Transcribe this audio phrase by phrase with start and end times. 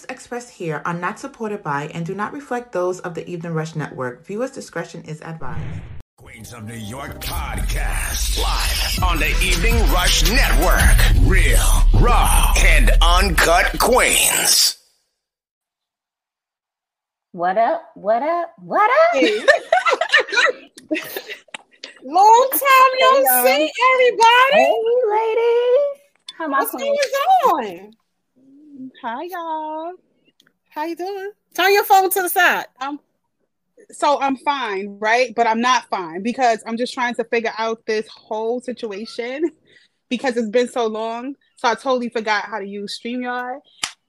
[0.00, 3.52] Views expressed here are not supported by and do not reflect those of the Evening
[3.52, 4.24] Rush Network.
[4.24, 5.82] Viewers' discretion is advised.
[6.16, 10.80] Queens of New York podcast live on the Evening Rush Network.
[11.28, 11.60] Real,
[12.00, 14.78] raw, and uncut Queens.
[17.32, 17.90] What up?
[17.94, 18.54] What up?
[18.58, 19.14] What up?
[22.02, 24.64] Long time no Hey, see, everybody.
[24.64, 24.72] Hey,
[25.10, 26.00] ladies.
[26.38, 26.96] How my What's going
[27.44, 27.92] on?
[29.02, 29.94] Hi, y'all.
[30.68, 31.30] How you doing?
[31.56, 32.66] Turn your phone to the side.
[33.92, 35.32] so I'm fine, right?
[35.34, 39.50] But I'm not fine because I'm just trying to figure out this whole situation
[40.10, 41.34] because it's been so long.
[41.56, 43.60] So I totally forgot how to use StreamYard.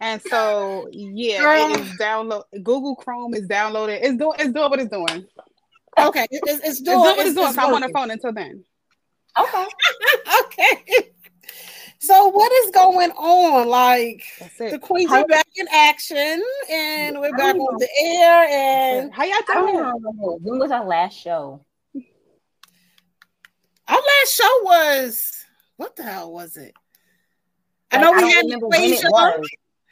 [0.01, 1.73] And so yeah, Girl.
[1.73, 3.99] it is download Google Chrome is downloaded.
[4.01, 5.25] It's doing it's doing what it's doing.
[5.97, 7.47] Okay, it's, it's It's doing doing what it's doing.
[7.47, 8.65] it's So I'm on the phone until then.
[9.39, 9.65] Okay.
[10.43, 11.10] okay.
[12.03, 13.67] So what is going on?
[13.67, 14.23] Like
[14.57, 14.81] the it.
[14.81, 18.47] queens are back in action, and we're back on the air.
[18.49, 20.39] And How y'all I doing?
[20.41, 21.63] When was our last show?
[23.87, 25.45] our last show was
[25.77, 26.73] what the hell was it?
[27.91, 29.11] I Like, know we don't had remember when it Equation.
[29.11, 29.49] was,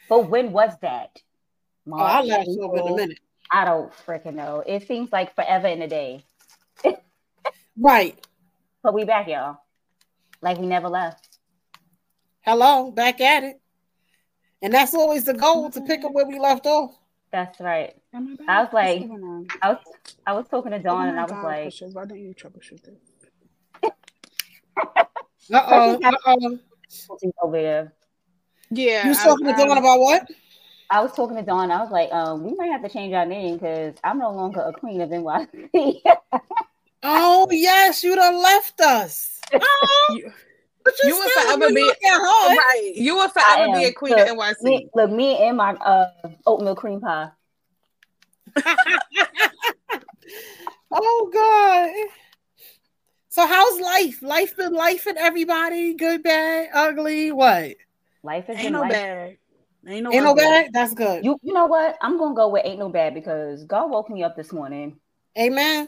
[0.09, 1.21] but when was that?
[1.91, 3.19] Oh, our March, last show been a minute.
[3.51, 4.63] I don't freaking know.
[4.65, 6.23] It seems like forever in a day.
[7.81, 8.19] Right.
[8.83, 9.57] But we back, y'all.
[10.41, 11.28] Like we never left.
[12.49, 13.61] Hello, back at it.
[14.63, 16.97] And that's always the goal to pick up where we left off.
[17.31, 17.93] That's right.
[18.11, 19.47] Am I was like- What's going on?
[19.61, 19.77] I was
[20.25, 22.33] I was talking to Don Oh and I was God, like, Precious, why don't you
[22.33, 23.91] troubleshoot this?
[25.53, 25.99] Uh oh.
[26.03, 26.59] Uh oh.
[26.89, 27.93] "She's over there.
[28.71, 29.03] Yeah.
[29.03, 30.27] You was I- talking to I- Don about what?
[30.89, 31.69] I was talking to Don.
[31.69, 34.61] I was like, um, we might have to change our name because I'm no longer
[34.61, 36.01] a queen of NYC.
[37.03, 39.39] Oh yes, you done left us.
[39.53, 40.33] Oh, You- but
[41.03, 42.55] you, you will forever you be- at her.
[42.57, 42.91] Right.
[42.95, 44.61] You will forever be a queen of NYC.
[44.61, 46.11] me, look, me and my uh,
[46.45, 47.29] oatmeal cream pie.
[50.91, 52.09] Oh God.
[53.29, 54.21] So how's life?
[54.23, 55.93] Life been life and everybody?
[55.93, 57.75] Good, bad, ugly, what?
[58.23, 58.91] Life has Ain't been no life.
[58.91, 59.37] bad.
[59.87, 60.43] Ain't no, Ain't no ugly.
[60.43, 60.73] bad?
[60.73, 61.23] That's good.
[61.23, 61.95] You you know what?
[62.01, 64.99] I'm gonna go with ain't no bad because God woke me up this morning.
[65.37, 65.87] Amen.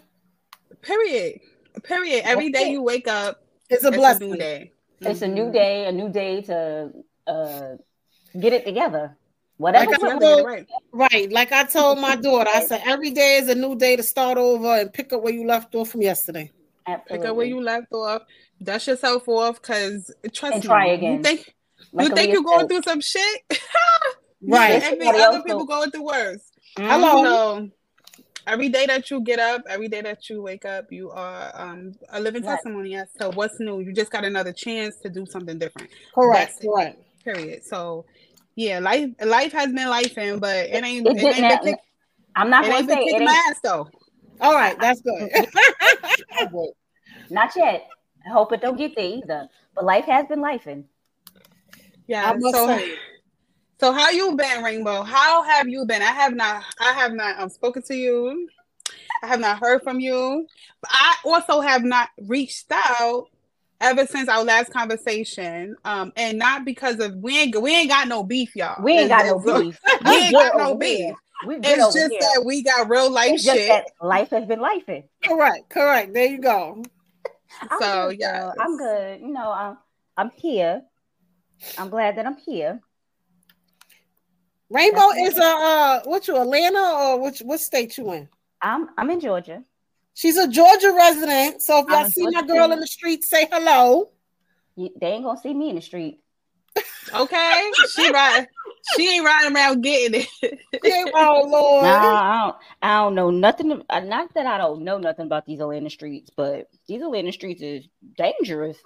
[0.82, 1.40] Period.
[1.84, 2.22] Period.
[2.24, 2.74] Every That's day it.
[2.74, 4.70] you wake up, It's a it's a blessing.
[5.02, 5.12] New day.
[5.12, 6.92] It's a new day, a new day to
[7.28, 7.76] uh
[8.40, 9.18] get it together.
[9.58, 9.86] Whatever.
[9.86, 10.68] Like I That's took- really told- right.
[10.92, 11.32] Right.
[11.32, 14.38] Like I told my daughter, I said every day is a new day to start
[14.38, 16.52] over and pick up where you left off from yesterday.
[17.08, 18.24] Pick up where you left off,
[18.62, 21.24] dust yourself off, because trust And me, try You again.
[21.24, 21.54] think
[21.94, 23.42] Like you think you're going through some shit?
[24.44, 24.82] Right.
[24.82, 26.52] Every Somebody other people go- going through worse.
[26.76, 27.70] Hello.
[28.48, 31.94] Every day that you get up, every day that you wake up, you are um,
[32.10, 32.56] a living Right.
[32.56, 33.80] testimony as to what's new.
[33.82, 35.90] You just got another chance to do something different.
[36.16, 36.54] Correct.
[36.54, 36.68] That's it.
[36.68, 36.98] Correct.
[37.24, 37.64] Period.
[37.64, 38.06] So
[38.56, 41.80] yeah, life life has been life in, but it ain't It it, ain't been kick,
[42.36, 43.88] I'm not gonna ain't say it kicking ain't my ass though.
[44.40, 45.30] All right, that's good.
[47.30, 47.88] not yet.
[48.26, 49.50] I hope it don't get there either.
[49.76, 50.84] But life has been lifing.
[52.08, 52.30] Yeah.
[52.30, 52.96] I must so say.
[53.82, 55.02] So how you been, Rainbow?
[55.02, 56.04] How have you been?
[56.04, 58.48] I have not I have not um, spoken to you.
[59.24, 60.46] I have not heard from you.
[60.86, 63.26] I also have not reached out
[63.80, 65.76] ever since our last conversation.
[65.84, 68.84] Um, and not because of we ain't we ain't got no beef, y'all.
[68.84, 69.80] We ain't got no beef.
[70.06, 71.00] We ain't got no beef.
[71.00, 71.16] here.
[71.48, 72.20] We good It's just here.
[72.22, 73.70] that we got real life It's just shit.
[73.70, 75.06] that life has been lifing.
[75.24, 75.70] correct.
[75.70, 76.14] Correct.
[76.14, 76.84] There you go.
[77.72, 78.52] I'm So yeah.
[78.60, 79.22] I'm good.
[79.22, 79.78] You know, I'm
[80.18, 80.84] I'm here.
[81.80, 82.80] I'm glad that I'm here.
[84.72, 88.30] Rainbow is a uh, what you Atlanta or which what state you in?
[88.62, 89.64] I'm I'm in Georgia.
[90.14, 91.62] She's a Georgia resident.
[91.62, 92.74] So if I'm y'all a see my girl resident.
[92.74, 94.12] in the street, say hello.
[94.78, 96.20] You, they ain't gonna see me in the street.
[97.14, 98.48] Okay, she right.
[98.96, 100.60] She ain't riding around getting it.
[101.14, 101.84] Oh Lord.
[101.84, 103.84] Nah, I don't, I don't know nothing.
[103.90, 107.62] uh, Not that I don't know nothing about these Atlanta streets, but these Atlanta streets
[107.62, 108.78] is dangerous.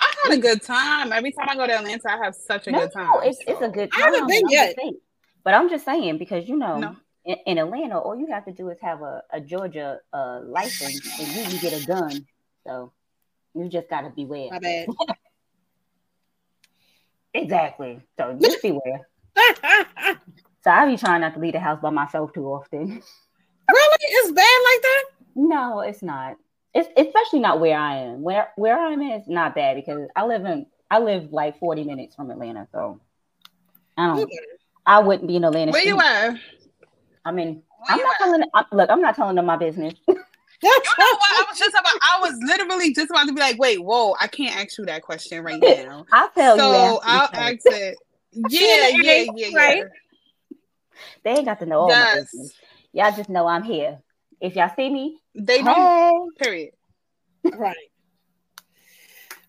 [0.00, 1.12] I had a good time.
[1.12, 3.06] Every time I go to Atlanta, I have such a No, good time.
[3.12, 4.04] no, it's it's a good I time.
[4.14, 4.66] haven't but been I'm yet.
[4.66, 4.98] just saying-
[5.44, 6.96] But I'm just saying because you know, No.
[7.24, 11.00] in, in Atlanta, all you have to do is have a, a Georgia uh, license,
[11.20, 12.26] and you can get a gun.
[12.66, 12.92] So
[13.54, 14.48] you just gotta beware.
[14.50, 14.88] My bad.
[17.34, 18.00] Exactly.
[18.16, 19.08] So just beware.
[20.64, 22.88] So I be trying not to leave the house by myself too often.
[22.88, 23.96] really?
[24.00, 25.04] It's bad like that?
[25.36, 26.36] No, it's not.
[26.74, 28.22] It's especially not where I am.
[28.22, 32.14] Where where I'm is not bad because I live in I live like 40 minutes
[32.14, 33.00] from Atlanta, so
[33.96, 34.30] I don't.
[34.86, 35.72] I wouldn't be in Atlanta.
[35.72, 36.36] Where you at?
[37.24, 38.18] I mean, Where I'm not at?
[38.18, 38.42] telling.
[38.54, 39.94] I, look, I'm not telling them my business.
[40.60, 41.20] You know what?
[41.30, 41.92] I was just about.
[42.02, 44.16] I was literally just about to be like, wait, whoa!
[44.20, 46.04] I can't ask you that question right now.
[46.10, 46.62] I'll tell you.
[46.62, 47.96] so I'll ask it.
[48.32, 49.56] Yeah, yeah, yeah, yeah.
[49.56, 49.84] Right.
[51.24, 52.52] They ain't got to know all my business.
[52.92, 54.00] Y'all just know I'm here.
[54.40, 56.36] If y'all see me, they don't.
[56.38, 56.72] Period.
[57.44, 57.76] Right.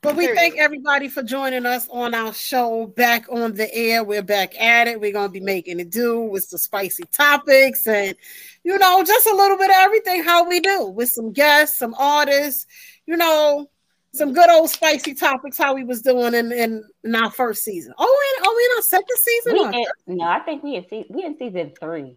[0.02, 0.38] But we Period.
[0.38, 4.02] thank everybody for joining us on our show back on the air.
[4.02, 5.02] We're back at it.
[5.02, 8.16] We're going to be making it do with some spicy topics and,
[8.64, 11.94] you know, just a little bit of everything how we do with some guests, some
[12.00, 12.66] artists,
[13.08, 13.70] you know,
[14.14, 17.94] some good old spicy topics how we was doing in, in, in our first season.
[17.98, 19.54] Oh, and oh, we in our second season?
[19.54, 22.16] we in, no, I think we in se- we in season three.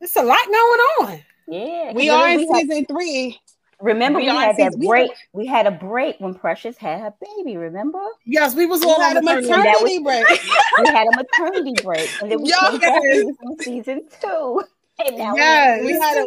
[0.00, 1.22] It's a lot going on.
[1.48, 3.38] Yeah, We are in we had- season three.
[3.80, 5.10] Remember, we we, had that season- we- break.
[5.32, 7.56] We had a break when Precious had her baby.
[7.56, 9.48] Remember, Yes, we was We all had a maternity.
[9.50, 10.26] maternity break.
[10.78, 14.62] we had a maternity break, and then we Yo, came back in season two.
[15.04, 15.84] And now Yes.
[15.84, 16.26] We had a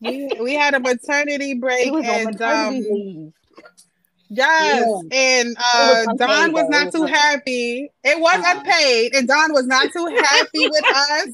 [0.00, 2.88] we, we had a maternity break was and maternity
[3.26, 3.32] um
[4.30, 6.68] yes and uh was Don unpaid, was though.
[6.68, 7.90] not It too was- happy.
[8.04, 8.54] It was Uh-uh.
[8.60, 11.28] unpaid and Don was not too happy with us.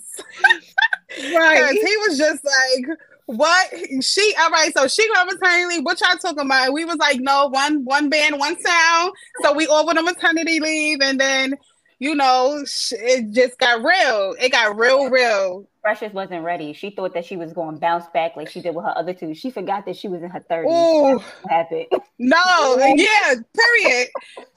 [1.35, 1.73] Right.
[1.73, 3.71] He was just like, what?
[4.03, 5.85] She all right, so she got maternity leave.
[5.85, 6.73] What y'all talking about?
[6.73, 9.13] We was like, no, one one band, one sound.
[9.43, 11.55] So we all went on maternity leave, and then
[11.99, 14.35] you know, sh- it just got real.
[14.41, 15.67] It got real, real.
[15.83, 16.73] Precious wasn't ready.
[16.73, 19.15] She thought that she was going to bounce back like she did with her other
[19.15, 19.35] two.
[19.35, 20.73] She forgot that she was in her thirties.
[20.73, 21.87] Ooh, What happened?
[22.19, 24.09] no, yeah, period.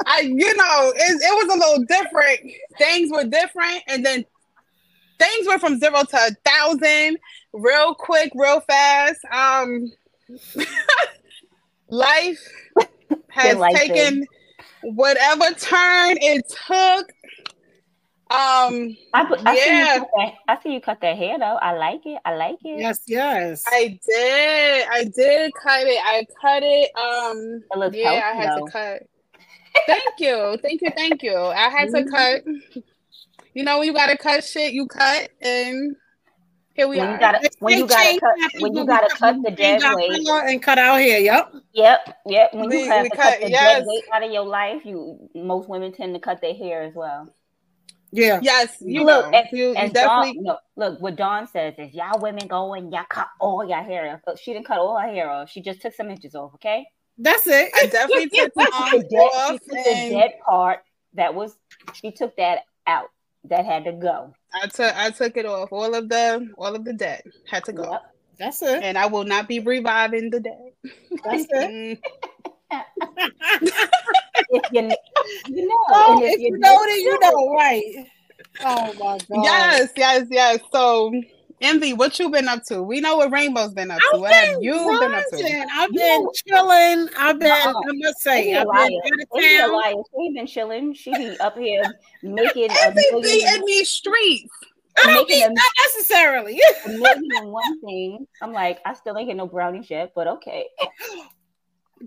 [0.05, 2.39] I, you know, it, it was a little different.
[2.77, 4.25] Things were different, and then
[5.19, 7.17] things went from zero to a thousand
[7.53, 9.19] real quick, real fast.
[9.31, 9.91] Um,
[11.89, 12.39] life
[13.29, 13.79] has life is.
[13.79, 14.25] taken
[14.83, 17.09] whatever turn it took.
[18.29, 19.93] Um, I, put, I, see Yeah.
[19.95, 21.55] you cut that, I see you cut that hair though.
[21.55, 22.19] I like it.
[22.25, 22.77] I like it.
[22.79, 23.63] Yes, yes.
[23.67, 25.99] I did, I did cut it.
[26.03, 26.91] I cut it.
[26.97, 28.65] Um, It looks yeah, I healthy, had though.
[28.65, 29.03] to cut.
[29.85, 31.37] Thank you, thank you, thank you.
[31.37, 32.05] I had Mm-hmm.
[32.05, 32.83] to cut.
[33.57, 35.95] You know, when you gotta cut shit, you cut, and
[36.75, 37.13] here we when are.
[37.13, 39.95] you gotta when you gotta cut when you gotta cut- cut the changed dead our
[39.95, 40.27] weight.
[40.51, 41.17] and cut out here.
[41.17, 41.55] Yep.
[41.73, 42.53] Yep, yep.
[42.53, 43.77] When We- you have we to cut- cut the yes.
[43.79, 46.93] dead weight out of your life, you most women tend to cut their hair as
[46.93, 47.33] well.
[48.11, 48.41] Yeah.
[48.43, 50.33] yes, you look, know, as, you, you as definitely.
[50.35, 53.81] Don, look, look, what Don says is y'all women go and y'all cut all your
[53.81, 54.39] hair off.
[54.39, 55.49] She didn't cut all her hair off.
[55.49, 56.85] She just took some inches off, okay?
[57.17, 57.71] That's it.
[57.75, 60.81] I definitely took She some took the dead, off, she took the dead part
[61.15, 61.57] that was
[61.93, 63.09] she took that out.
[63.49, 64.33] That had to go.
[64.53, 65.71] I took I took it off.
[65.71, 68.01] All of the all of the debt had to go, Yep.
[68.39, 68.83] That's it.
[68.83, 70.73] and I will not be reviving the debt.
[71.23, 71.73] That's it.
[72.71, 73.69] Mm,
[74.49, 74.97] If you,
[75.47, 77.83] you know, Oh, and if you you know don't you know, right?
[78.61, 79.43] Oh my god.
[79.43, 80.59] Yes, yes, yes.
[80.71, 81.11] So,
[81.59, 82.83] Envy, what you been up to?
[82.83, 84.17] We know what Rainbow's been up to.
[84.17, 85.65] I've What have been you been up to?
[85.73, 87.09] I've been know- chilling.
[87.17, 87.51] I've been.
[87.51, 87.73] Uh-uh.
[87.73, 90.03] I must She say, a I've been out of She town.
[90.13, 90.93] She ain't been chilling.
[90.93, 91.83] She be up here
[92.21, 94.53] making a Envy be in these streets.
[95.03, 96.61] I don't making be a, not necessarily.
[96.85, 98.27] a million and one thing.
[98.41, 100.67] I'm like, I still ain't get no brownies yet, but okay.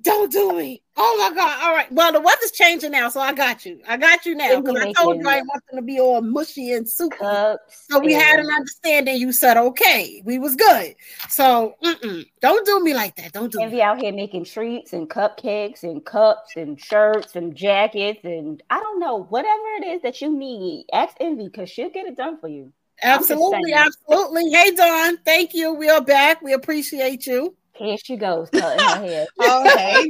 [0.03, 0.83] Don't do me.
[0.97, 1.63] Oh my god.
[1.63, 1.91] All right.
[1.91, 3.81] Well, the weather's changing now, so I got you.
[3.89, 6.73] I got you now because I told you I want them to be all mushy
[6.73, 7.17] and soupy.
[7.17, 7.87] Cups.
[7.91, 9.17] So we had an understanding.
[9.17, 10.23] You said okay.
[10.25, 10.95] We was good.
[11.29, 12.25] So mm-mm.
[12.41, 13.33] don't do me like that.
[13.33, 13.83] Don't do Envy me.
[13.83, 19.01] out here making treats and cupcakes and cups and shirts and jackets and I don't
[19.01, 20.87] know whatever it is that you need.
[20.93, 22.73] Ask Envy because she'll get it done for you.
[23.03, 24.51] Absolutely, absolutely.
[24.51, 25.17] Hey Don.
[25.19, 25.73] thank you.
[25.73, 26.43] We are back.
[26.43, 27.57] We appreciate you.
[27.81, 29.27] Here she goes, okay,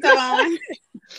[0.02, 0.58] Don.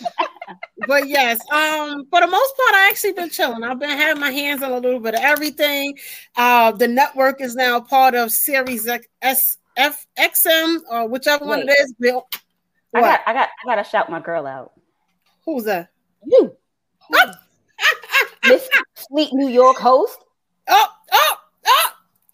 [0.88, 3.63] but yes, um, for the most part, I actually been chilling.
[3.63, 5.98] I've been having my hands on a little bit of everything.
[6.36, 8.86] Uh, the network is now part of Sirius
[9.22, 11.50] S F XM or whichever Wait.
[11.50, 11.93] one it is.
[11.98, 12.27] Bill,
[12.93, 14.74] I got, I got, I got to shout my girl out.
[15.46, 15.89] Who's that?
[16.25, 16.53] You,
[18.46, 20.20] Miss Sweet New York host.
[20.67, 21.38] Oh, oh, oh!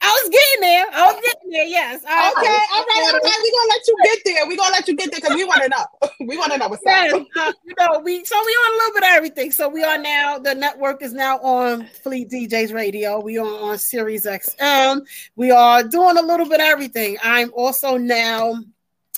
[0.07, 0.85] I was getting there.
[0.93, 1.65] I was getting there.
[1.65, 2.01] Yes.
[2.01, 2.11] okay.
[2.11, 2.67] All right.
[2.71, 3.11] All right.
[3.13, 4.47] We're gonna let you get there.
[4.47, 5.85] We're gonna let you get there because we want to know.
[6.27, 7.27] we want to know what's yes, up.
[7.35, 9.51] Uh, you know, we so we on a little bit of everything.
[9.51, 10.39] So we are now.
[10.39, 13.19] The network is now on Fleet DJs Radio.
[13.19, 15.05] We are on Sirius XM.
[15.35, 17.17] We are doing a little bit of everything.
[17.21, 18.55] I'm also now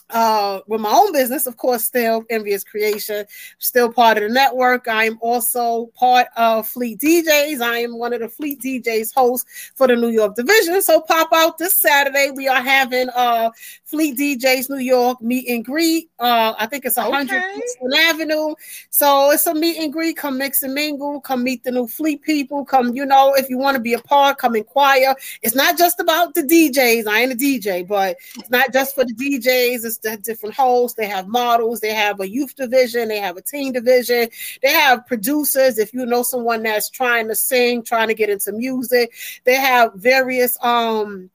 [0.10, 3.26] uh, with my own business, of course, still Envious Creation,
[3.60, 4.88] still part of the network.
[4.88, 7.62] I'm also part of Fleet DJs.
[7.62, 10.82] I am one of the Fleet DJs hosts for the New York division.
[10.82, 12.32] So pop out this Saturday.
[12.36, 13.52] We are having uh
[13.90, 16.12] Fleet DJs New York meet and greet.
[16.20, 18.10] Uh, I think it's 100 okay.
[18.10, 18.54] Avenue.
[18.92, 20.16] So it's a meet and greet.
[20.16, 21.20] Come mix and mingle.
[21.22, 22.64] Come meet the new Fleet people.
[22.66, 25.16] Come, you know, if you want to be a part, come inquire.
[25.42, 27.08] It's not just about the DJs.
[27.08, 29.84] I ain't a DJ, but it's not just for the DJs.
[29.84, 30.96] It's the different hosts.
[30.96, 31.80] They have models.
[31.80, 33.08] They have a youth division.
[33.08, 34.30] They have a teen division.
[34.62, 35.80] They have producers.
[35.80, 39.14] If you know someone that's trying to sing, trying to get into music,
[39.46, 41.32] they have various um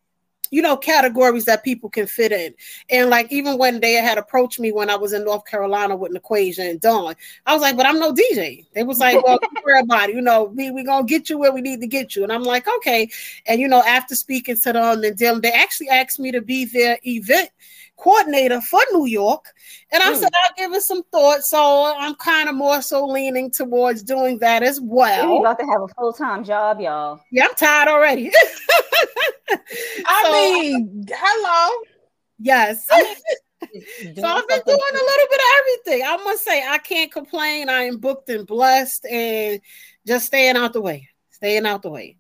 [0.51, 2.55] you know, categories that people can fit in.
[2.91, 6.11] And like even when they had approached me when I was in North Carolina with
[6.11, 7.15] an equation and Dawn,
[7.47, 8.67] I was like, but I'm no DJ.
[8.75, 10.15] They was like, well, it.
[10.15, 12.23] You know, we we gonna get you where we need to get you.
[12.23, 13.09] And I'm like, okay.
[13.47, 16.65] And you know, after speaking to them and them, they actually asked me to be
[16.65, 17.51] their event
[18.05, 19.47] coordinator for New York.
[19.91, 20.17] And I mm.
[20.17, 21.43] said, I'll give it some thought.
[21.43, 25.31] So I'm kind of more so leaning towards doing that as well.
[25.31, 27.21] You're about to have a full time job, y'all.
[27.33, 28.31] Yeah, I'm tired already.
[30.07, 31.83] I so, mean, hello.
[32.39, 32.87] Yes.
[32.87, 36.03] so I've been doing a little bit of everything.
[36.07, 37.71] I must say, I can't complain.
[37.71, 39.61] I am booked and blessed and
[40.07, 42.19] just staying out the way, staying out the way.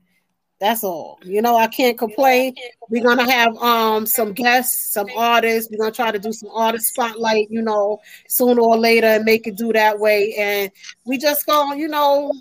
[0.60, 1.18] That's all.
[1.24, 2.54] You know, I can't complain.
[2.88, 5.70] We're gonna have um some guests, some artists.
[5.70, 9.46] We're gonna try to do some artist spotlight, you know, sooner or later and make
[9.46, 10.34] it do that way.
[10.38, 10.70] And
[11.04, 12.32] we just gonna, you know,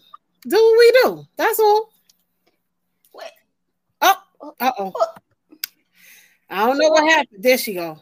[0.48, 1.28] do what we do.
[1.38, 1.92] That's all.
[3.14, 3.32] Wait.
[4.02, 4.22] Oh,
[4.60, 4.94] uh oh.
[6.50, 7.42] I don't know what happened.
[7.42, 7.98] There she go.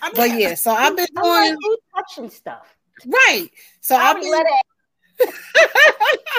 [0.00, 1.56] I mean, but yeah, so I've been doing
[1.94, 2.74] touching stuff.
[3.04, 3.48] Right.
[3.80, 6.37] So I've been so I must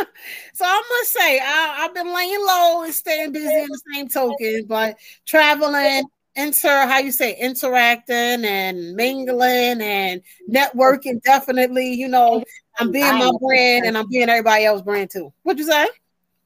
[1.13, 6.03] say, I, have been laying low and staying busy in the same token, but traveling,
[6.35, 11.21] inter, how you say, interacting and mingling and networking.
[11.23, 12.43] Definitely, you know,
[12.79, 15.33] I'm being my brand and I'm being everybody else's brand too.
[15.43, 15.87] What'd you say?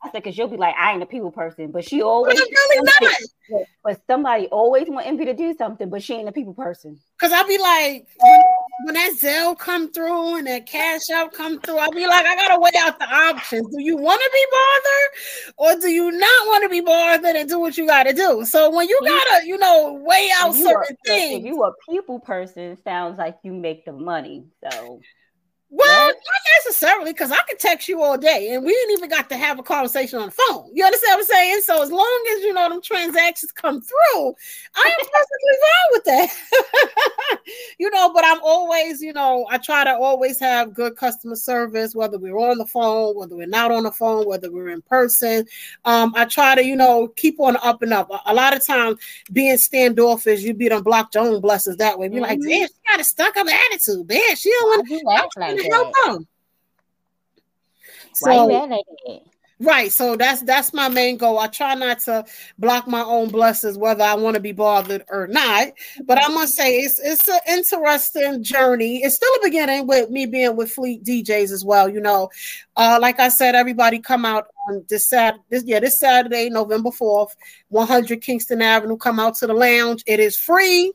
[0.04, 2.90] I said, because you'll be like, I ain't a people person, but she always really
[3.02, 3.64] not.
[3.84, 7.00] But somebody always want Envy to do something, but she ain't a people person.
[7.20, 8.42] Cause I'll be like, when,
[8.86, 12.36] when that Zelle come through and that cash out come through, I'll be like, I
[12.36, 13.66] gotta weigh out the options.
[13.74, 17.48] Do you want to be bothered, or do you not want to be bothered and
[17.48, 18.44] do what you gotta do?
[18.44, 21.40] So when you gotta, you know, weigh out certain are, things.
[21.40, 24.46] If you a people person, sounds like you make the money.
[24.70, 25.00] So
[25.76, 26.16] well, not
[26.58, 29.58] necessarily, because I could text you all day and we didn't even got to have
[29.58, 30.70] a conversation on the phone.
[30.72, 31.62] You understand what I'm saying?
[31.62, 34.36] So as long as you know them transactions come through,
[34.76, 37.40] I am perfectly fine with that.
[37.80, 41.96] you know, but I'm always, you know, I try to always have good customer service,
[41.96, 45.48] whether we're on the phone, whether we're not on the phone, whether we're in person.
[45.86, 48.12] Um, I try to, you know, keep on up and up.
[48.12, 49.00] A, a lot of times
[49.32, 52.10] being standoffish, you be on block your own blessings that way.
[52.10, 52.26] Be mm-hmm.
[52.26, 54.36] like, damn, got a stuck up attitude, man.
[54.36, 56.28] She don't want to help them.
[58.14, 58.28] So,
[59.60, 59.92] right.
[59.92, 61.40] So that's that's my main goal.
[61.40, 62.26] I try not to
[62.60, 65.70] block my own blessings, whether I want to be bothered or not.
[66.06, 68.98] But I must say it's it's an interesting journey.
[68.98, 71.90] It's still a beginning with me being with Fleet DJs as well.
[71.90, 72.30] You know,
[72.76, 75.44] uh, like I said, everybody come out on this Saturday.
[75.50, 77.36] This, yeah, this Saturday, November fourth,
[77.70, 78.98] one hundred Kingston Avenue.
[78.98, 80.04] Come out to the lounge.
[80.06, 80.94] It is free.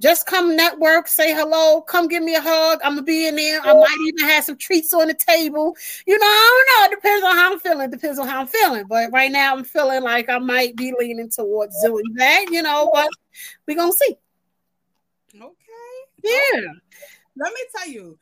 [0.00, 2.80] Just come network, say hello, come give me a hug.
[2.82, 3.60] I'm gonna be in there.
[3.62, 5.76] I might even have some treats on the table.
[6.06, 6.92] You know, I don't know.
[6.92, 7.80] It depends on how I'm feeling.
[7.88, 8.86] It depends on how I'm feeling.
[8.88, 12.46] But right now, I'm feeling like I might be leaning towards doing that.
[12.50, 13.08] You know, but
[13.68, 14.16] we're gonna see.
[15.36, 15.52] Okay.
[16.24, 16.60] Yeah.
[17.36, 18.18] Let me tell you,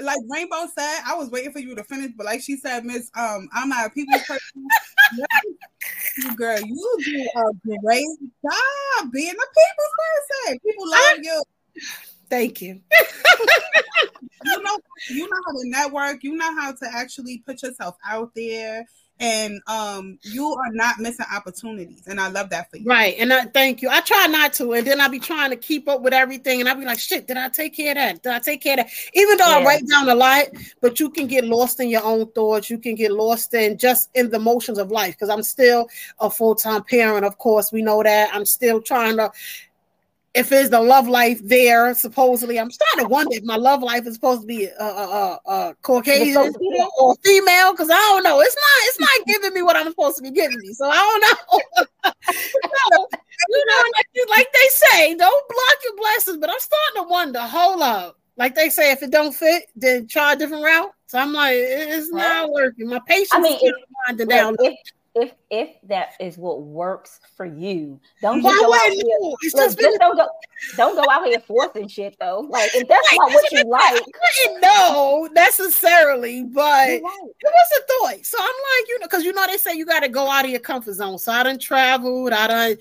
[0.00, 3.10] like Rainbow said, I was waiting for you to finish, but like she said, Miss,
[3.16, 4.66] um, I'm not a people person.
[6.18, 8.06] you girl, you do a great
[8.42, 9.88] job being a people
[10.44, 10.58] person.
[10.64, 11.42] People love you.
[12.30, 12.80] Thank you.
[14.44, 14.78] you know,
[15.10, 16.24] you know how to network.
[16.24, 18.86] You know how to actually put yourself out there
[19.20, 22.84] and um you are not missing opportunities and i love that for you.
[22.84, 23.88] Right and i thank you.
[23.88, 26.68] I try not to and then i'll be trying to keep up with everything and
[26.68, 28.22] i'll be like shit did i take care of that?
[28.22, 28.90] Did i take care of that?
[29.14, 29.58] Even though yeah.
[29.58, 30.46] i write down a lot
[30.80, 32.70] but you can get lost in your own thoughts.
[32.70, 36.28] You can get lost in just in the motions of life because i'm still a
[36.28, 38.34] full-time parent of course we know that.
[38.34, 39.30] I'm still trying to
[40.34, 44.04] if it's the love life there, supposedly, I'm starting to wonder if my love life
[44.06, 44.86] is supposed to be a, a,
[45.46, 46.52] a, a Caucasian
[46.98, 48.40] or female because I don't know.
[48.40, 48.88] It's not.
[48.88, 50.72] It's not giving me what I'm supposed to be giving me.
[50.72, 52.12] So I don't know.
[52.92, 53.06] no,
[53.48, 56.38] you know, like, like, they say, don't block your blessings.
[56.38, 57.40] But I'm starting to wonder.
[57.40, 58.18] Hold up.
[58.36, 60.90] Like they say, if it don't fit, then try a different route.
[61.06, 62.88] So I'm like, it's not working.
[62.88, 63.72] My patience I mean, is
[64.08, 64.56] winding down.
[64.58, 64.74] If,
[65.14, 69.04] if if that is what works for you, don't just go out here.
[69.20, 70.28] Look, just, don't go
[70.76, 72.46] don't go out here forcing shit though.
[72.50, 77.00] Like if that's not what you like, I know necessarily, but right.
[77.00, 78.26] it was a thought.
[78.26, 80.44] So I'm like, you know, because you know they say you got to go out
[80.44, 81.18] of your comfort zone.
[81.18, 82.32] So I done traveled.
[82.32, 82.76] I done,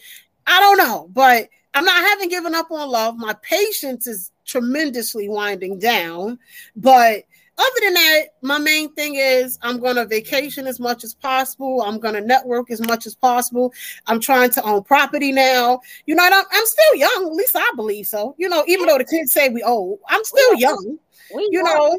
[0.47, 1.95] I don't know, but I'm not.
[1.95, 3.15] I haven't given up on love.
[3.17, 6.39] My patience is tremendously winding down,
[6.75, 7.25] but
[7.57, 11.83] other than that, my main thing is I'm going to vacation as much as possible.
[11.83, 13.73] I'm going to network as much as possible.
[14.07, 15.81] I'm trying to own property now.
[16.05, 17.27] You know, I'm, I'm still young.
[17.27, 18.35] At least I believe so.
[18.39, 20.97] You know, even though the kids say we old, I'm still young.
[21.33, 21.97] We you know,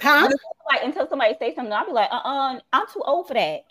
[0.00, 0.28] huh?
[0.70, 3.64] Like until somebody say something, I'll be like, uh, uh-uh, I'm too old for that.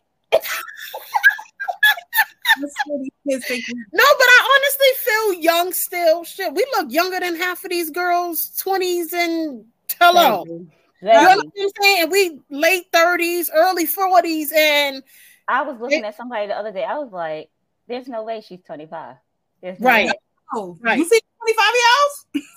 [2.57, 6.23] no, but I honestly feel young still.
[6.23, 9.65] Shit, we look younger than half of these girls, 20s and
[9.99, 10.45] Hello.
[10.47, 10.67] You
[11.01, 12.09] know what I'm saying?
[12.09, 15.03] We late 30s, early 40s, and
[15.47, 16.83] I was looking it, at somebody the other day.
[16.83, 17.49] I was like,
[17.87, 19.15] there's no way she's 25.
[19.61, 20.09] No right.
[20.55, 20.97] Oh, right.
[20.97, 22.47] You see 25 year olds?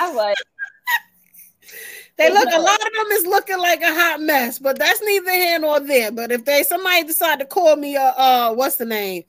[0.00, 0.36] I was
[2.16, 5.30] they look a lot of them is looking like a hot mess, but that's neither
[5.30, 6.12] here nor there.
[6.12, 9.24] But if they somebody decide to call me uh uh what's the name?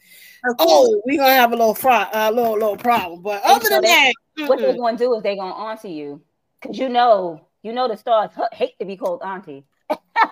[0.59, 3.21] Oh, we're gonna have a little fry, a uh, little little problem.
[3.21, 4.13] But other than that,
[4.47, 6.21] what they're gonna do is they're gonna answer you
[6.61, 9.65] because you know, you know the stars hate to be called auntie.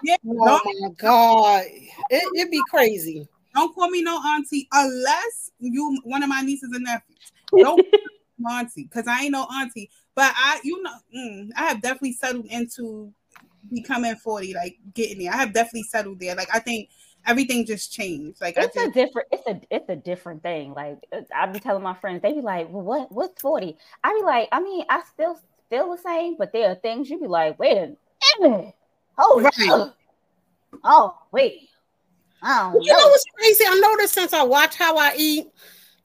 [0.04, 1.64] yeah, oh my god,
[2.10, 3.28] it, it'd be crazy.
[3.56, 7.32] Don't call me no auntie unless you one of my nieces and nephews.
[7.58, 7.86] Don't
[8.50, 9.90] auntie because I ain't no auntie.
[10.16, 13.14] But I, you know, mm, I have definitely settled into
[13.72, 15.34] becoming 40, like getting there.
[15.34, 16.36] I have definitely settled there.
[16.36, 16.90] Like I think
[17.26, 18.42] everything just changed.
[18.42, 20.74] Like it's just, a different, it's a it's a different thing.
[20.74, 20.98] Like
[21.36, 24.50] I be telling my friends, they be like, "Well, what what's 40?" I be like,
[24.52, 27.78] I mean, I still feel the same, but there are things you be like, wait
[27.78, 27.96] a
[28.40, 28.74] minute,
[29.18, 29.92] hold right.
[30.84, 31.70] Oh, wait.
[32.44, 33.66] Oh, you know what's crazy?
[33.68, 35.48] I noticed since I watch how I eat,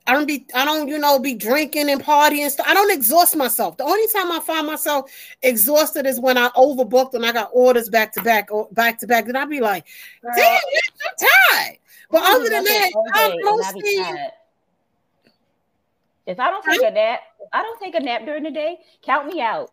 [0.07, 2.66] I don't be, I don't, you know, be drinking and partying stuff.
[2.68, 3.77] I don't exhaust myself.
[3.77, 5.11] The only time I find myself
[5.42, 9.07] exhausted is when I overbooked and I got orders back to back, or back to
[9.07, 9.27] back.
[9.27, 9.87] Then I'd be like,
[10.22, 11.79] damn, I'm tired.
[12.11, 14.05] But other than that, I'm mostly
[16.27, 17.20] if I don't take a nap,
[17.52, 18.78] I don't take a nap during the day.
[19.02, 19.70] Count me out.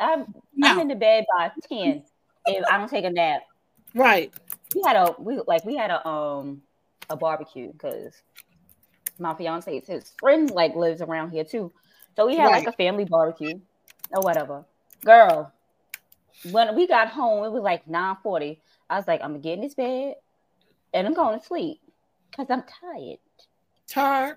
[0.00, 0.68] I'm no.
[0.68, 2.04] I'm in the bed by ten
[2.46, 3.42] if I don't take a nap.
[3.94, 4.32] Right.
[4.74, 6.62] We had a we like we had a um
[7.10, 8.14] a barbecue because
[9.18, 11.72] my fiance his friend like lives around here too.
[12.16, 12.64] So we had right.
[12.64, 13.60] like a family barbecue
[14.10, 14.64] or whatever.
[15.04, 15.52] Girl,
[16.50, 18.58] when we got home, it was like 9:40.
[18.90, 20.16] I was like, I'm gonna get in this bed
[20.94, 21.80] and I'm going to sleep
[22.30, 23.18] because I'm tired.
[23.86, 24.36] Tired.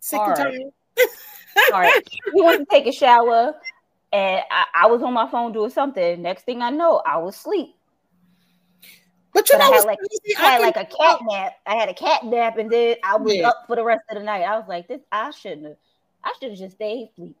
[0.00, 0.62] Sick and tired.
[1.72, 2.08] All right.
[2.34, 3.54] He went to take a shower
[4.12, 6.22] and I, I, was on my phone doing something.
[6.22, 7.74] Next thing I know, I was asleep.
[9.32, 9.98] But you but know, I had, like,
[10.38, 11.52] I had like a cat nap.
[11.66, 13.48] I had a cat nap, and then I was yeah.
[13.48, 14.42] up for the rest of the night.
[14.42, 15.76] I was like, "This, I shouldn't have.
[16.24, 17.36] I should have just stayed asleep."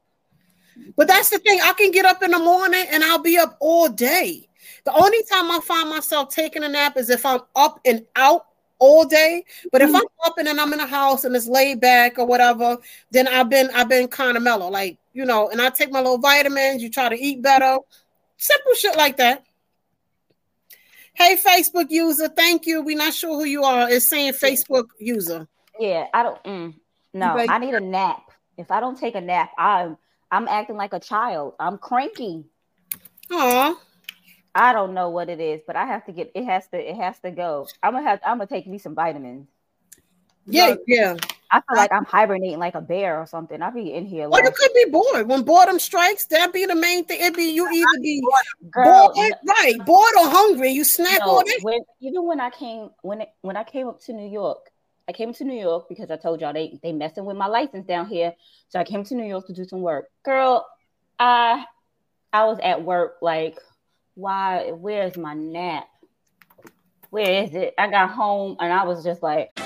[0.96, 1.60] But that's the thing.
[1.62, 4.48] I can get up in the morning and I'll be up all day.
[4.84, 8.46] The only time I find myself taking a nap is if I'm up and out
[8.78, 9.44] all day.
[9.72, 9.96] But if mm-hmm.
[9.96, 12.78] I'm up and then I'm in a house and it's laid back or whatever,
[13.10, 15.48] then I've been I've been kind of mellow, like you know.
[15.50, 16.82] And I take my little vitamins.
[16.82, 17.78] You try to eat better,
[18.36, 19.44] simple shit like that.
[21.14, 22.80] Hey, Facebook user, thank you.
[22.82, 23.90] We're not sure who you are.
[23.90, 25.48] It's saying Facebook user.
[25.80, 26.44] Yeah, I don't.
[26.44, 26.74] Mm,
[27.12, 28.22] no, I need a nap.
[28.56, 29.96] If I don't take a nap, I'm
[30.30, 31.54] I'm acting like a child.
[31.58, 32.44] I'm cranky.
[33.30, 33.74] Aw.
[34.58, 36.96] I don't know what it is, but I have to get it has to it
[36.96, 37.68] has to go.
[37.80, 39.46] I'm gonna have I'm gonna take me some vitamins.
[40.46, 41.16] Yeah, yeah.
[41.52, 43.62] I feel like I'm hibernating like a bear or something.
[43.62, 44.28] I'll be in here.
[44.28, 45.28] Or you could be bored.
[45.28, 47.20] When boredom strikes, that'd be the main thing.
[47.20, 48.20] It'd be you either be
[48.70, 50.70] Girl, bored, right, bored or hungry.
[50.70, 51.62] You snack no, on it.
[51.62, 54.70] When, even when I came when it, when I came up to New York,
[55.08, 57.86] I came to New York because I told y'all they they messing with my license
[57.86, 58.34] down here.
[58.70, 60.08] So I came to New York to do some work.
[60.24, 60.66] Girl,
[61.20, 61.64] I
[62.32, 63.58] I was at work like
[64.18, 65.86] why where's my nap
[67.10, 67.72] Where is it?
[67.78, 69.56] I got home and I was just like,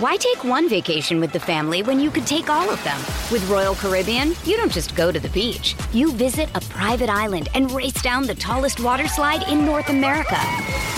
[0.00, 2.98] Why take one vacation with the family when you could take all of them?
[3.32, 5.74] With Royal Caribbean, you don't just go to the beach.
[5.94, 10.38] You visit a private island and race down the tallest water slide in North America.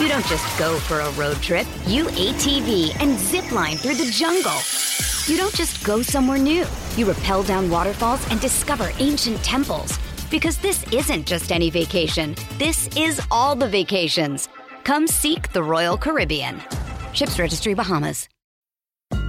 [0.01, 1.69] You don't just go for a road trip.
[1.87, 4.59] You ATV and zip line through the jungle.
[5.27, 6.67] You don't just go somewhere new.
[6.97, 10.01] You rappel down waterfalls and discover ancient temples.
[10.35, 12.35] Because this isn't just any vacation.
[12.59, 14.49] This is all the vacations.
[14.83, 16.61] Come seek the Royal Caribbean.
[17.13, 18.29] Ships Registry Bahamas.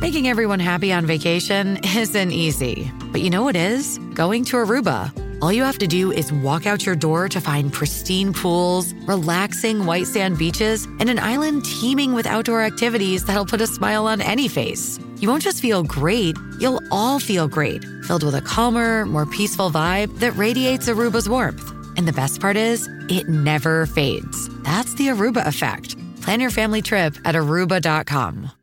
[0.02, 2.92] Making everyone happy on vacation isn't easy.
[3.12, 4.00] But you know what is?
[4.16, 5.12] Going to Aruba.
[5.44, 9.86] All you have to do is walk out your door to find pristine pools, relaxing
[9.86, 14.22] white sand beaches, and an island teeming with outdoor activities that'll put a smile on
[14.22, 15.00] any face.
[15.26, 19.72] You won't just feel great, you'll all feel great, filled with a calmer, more peaceful
[19.72, 21.68] vibe that radiates Aruba's warmth.
[21.98, 24.50] And the best part is, it never fades.
[24.62, 25.96] That's the Aruba effect.
[26.22, 28.52] Plan your family trip at aruba.com.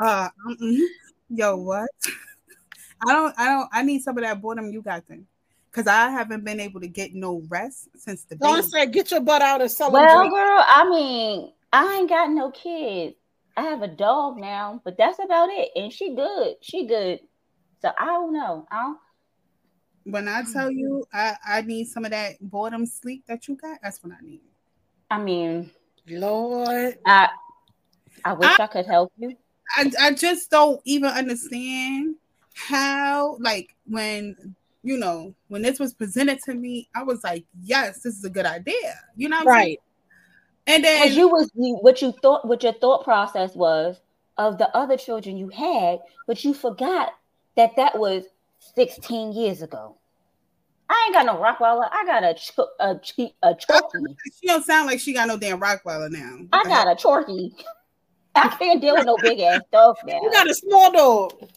[0.00, 0.86] Uh, mm-mm.
[1.28, 1.88] yo, what?
[3.06, 5.26] I don't, I don't, I need some of that boredom you got then,
[5.70, 8.34] because I haven't been able to get no rest since the.
[8.34, 8.68] Don't baby.
[8.68, 10.02] say get your butt out and celebrate.
[10.02, 13.16] Well, girl, I mean, I ain't got no kids.
[13.56, 15.70] I have a dog now, but that's about it.
[15.74, 16.54] And she good.
[16.62, 17.18] She good.
[17.82, 18.64] So I don't know.
[18.70, 18.98] I don't,
[20.04, 23.78] When I tell you, I, I need some of that boredom sleep that you got.
[23.82, 24.42] That's what I need.
[25.10, 25.72] I mean,
[26.08, 26.96] Lord.
[27.06, 27.28] I
[28.24, 29.36] I wish I, could help you.
[29.76, 32.14] I, I just don't even understand
[32.54, 38.00] how like when you know when this was presented to me i was like yes
[38.02, 39.76] this is a good idea you know what I'm saying?
[40.66, 44.00] And then you was you, what you thought, what your thought process was
[44.36, 47.12] of the other children you had, but you forgot
[47.56, 48.24] that that was
[48.74, 49.98] 16 years ago.
[50.88, 51.88] I ain't got no Rockwaller.
[51.90, 54.16] I got a ch- a ch- a Chorkie.
[54.40, 56.46] she don't sound like she got no damn Rockweller now.
[56.52, 57.52] I got a Chorkie.
[58.34, 60.20] I can't deal with no big ass dog now.
[60.22, 61.48] You got a small dog.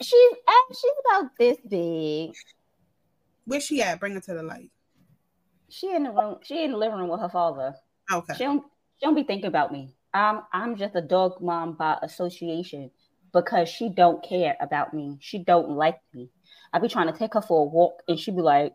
[0.00, 2.32] She's uh, she's about this big.
[3.44, 4.00] Where's she at?
[4.00, 4.70] Bring her to the light.
[5.68, 6.36] She in the room.
[6.42, 7.74] She in the living room with her father.
[8.12, 8.34] Okay.
[8.36, 8.64] She don't
[8.98, 9.94] she don't be thinking about me.
[10.12, 12.90] I'm I'm just a dog mom by association
[13.32, 15.18] because she don't care about me.
[15.20, 16.30] She don't like me.
[16.72, 18.74] I be trying to take her for a walk and she be like,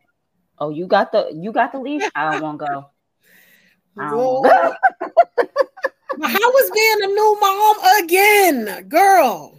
[0.60, 2.10] "Oh, you got the you got the leash?
[2.16, 2.90] I don't want to go."
[4.00, 4.50] I don't Lord.
[4.50, 5.08] wanna go.
[6.18, 9.58] But How was being a new mom again, girl?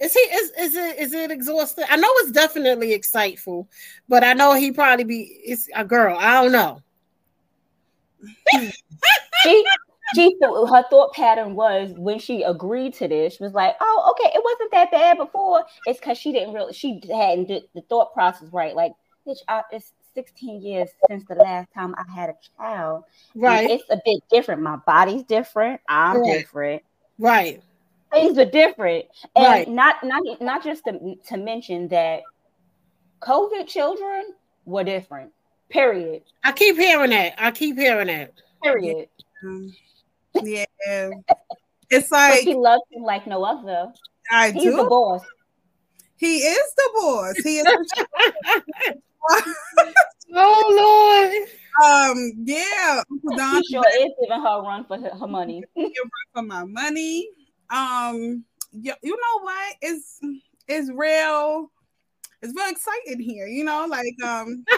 [0.00, 1.84] Is he is is it is it exhausting?
[1.88, 3.68] I know it's definitely exciteful,
[4.08, 6.16] but I know he probably be it's a girl.
[6.18, 6.82] I don't know.
[9.42, 9.66] She
[10.14, 14.30] she her thought pattern was when she agreed to this, she was like, "Oh, okay,
[14.34, 18.14] it wasn't that bad before." It's because she didn't really, she hadn't did the thought
[18.14, 18.74] process right.
[18.74, 18.92] Like,
[19.26, 23.04] bitch, I, it's 16 years since the last time I had a child.
[23.34, 24.62] Right, it's a bit different.
[24.62, 25.80] My body's different.
[25.88, 26.38] I'm Right.
[26.38, 26.82] different.
[27.18, 27.62] right,
[28.12, 29.04] Things are different,
[29.36, 29.68] and Right.
[29.68, 32.22] not not not just to, to mention that
[33.20, 35.32] COVID children were different.
[35.70, 36.22] Period.
[36.44, 37.34] I keep hearing that.
[37.38, 38.32] I keep hearing that.
[38.62, 39.08] Period.
[39.44, 39.72] Um,
[40.42, 40.64] yeah.
[41.90, 43.90] It's But like she loves him like no other.
[44.30, 44.58] I do.
[44.58, 44.76] He's do.
[44.76, 45.22] the boss.
[46.18, 47.34] He is the boss.
[47.42, 47.66] He is.
[50.34, 51.48] Oh Lord.
[51.90, 52.32] um.
[52.44, 53.02] Yeah.
[53.10, 55.64] Uncle Don He sure is giving her a run for her, her money.
[56.34, 57.26] for my money.
[57.70, 58.44] Um.
[58.72, 59.76] You, you know what?
[59.80, 60.20] It's
[60.66, 61.70] it's real.
[62.42, 63.46] It's real exciting here.
[63.46, 64.64] You know, like um.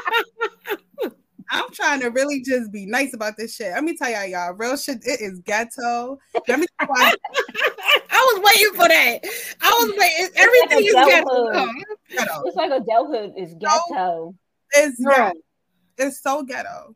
[1.53, 3.73] I'm trying to really just be nice about this shit.
[3.73, 4.99] Let me tell y'all, y'all, real shit.
[5.05, 6.17] It is ghetto.
[6.47, 9.19] Let me you, I was waiting for that.
[9.61, 10.29] I was waiting.
[10.37, 12.47] Everything is ghetto.
[12.47, 14.35] It's like adulthood is ghetto.
[14.73, 15.17] It's Girl.
[15.17, 15.39] ghetto.
[15.99, 16.95] It's so ghetto.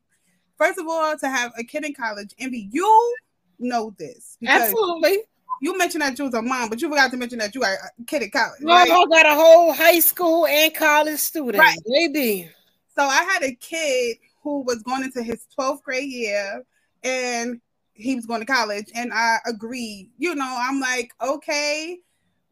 [0.56, 3.16] First of all, to have a kid in college, Envy, you
[3.58, 5.18] know this Absolutely.
[5.60, 7.74] You mentioned that you was a mom, but you forgot to mention that you are
[7.74, 8.62] a kid at college.
[8.62, 8.90] Right?
[8.90, 11.58] I got a whole high school and college student.
[11.58, 11.78] Right.
[11.86, 12.50] Baby.
[12.96, 16.62] So I had a kid who was going into his 12th grade year
[17.02, 17.60] and
[17.94, 18.88] he was going to college.
[18.94, 21.98] And I agreed, you know, I'm like, okay.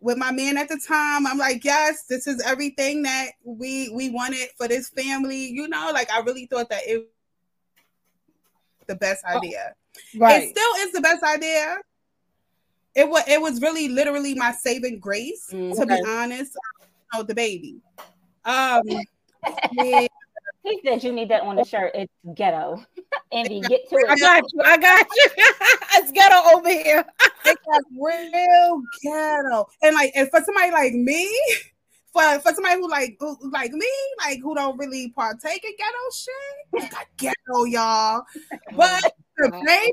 [0.01, 4.11] With my man at the time, I'm like, yes, this is everything that we we
[4.11, 5.47] wanted for this family.
[5.47, 7.07] You know, like I really thought that it was
[8.89, 9.75] the best oh, idea.
[10.17, 10.43] Right.
[10.43, 11.79] It still is the best idea.
[12.95, 15.75] It was it was really literally my saving grace, Mm.
[15.79, 16.53] to be honest.
[17.15, 17.81] Know, the baby.
[18.45, 18.83] Um
[19.73, 20.07] yeah,
[20.65, 21.91] He said you need that on the shirt.
[21.95, 22.85] It's ghetto.
[23.33, 24.21] Andy, get to I it.
[24.21, 24.61] got you.
[24.65, 25.29] I got you.
[25.95, 27.05] it's ghetto over here.
[27.45, 29.67] it got real ghetto.
[29.83, 31.29] And like, and for somebody like me,
[32.13, 33.89] for for somebody who like who, like me,
[34.21, 36.91] like who don't really partake in ghetto shit.
[36.93, 38.23] Got ghetto, y'all.
[38.77, 39.93] But the baby,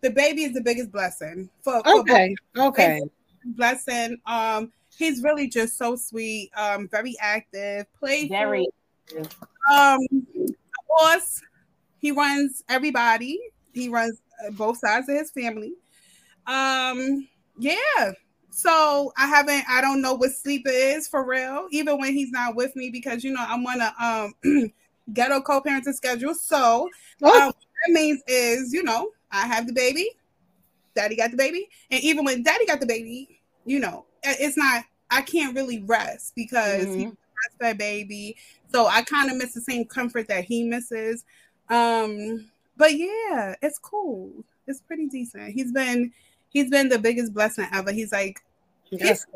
[0.00, 3.02] the baby is the biggest blessing for, for Okay, okay.
[3.44, 4.18] blessing.
[4.26, 6.50] Um, he's really just so sweet.
[6.56, 8.36] Um, very active, playful.
[8.36, 8.66] Very.
[9.72, 9.98] Um,
[10.42, 11.42] of course,
[11.98, 13.38] he runs everybody.
[13.72, 15.74] He runs uh, both sides of his family.
[16.46, 18.12] Um, yeah.
[18.50, 19.64] So I haven't.
[19.68, 23.22] I don't know what sleep is for real, even when he's not with me, because
[23.22, 23.94] you know I'm on a
[24.44, 24.70] um
[25.12, 26.34] ghetto co-parenting schedule.
[26.34, 26.88] So um,
[27.20, 30.10] what that means is, you know, I have the baby,
[30.94, 34.84] daddy got the baby, and even when daddy got the baby, you know, it's not.
[35.10, 38.36] I can't really rest because he's a breastfed baby.
[38.72, 41.24] So I kind of miss the same comfort that he misses.
[41.68, 44.30] Um, but yeah, it's cool.
[44.68, 45.52] It's pretty decent.
[45.52, 46.12] He's been
[46.50, 47.90] he's been the biggest blessing ever.
[47.90, 48.40] He's like
[48.92, 49.26] That's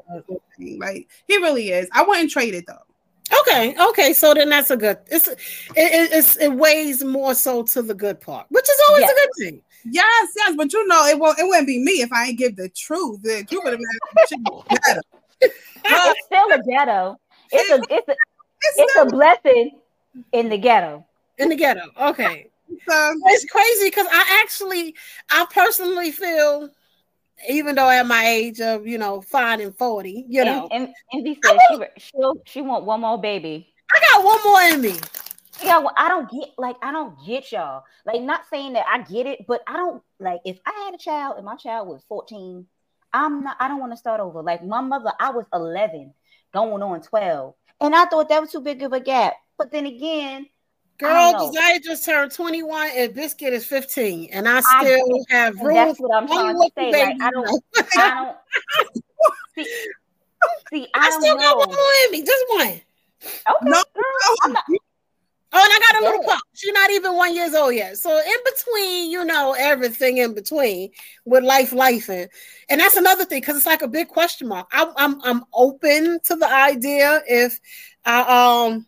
[0.59, 1.89] he's, like he really is.
[1.93, 2.79] I wouldn't trade it though.
[3.41, 4.99] Okay, okay, so then that's a good.
[5.11, 5.39] It's it,
[5.77, 9.11] it, it's it weighs more so to the good part, which is always Yes.
[9.11, 9.63] a good thing.
[9.85, 11.39] Yes, yes, but you know it won't.
[11.39, 13.23] It wouldn't be me if I ain't give the truth.
[13.23, 13.81] The truth would have
[14.31, 14.45] been
[14.85, 15.01] better.
[15.41, 17.17] It's still a ghetto.
[17.53, 18.17] It's a it's a
[18.77, 19.79] it's a blessing
[20.33, 21.07] in the ghetto.
[21.39, 22.51] In the ghetto, okay.
[22.89, 24.95] So it's crazy because I actually,
[25.31, 26.71] I personally feel,
[27.49, 30.95] even though at my age of you know five and forty, you know, and, and
[31.13, 33.73] Envy said she she'll she want one more baby.
[33.93, 35.01] I got one more in me.
[35.65, 37.85] Yeah, well, I don't get like I don't get y'all.
[38.05, 40.99] Like, not saying that I get it, but I don't like if I had a
[40.99, 42.67] child and my child was 14,
[43.13, 44.43] I'm not I don't want to start over.
[44.43, 46.13] Like my mother, I was 11,
[46.53, 47.55] going on 12.
[47.81, 49.35] And I thought that was too big of a gap.
[49.59, 50.47] But then again,
[51.03, 51.51] I Girl.
[51.51, 54.31] Desire just turned 21 and Biscuit is 15.
[54.33, 55.75] And I I still get- have room.
[55.75, 56.93] that's what I'm trying to say.
[56.93, 57.65] Like I don't.
[57.97, 58.37] I don't
[59.57, 59.65] see,
[60.73, 61.43] see I, I don't still know.
[61.43, 62.69] got one more in me, just one.
[62.69, 62.83] Okay,
[63.63, 64.05] No, girl,
[64.45, 64.65] I'm not-
[65.57, 66.41] Oh, and I got a little pup.
[66.55, 67.97] She's not even one years old yet.
[67.99, 70.91] So in between, you know, everything in between
[71.25, 72.29] with life, life, and
[72.69, 74.67] and that's another thing because it's like a big question mark.
[74.73, 77.61] I'm I'm I'm open to the idea if
[78.05, 78.87] I um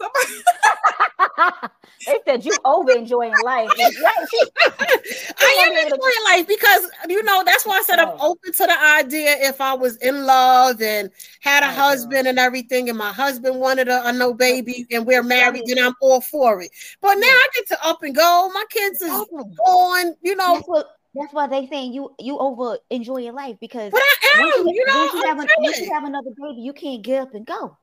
[2.06, 3.70] they said you over enjoying life.
[3.78, 8.32] I am enjoying life because you know that's why I said I'm Oh.
[8.32, 11.78] open to the idea if I was in love and had a oh, girl.
[11.78, 14.96] husband and everything, and my husband wanted a, a no baby mm-hmm.
[14.96, 16.70] and we're married, then I'm all for it.
[17.00, 17.30] But now mm.
[17.30, 18.50] I get to up and go.
[18.52, 19.56] My kids is oh, Exactly.
[19.64, 20.54] gone, you know.
[20.54, 24.56] That's what that's why they saying you you over enjoying life because But I once
[24.56, 24.98] you, you know.
[24.98, 27.76] once you have, an, once you have another baby, you can't get up and go.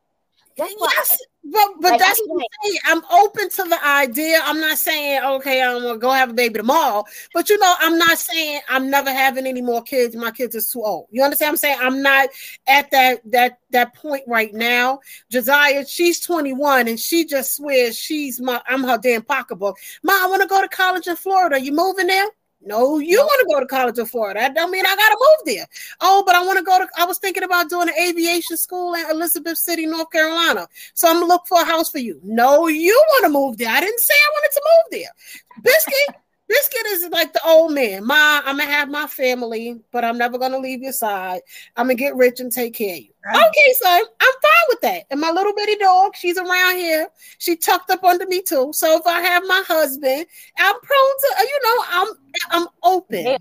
[0.58, 2.80] That's Yes, but but Like, that's I'm what I'm saying.
[2.86, 4.40] I'm open to the idea.
[4.44, 7.04] I'm not saying okay, I'm gonna go have a baby tomorrow.
[7.34, 10.16] But you know, I'm not saying I'm never having any more kids.
[10.16, 11.08] My kids is too old.
[11.10, 11.50] You understand?
[11.50, 12.30] what I'm saying I'm not
[12.68, 15.00] at that that that point right now.
[15.32, 19.78] Josiah, she's 21 and she just swears she's my I'm her damn pocketbook.
[20.04, 21.60] Mom, I want to go to college in Florida.
[21.60, 22.28] You moving there?
[22.63, 24.39] No, you want to go to college in Florida.
[24.39, 25.65] That don't mean I gotta move there.
[26.00, 26.88] Oh, but I want to go to.
[26.95, 30.67] I was thinking about doing an aviation school in Elizabeth City, North Carolina.
[30.93, 32.19] So I'm gonna look for a house for you.
[32.24, 33.69] No, you want to move there.
[33.69, 35.63] I didn't say I wanted to move there.
[35.63, 36.15] Biscuit,
[36.52, 38.06] Biscuit is like the old man.
[38.06, 41.40] Ma, I'm gonna have my family, but I'm never gonna leave your side.
[41.78, 43.10] I'm gonna get rich and take care of you.
[43.30, 45.04] Okay, son, I'm fine with that.
[45.12, 47.08] And my little bitty dog, she's around here.
[47.38, 48.72] She tucked up under me too.
[48.74, 50.26] So if I have my husband,
[50.58, 52.08] I'm prone to, you know, I'm
[52.52, 53.24] I'm open.
[53.24, 53.38] They-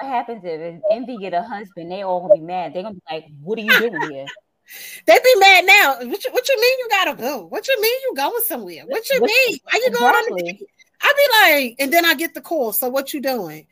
[0.00, 2.72] what happens if Envy get a husband, they all gonna be mad.
[2.74, 4.26] They're gonna be like, "What are you doing here?"
[5.06, 5.94] They be mad now.
[6.10, 7.46] What you, what you mean you gotta go?
[7.46, 8.82] What you mean you going somewhere?
[8.86, 9.58] What you What- mean?
[9.64, 10.52] Why you going on the Exactly.
[10.52, 10.68] date?
[11.00, 12.72] I be like, and then I get the call.
[12.72, 13.66] So what you doing?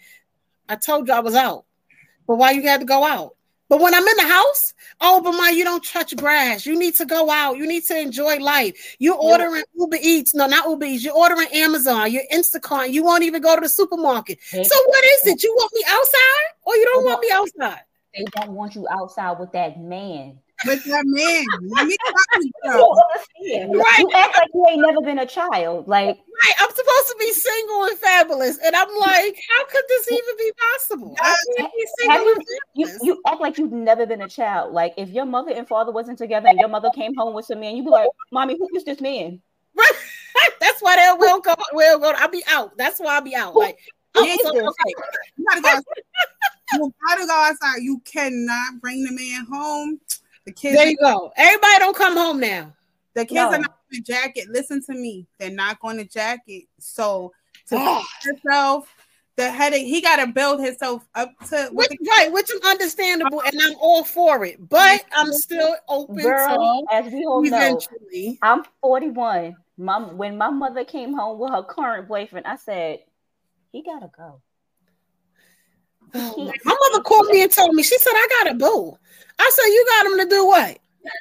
[0.68, 1.64] I told you I was out.
[2.26, 3.36] But why you had to go out?
[3.68, 6.66] But when I'm in the house, oh, but my, you don't touch grass.
[6.66, 7.56] You need to go out.
[7.56, 8.96] You need to enjoy life.
[9.00, 10.34] You're ordering Uber Eats.
[10.34, 11.04] No, not Uber Eats.
[11.04, 12.12] You're ordering Amazon.
[12.12, 12.92] You're Instacart.
[12.92, 14.38] You won't even go to the supermarket.
[14.42, 15.42] So what is it?
[15.42, 17.80] You want me outside or you don't want me outside?
[18.14, 20.38] They don't want you outside with that man.
[20.64, 22.70] With that man, let me talk to You you.
[22.70, 23.76] don't understand.
[23.76, 23.98] Right.
[23.98, 25.86] You act like you ain't never been a child.
[25.88, 30.12] Like Right, I'm supposed to be single and fabulous, and I'm like, how could this
[30.12, 31.16] even be possible?
[31.98, 32.42] You,
[32.74, 34.72] you you act like you've never been a child.
[34.74, 37.60] Like if your mother and father wasn't together and your mother came home with some
[37.60, 39.40] man, you'd be like, "Mommy, who is this man?"
[39.74, 39.92] Right.
[40.60, 41.54] That's why they will go.
[41.72, 42.12] Will go.
[42.16, 42.76] I'll be out.
[42.76, 43.56] That's why I'll be out.
[43.56, 43.78] Like,
[44.14, 44.94] oh, so- okay.
[45.38, 45.80] You gotta go.
[46.72, 47.82] You gotta go outside.
[47.82, 50.00] You cannot bring the man home.
[50.46, 51.32] The kids, There you go.
[51.36, 52.72] Everybody don't come home now.
[53.14, 53.56] the kids No.
[53.56, 54.48] are not going to jacket.
[54.48, 55.26] Listen to me.
[55.38, 56.64] They're not going to jacket.
[56.78, 57.32] So
[57.68, 58.04] to Oh.
[58.24, 58.94] yourself,
[59.36, 59.86] the headache.
[59.86, 64.02] He got to build himself up to which, right, which is understandable, and I'm all
[64.02, 64.68] for it.
[64.68, 67.78] But I'm still open Girl, to as we all know.
[68.42, 69.56] I'm 41.
[69.78, 73.00] Mom, when my mother came home with her current boyfriend, I said,
[73.72, 74.40] "He gotta go."
[76.14, 78.96] Oh, my my mother called me and told me, she said, I got a boo.
[79.38, 80.78] I said, You got him to do what?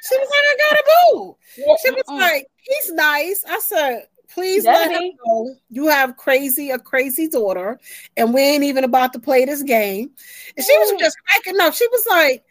[0.08, 1.36] She was like, I got a boo.
[1.82, 3.44] She was like, He's nice.
[3.48, 7.78] I said, Please let him know you have crazy, a crazy daughter,
[8.16, 10.10] and we ain't even about to play this game.
[10.56, 11.72] And she was just cracking up.
[11.74, 12.44] She was like,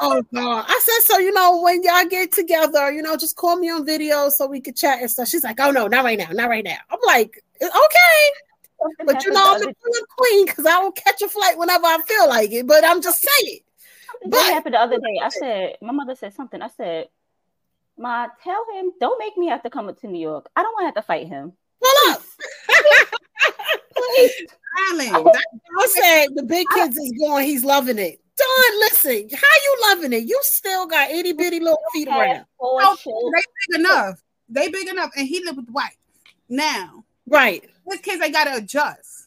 [0.00, 0.64] Oh God.
[0.68, 3.86] I said, So, you know, when y'all get together, you know, just call me on
[3.86, 5.28] video so we could chat and stuff.
[5.28, 6.78] She's like, Oh no, not right now, not right now.
[6.90, 8.94] I'm like, Okay.
[9.04, 9.74] But you know, I'm a
[10.18, 12.66] queen because I will catch a flight whenever I feel like it.
[12.66, 13.60] But I'm just saying.
[14.22, 15.20] That But happened the other day.
[15.22, 16.60] I said, my mother said something.
[16.60, 17.08] I said,
[17.96, 20.48] Ma, tell him, don't make me have to come up to New York.
[20.56, 21.52] I don't want to have to fight him.
[21.82, 22.22] pull up.
[23.96, 24.46] Please.
[24.92, 25.10] Island.
[25.12, 25.32] Oh.
[25.80, 28.20] I said the big kids is going, he's loving it.
[28.36, 30.24] Don, listen, how you loving it?
[30.24, 32.46] You still got itty bitty little feet around.
[32.58, 34.22] four No, they big enough.
[34.48, 35.96] They big enough, and he live with the wife.
[36.48, 37.68] Now Right.
[37.90, 39.19] his kids, they gotta adjust.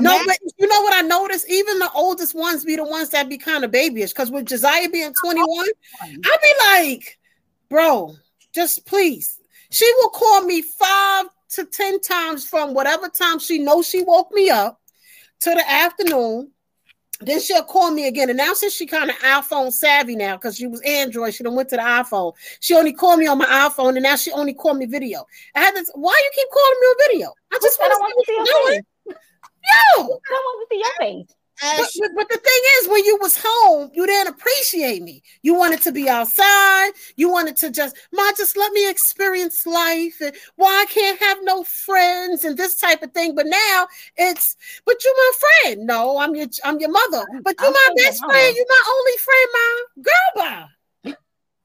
[0.00, 1.50] No, but you know what I noticed?
[1.50, 4.10] Even the oldest ones be the ones that be kind of babyish.
[4.10, 5.66] Because with Josiah being 21,
[6.02, 6.54] I'd be
[6.94, 7.18] like,
[7.68, 8.14] bro,
[8.54, 9.40] just please.
[9.70, 14.30] She will call me five to 10 times from whatever time she knows she woke
[14.32, 14.80] me up
[15.40, 16.52] to the afternoon.
[17.20, 18.28] Then she'll call me again.
[18.28, 21.56] And now since she kind of iPhone savvy now, because she was Android, she done
[21.56, 22.32] went to the iPhone.
[22.60, 25.26] She only called me on my iPhone, and now she only called me video.
[25.54, 25.90] I had this.
[25.94, 27.32] Why you keep calling me on video?
[27.52, 28.82] I just don't want to see you're doing.
[29.96, 30.02] No.
[30.02, 31.34] I don't want to see your face.
[31.60, 35.24] But, but, but the thing is, when you was home, you didn't appreciate me.
[35.42, 36.90] You wanted to be outside.
[37.16, 40.20] You wanted to just, ma, just let me experience life.
[40.20, 43.34] And why I can't have no friends and this type of thing.
[43.34, 44.54] But now it's,
[44.86, 45.32] but you my
[45.64, 45.84] friend.
[45.86, 47.24] No, I'm your, I'm your mother.
[47.42, 48.32] But you I'm my still your best mama.
[48.34, 48.56] friend.
[48.56, 50.02] You my only friend, ma.
[50.02, 51.14] Girl, bye.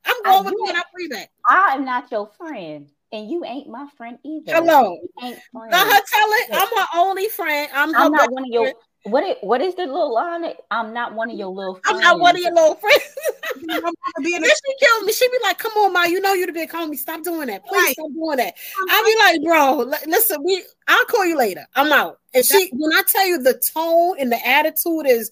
[0.05, 1.31] I'm I- going with you you and I ain't- free back.
[1.47, 4.52] I am not your friend, and you ain't my friend either.
[4.52, 4.97] Hello.
[5.02, 6.49] You ain't her tell it.
[6.52, 7.69] I'm her only friend.
[7.73, 8.63] I'm I'm not best one of your.
[8.63, 8.78] friend.
[9.04, 10.45] What it, what is the little line?
[10.71, 11.80] I'm not one of your little.
[11.86, 13.02] I'm not one of your little friends.
[13.67, 13.91] my mama
[14.23, 15.12] be in Then she kills me.
[15.13, 16.95] She be like, "Come on, ma, you know you the big homie.
[16.95, 17.65] Stop doing that.
[17.65, 17.93] Please Right.
[17.93, 18.56] stop doing that."
[18.89, 20.63] I be like, "Bro, listen, we.
[20.88, 21.67] I'll call you later.
[21.76, 25.32] I'm out." And she, when I tell you the tone and the attitude is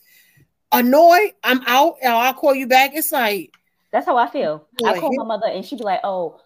[0.72, 1.96] annoyed, I'm out.
[2.04, 2.92] And I'll call you back.
[2.94, 3.54] It's like,
[3.92, 4.68] That's how I feel.
[4.86, 6.42] I call my mother, and she be like, "Oh,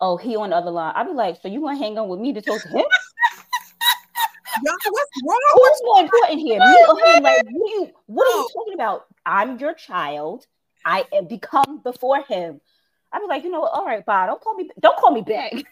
[0.00, 2.20] oh, he on the other line." I'd be like, "So you gonna hang on with
[2.20, 2.76] me to talk to him?
[4.64, 4.74] y'all.
[4.90, 5.40] What's wrong?
[5.54, 6.58] Who's more important here?
[6.58, 7.22] Me or him?
[7.22, 7.90] Like, what are you?
[8.06, 9.06] What are you talking about?
[9.26, 10.46] I'm your child.
[10.84, 12.60] I am become before him."
[13.12, 13.72] I'd be like, you know what?
[13.72, 14.26] All right, bye.
[14.26, 14.70] Don't call me.
[14.78, 15.52] Don't call me back.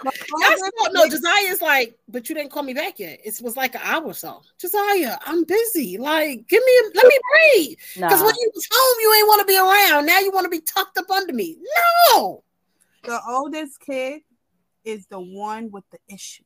[0.04, 1.08] that's what, no.
[1.08, 3.20] Josiah's like, but you didn't call me back yet.
[3.24, 4.42] It was like an hour or so.
[4.60, 5.98] Josiah, I'm busy.
[5.98, 7.78] Like, give me, a, let me breathe.
[7.94, 8.26] Because Nah.
[8.26, 10.06] when you was home, you ain't want to be around.
[10.06, 11.56] Now you want to be tucked up under me.
[12.12, 12.42] No.
[13.04, 14.22] The oldest kid
[14.84, 16.44] is the one with the issue.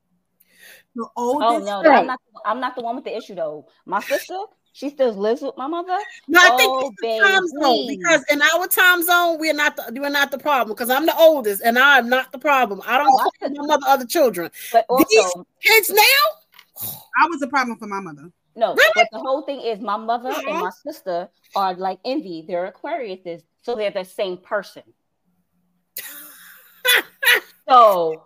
[0.95, 1.51] The oldest.
[1.51, 2.01] Oh no, Right.
[2.01, 2.21] I'm not.
[2.45, 3.67] I'm not the one with the issue though.
[3.87, 4.37] My sister,
[4.73, 5.97] she still lives with my mother.
[6.29, 9.77] No, I Oh, think it's the time zone because in our time zone we're not
[9.77, 12.83] the we're not the problem because I'm the oldest and I'm not the problem.
[12.87, 14.51] I don't Oh, call my mother other children.
[14.73, 16.03] But These- Kids now,
[17.23, 18.31] I was a problem for my mother.
[18.57, 18.75] no.
[18.75, 18.93] Really?
[18.95, 22.45] But the whole thing is, my mother and my sister are like envy.
[22.47, 24.83] They're Aquariuses, so they're the same person.
[27.69, 28.25] so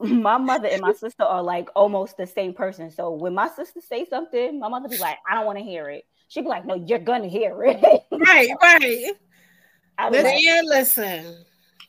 [0.00, 2.90] my mother and my sister are like almost the same person.
[2.90, 5.88] So when my sister say something, my mother be like, "I don't want to hear
[5.90, 9.12] it." She be like, "No, you're gonna hear it." right, right.
[9.98, 11.44] I be like, Man, listen.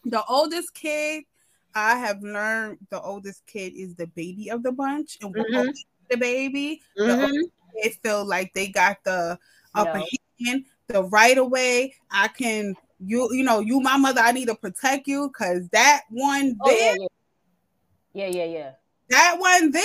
[0.06, 1.24] The oldest kid,
[1.76, 5.74] I have learned the oldest kid is the baby of the bunch, and we're Mhm.
[6.10, 6.82] the baby.
[6.96, 7.22] The Mhm.
[7.22, 7.50] oldest
[7.82, 9.38] kids feel like they got the
[9.76, 10.06] upper No.
[10.46, 11.94] hand, the right away.
[12.10, 14.22] I can you you know you my mother.
[14.22, 17.08] I need to protect you because that one oh there, yeah,
[18.14, 18.72] yeah, yeah, yeah, yeah.
[19.10, 19.84] that one there.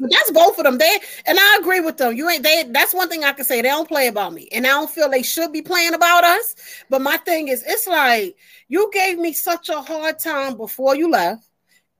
[0.00, 0.78] That's both of them.
[0.78, 2.16] They and I agree with them.
[2.16, 2.64] You ain't they.
[2.68, 3.62] That's one thing I can say.
[3.62, 6.54] They don't play about me, and I don't feel they should be playing about us.
[6.90, 8.36] But my thing is, it's like
[8.68, 11.48] you gave me such a hard time before you left.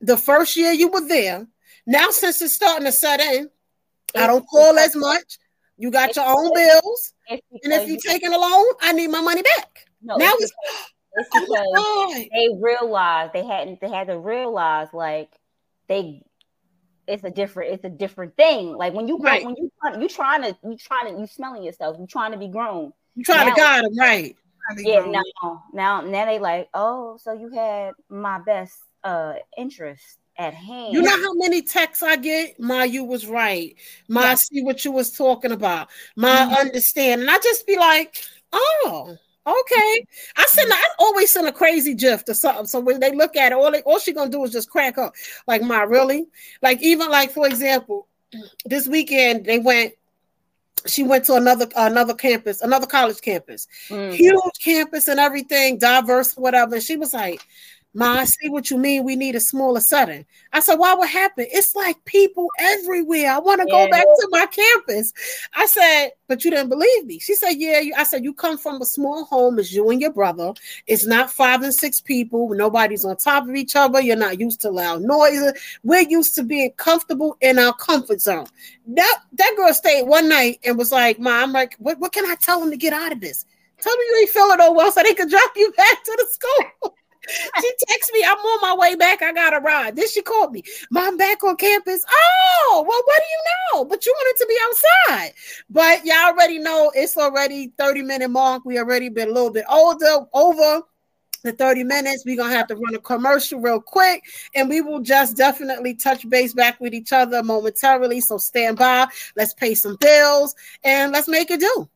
[0.00, 1.46] The first year you were there.
[1.86, 3.50] Now since it's starting to set in,
[4.16, 5.38] I don't call as much.
[5.76, 9.42] You got your own bills, and if you're taking a loan, I need my money
[9.42, 9.86] back.
[10.04, 10.52] No, now it's,
[11.14, 15.30] it's oh because my they realized they hadn't they had to realize like
[15.88, 16.22] they
[17.06, 19.44] it's a different it's a different thing like when you grow, Right.
[19.44, 22.48] when you you trying to you trying to you smelling yourself you trying to be
[22.48, 24.36] grown You trying Now- to guide them, right?
[24.78, 28.74] yeah now now now they like oh so you had my best
[29.04, 30.92] uh interest at hand.
[30.94, 32.58] You know how many texts I get?
[32.58, 33.76] My, you was right.
[34.08, 35.90] My, I see what you was talking about.
[36.16, 36.54] My, Mm-hmm.
[36.54, 37.20] understand.
[37.20, 38.16] And I just be like,
[38.52, 39.16] oh,
[39.46, 40.06] okay.
[40.36, 42.66] I send I always send a crazy gif to something.
[42.66, 44.98] So when they look at it, all they all she gonna do is just crack
[44.98, 45.14] up.
[45.46, 46.26] Like, my really?
[46.62, 48.06] Like, even like, for example,
[48.64, 49.94] this weekend they went.
[50.86, 54.12] She went to another another campus, another college campus, Mm.
[54.12, 56.74] huge campus and everything, diverse, whatever.
[56.74, 57.40] And she was like,
[57.96, 59.04] Ma, I see what you mean.
[59.04, 60.26] We need a smaller setting.
[60.52, 61.46] I said, Why would happen?
[61.52, 63.30] It's like people everywhere.
[63.30, 65.12] I want to go back to my campus.
[65.54, 67.20] I said, But you didn't believe me.
[67.20, 67.78] She said, Yeah.
[67.78, 70.52] You, I said, You come from a small home, it's you and your brother.
[70.88, 72.48] It's not five and six people.
[72.48, 74.00] Nobody's on top of each other.
[74.00, 75.52] You're not used to loud noises.
[75.84, 78.46] We're used to being comfortable in our comfort zone.
[78.88, 82.26] That that girl stayed one night and was like, Ma, I'm like, what, what can
[82.26, 83.46] I tell them to get out of this?
[83.80, 86.26] Tell them you ain't feeling no well so they can drop you back to the
[86.28, 86.96] school.
[87.28, 89.22] She texts me, I'm on my way back.
[89.22, 89.96] I got a ride.
[89.96, 92.04] Then she called me, Mom, back on campus.
[92.08, 93.84] Oh, well, what do you know?
[93.84, 95.32] But you wanted to be outside.
[95.70, 98.64] But y'all already know it's already 30 minute mark.
[98.64, 100.82] We already been a little bit older, over
[101.44, 102.24] the 30 minutes.
[102.24, 106.28] We're gonna have to run a commercial real quick, and we will just definitely touch
[106.28, 108.20] base back with each other momentarily.
[108.20, 109.06] So stand by,
[109.36, 111.88] let's pay some bills, and let's make it do.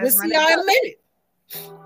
[0.00, 1.85] we'll see y'all in a minute.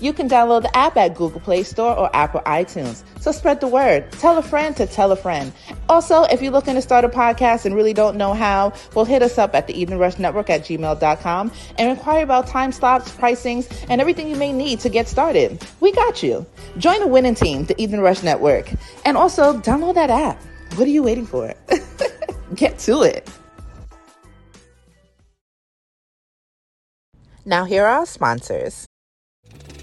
[0.00, 3.02] You can download the app at Google Play Store or Apple iTunes.
[3.20, 4.10] So spread the word.
[4.12, 5.52] Tell a friend to tell a friend.
[5.88, 9.22] Also, if you're looking to start a podcast and really don't know how, well, hit
[9.22, 13.68] us up at the Evening Rush Network at gmail.com and inquire about time slots, pricings,
[13.88, 15.64] and everything you may need to get started.
[15.80, 16.46] We got you.
[16.78, 18.70] Join the winning team, the Evening Rush Network.
[19.04, 20.40] And also, download that app.
[20.76, 21.54] What are you waiting for?
[22.54, 23.28] Get to it.
[27.44, 28.86] Now, here are our sponsors.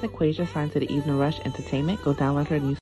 [0.00, 2.02] That was Equasia signed to the Evening Rush Entertainment.
[2.02, 2.76] Go download her new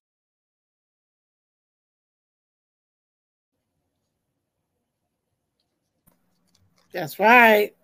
[6.93, 7.75] That's right.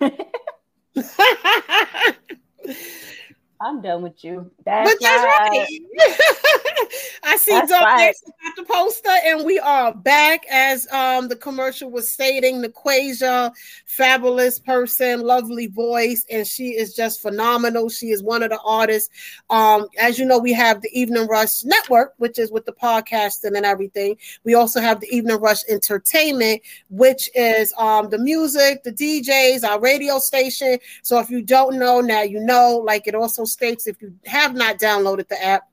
[3.60, 4.50] I'm done with you.
[4.64, 5.66] That's, But that's right.
[5.98, 6.48] right.
[7.24, 8.14] I see Doug right.
[8.44, 12.62] got the poster, and we are back as um the commercial was stating.
[12.62, 13.52] Nequasia,
[13.84, 17.88] fabulous person, lovely voice, and she is just phenomenal.
[17.88, 19.10] She is one of the artists.
[19.50, 23.56] Um, as you know, we have the Evening Rush Network, which is with the podcasting
[23.56, 24.16] and everything.
[24.44, 29.80] We also have the Evening Rush Entertainment, which is um the music, the DJs, our
[29.80, 30.78] radio station.
[31.02, 32.82] So if you don't know, now you know.
[32.88, 35.68] Like it also states, if you have not downloaded the app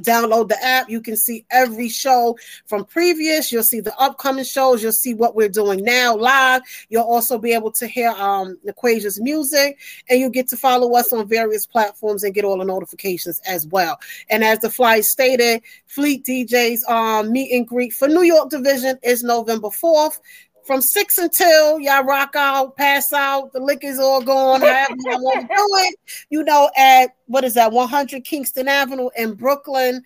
[0.00, 0.88] download the app.
[0.88, 2.36] You can see every show
[2.66, 3.52] from previous.
[3.52, 4.82] You'll see the upcoming shows.
[4.82, 6.62] You'll see what we're doing now live.
[6.88, 11.12] You'll also be able to hear um equations music and you get to follow us
[11.12, 13.98] on various platforms and get all the notifications as well.
[14.30, 18.98] And as the flight stated fleet djs um meet and greet for new york division
[19.02, 20.20] is november 4th
[20.66, 25.40] from six until y'all rock out, pass out, the liquor's all gone, however y'all want
[25.40, 25.96] to do it.
[26.30, 30.02] You know, at what is that, 100 Kingston Avenue in Brooklyn,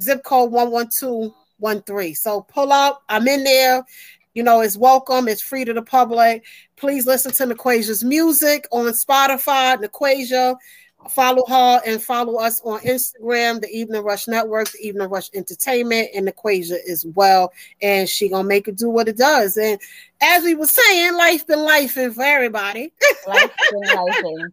[0.00, 2.14] zip code 11213.
[2.14, 3.84] So pull up, I'm in there.
[4.34, 6.44] You know, it's welcome, it's free to the public.
[6.76, 10.56] Please listen to Nequasia's music on Spotify, Nequasia.
[11.10, 16.08] Follow her and follow us on Instagram, the Evening Rush Network, the Evening Rush Entertainment,
[16.14, 17.52] and Equasia as well.
[17.82, 19.56] And she gonna make it do what it does.
[19.56, 19.78] And
[20.22, 22.92] as we were saying, life been life for everybody.
[23.26, 23.80] Life been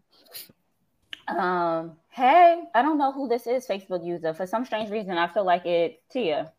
[1.28, 1.39] life.
[1.39, 4.34] Um, Hey, I don't know who this is, Facebook user.
[4.34, 6.52] For some strange reason, I feel like it's Tia.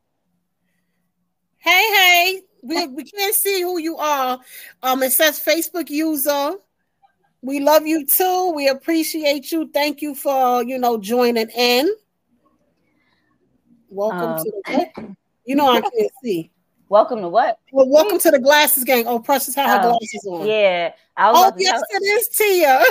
[1.59, 4.41] Hey, hey, we, we can't see who you are.
[4.83, 6.55] Um, it says Facebook user.
[7.43, 8.53] We love you too.
[8.55, 9.69] We appreciate you.
[9.75, 11.91] Thank you for you know joining in.
[13.89, 15.15] Welcome Um, to the
[15.45, 16.53] you know I can't see.
[16.89, 17.59] Welcome to what?
[17.73, 19.07] Well, welcome to the glasses gang.
[19.09, 20.47] Oh, Precious had her Oh, glasses on.
[20.47, 22.85] Yeah, Oh, yes, tell- it is Tia.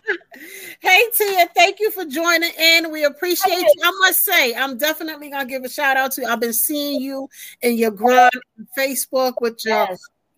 [0.80, 2.90] hey, Tia, thank you for joining in.
[2.90, 3.82] We appreciate you.
[3.82, 6.26] I must say, I'm definitely gonna give a shout out to you.
[6.26, 7.28] I've been seeing you
[7.62, 9.88] in your grind on Facebook with your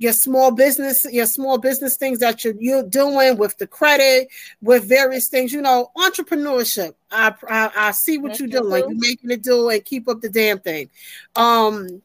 [0.03, 4.28] your small business, your small business things that you're you're doing with the credit,
[4.61, 5.53] with various things.
[5.53, 6.94] You know, entrepreneurship.
[7.11, 8.82] I I, I see what you're doing.
[8.82, 8.88] do.
[8.88, 10.90] You're making it do and keep up the damn thing.
[11.36, 12.03] Um,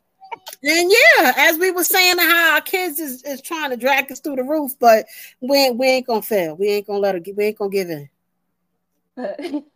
[0.64, 4.20] and yeah, as we were saying, how our kids is, is trying to drag us
[4.20, 5.06] through the roof, but
[5.42, 6.56] we ain't, we ain't gonna fail.
[6.56, 7.22] We ain't gonna let her.
[7.36, 8.10] We ain't gonna give in.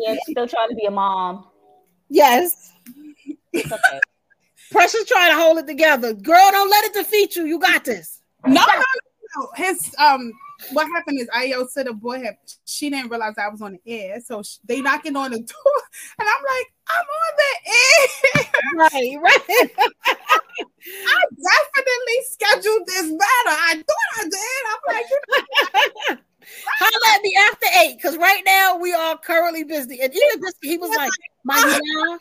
[0.00, 1.46] Yeah, still trying to be a mom.
[2.08, 2.72] Yes,
[3.52, 4.00] It's okay.
[4.70, 6.12] Precious trying to hold it together.
[6.12, 7.46] Girl, don't let it defeat you.
[7.46, 8.20] You got this.
[8.46, 8.82] No, no,
[9.36, 9.48] no.
[9.56, 10.32] His um,
[10.72, 13.80] what happened is Io said the boy had she didn't realize I was on the
[13.86, 15.82] air, so sh- they knocking on the door,
[16.18, 18.46] and I'm like, I'm on the air.
[18.76, 19.70] Right, right.
[20.88, 23.20] I definitely scheduled this better.
[23.46, 24.62] I thought I did.
[24.68, 26.16] I'm like, you know,
[26.80, 30.00] Holla at me after eight, because right now we are currently busy.
[30.00, 31.10] And even this, he was like,
[31.44, 32.18] "My now."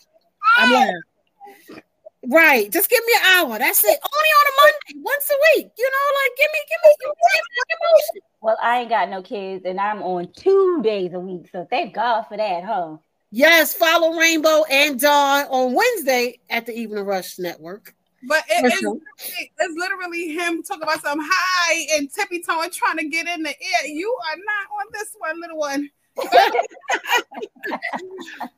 [0.57, 1.83] I'm like,
[2.27, 2.71] right.
[2.71, 3.59] Just give me an hour.
[3.59, 3.87] That's it.
[3.87, 5.71] Only on a Monday, once a week.
[5.77, 8.21] You know, like give me, give me, give me fucking motion.
[8.41, 11.93] Well, I ain't got no kids, and I'm on two days a week, so thank
[11.95, 12.97] God for that, huh?
[13.31, 17.93] Yes, follow Rainbow and Don on Wednesday at the Evening Rush Network.
[18.27, 18.91] but it, it's, sure.
[18.91, 23.43] literally- it's literally him talking about some high and tippy toeing trying to get in
[23.43, 23.87] the air.
[23.87, 25.89] You are not on this one, little one.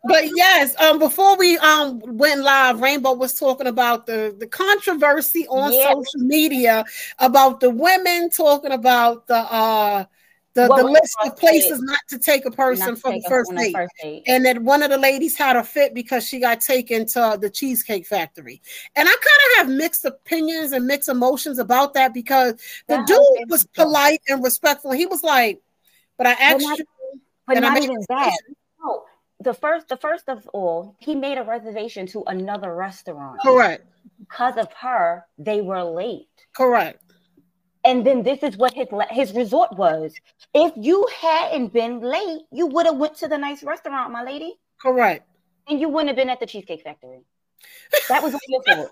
[0.04, 5.48] But yes, um, before we um went live, Rainbow was talking about the the controversy
[5.48, 5.90] on Yeah.
[5.94, 6.86] social media
[7.20, 10.06] about the women talking about the uh
[10.56, 11.86] the, the list of places date?
[11.86, 13.74] not to take a person for the first date.
[13.74, 14.24] first date.
[14.28, 17.50] And that one of the ladies had a fit because she got taken to the
[17.50, 18.62] Cheesecake Factory.
[18.96, 22.54] And I kind of have mixed opinions and mixed emotions about that because
[22.88, 24.92] the That dude was polite and respectful.
[24.92, 25.62] He was like,
[26.18, 26.86] but I asked not- you,
[27.50, 28.38] But and not even that.
[28.84, 29.04] No,
[29.40, 33.40] the first, the first of all, he made a reservation to another restaurant.
[33.42, 33.86] Correct.
[34.20, 36.28] Because of her, they were late.
[36.56, 37.02] Correct.
[37.86, 40.14] And then this is what his his resort was.
[40.54, 44.54] If you hadn't been late, you would have went to the nice restaurant, my lady,
[44.82, 45.26] Correct.
[45.68, 47.22] and you wouldn't have been at the Cheesecake Factory.
[48.10, 48.92] That was your fault.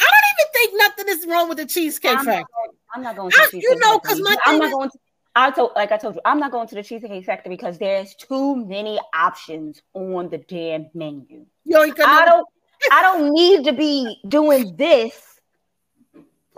[0.00, 2.40] I don't even think nothing is wrong with the Cheesecake I'm Factory.
[2.42, 4.98] not, I'm not going to I- you know, because my I'm not going to.
[5.38, 8.16] I told, like I told you, I'm not going to the Cheesecake Factory because there's
[8.16, 11.46] too many options on the damn menu.
[11.70, 12.46] Gonna I don't,
[12.90, 15.40] I don't need to be doing this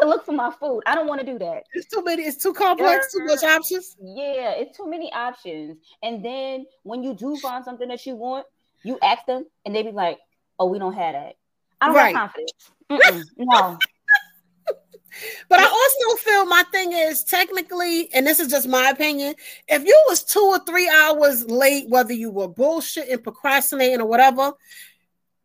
[0.00, 0.80] to look for my food.
[0.86, 1.64] I don't want to do that.
[1.74, 2.22] It's too many.
[2.22, 3.12] It's too complex.
[3.12, 3.96] Too much options.
[4.00, 5.76] Yeah, it's too many options.
[6.02, 8.46] And then when you do find something that you want,
[8.82, 10.18] you ask them, and they be like,
[10.58, 11.36] "Oh, we don't have that."
[11.82, 12.16] I don't Right.
[12.16, 12.70] have confidence.
[12.90, 13.78] Mm-mm, no.
[15.48, 19.34] But I also feel my thing is technically, and this is just my opinion.
[19.68, 24.52] If you was two or three hours late, whether you were bullshitting, procrastinating, or whatever,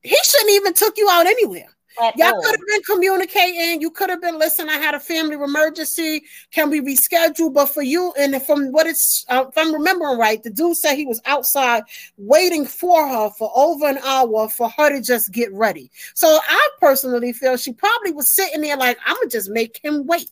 [0.01, 1.74] he shouldn't even took you out anywhere.
[2.01, 3.81] At Y'all could have been communicating.
[3.81, 6.23] You could have been, listen, I had a family emergency.
[6.51, 7.53] Can we reschedule?
[7.53, 10.95] But for you, and from what it's, uh, if I'm remembering right, the dude said
[10.95, 11.83] he was outside
[12.17, 15.89] waiting for her for over an hour for her to just get ready.
[16.13, 19.79] So I personally feel she probably was sitting there like, I'm going to just make
[19.83, 20.29] him wait.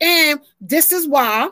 [0.00, 1.50] And this is why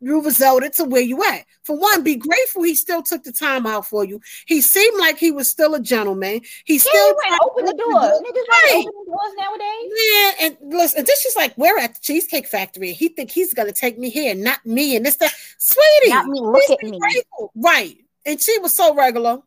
[0.00, 1.44] you resulted to where you at.
[1.62, 4.20] For one, be grateful he still took the time out for you.
[4.46, 6.42] He seemed like he was still a gentleman.
[6.64, 8.00] He still Yeah, he tried to open the open door.
[8.22, 8.84] Niggas Right.
[8.86, 9.92] open doors nowadays.
[10.12, 12.92] Yeah, and listen, this is like we're at the Cheesecake Factory.
[12.92, 16.40] He think he's gonna take me here, not me, and this that, sweetie, Not me,
[16.40, 16.98] look at me.
[16.98, 17.52] grateful.
[17.56, 17.96] right?
[18.26, 19.40] And she was so regular.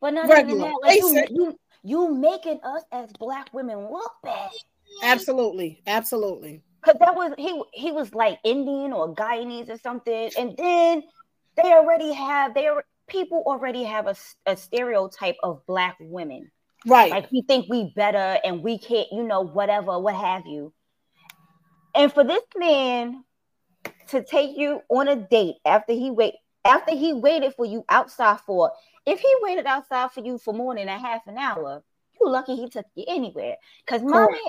[0.00, 0.78] But not Regular, that.
[0.82, 4.50] Like you, you, you making us as black women look bad.
[5.02, 6.62] Absolutely, absolutely.
[6.84, 11.04] Cause that was he he was like Indian or Guyanese or something, and then
[11.56, 14.16] they already have they are people already have a,
[14.46, 16.50] a stereotype of black women.
[16.86, 17.10] Right.
[17.10, 20.72] Like we think we better and we can't, you know, whatever, what have you.
[21.94, 23.22] And for this man
[24.08, 28.40] to take you on a date after he wait after he waited for you outside
[28.40, 28.72] for
[29.04, 31.82] if he waited outside for you for more than a half an hour,
[32.20, 33.56] you lucky he took you anywhere.
[33.86, 34.40] Cause my Correct.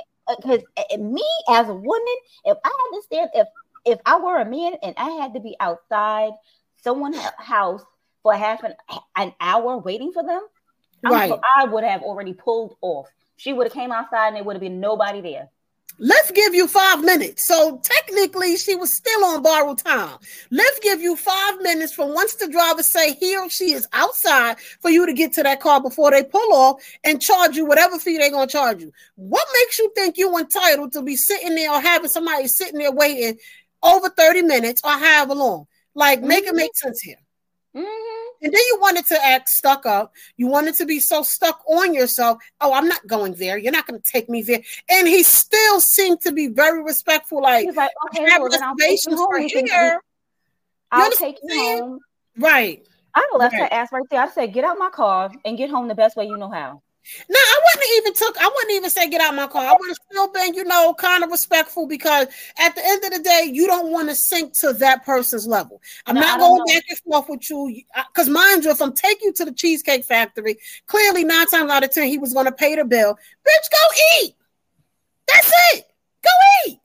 [0.41, 0.61] Because
[0.99, 2.15] me as a woman,
[2.45, 3.47] if I understand if
[3.85, 6.31] if I were a man and I had to be outside
[6.83, 7.83] someone's house
[8.21, 8.75] for half an
[9.15, 10.41] an hour waiting for them,
[11.03, 11.33] Right.
[11.57, 13.09] I would have already pulled off.
[13.35, 15.49] She would have came outside and there would have been nobody there.
[15.99, 17.47] Let's give you five minutes.
[17.47, 20.17] So technically, she was still on borrowed time.
[20.51, 24.59] Let's give you five minutes from once the driver say he or she is outside
[24.81, 27.99] for you to get to that car before they pull off and charge you whatever
[27.99, 28.91] fee they're gonna charge you.
[29.15, 32.91] What makes you think you entitled to be sitting there or having somebody sitting there
[32.91, 33.37] waiting
[33.81, 35.67] over 30 minutes or however long?
[35.95, 37.17] Like, make it make sense here.
[37.75, 38.12] Mm-hmm.
[38.43, 40.13] And then you wanted to act stuck up.
[40.35, 42.39] You wanted to be so stuck on yourself.
[42.59, 43.57] Oh, I'm not going there.
[43.57, 44.61] You're not going to take me there.
[44.89, 47.41] And he still seemed to be very respectful.
[47.41, 49.47] Like, He's like, okay, well, then I'll take you reservations for home.
[49.49, 50.01] You here.
[50.91, 51.99] I'll take you home.
[52.37, 52.85] Right.
[53.15, 53.61] I left Right.
[53.63, 54.21] her ass right there.
[54.21, 56.81] I said, get out my car and get home the best way you know how.
[57.29, 58.37] No, I wouldn't even took.
[58.41, 59.65] I wouldn't even say get out my car.
[59.65, 62.27] I would have still been, you know, kind of respectful because
[62.57, 65.81] at the end of the day, you don't want to sink to that person's level.
[66.05, 66.65] I'm No, not going know.
[66.73, 70.05] back and forth with you because, mind you, if I'm taking you to the Cheesecake
[70.05, 73.15] Factory, clearly nine times out of ten he was going to pay the bill.
[73.15, 74.35] Bitch, go eat.
[75.27, 75.85] That's it.
[76.23, 76.29] Go
[76.67, 76.79] eat.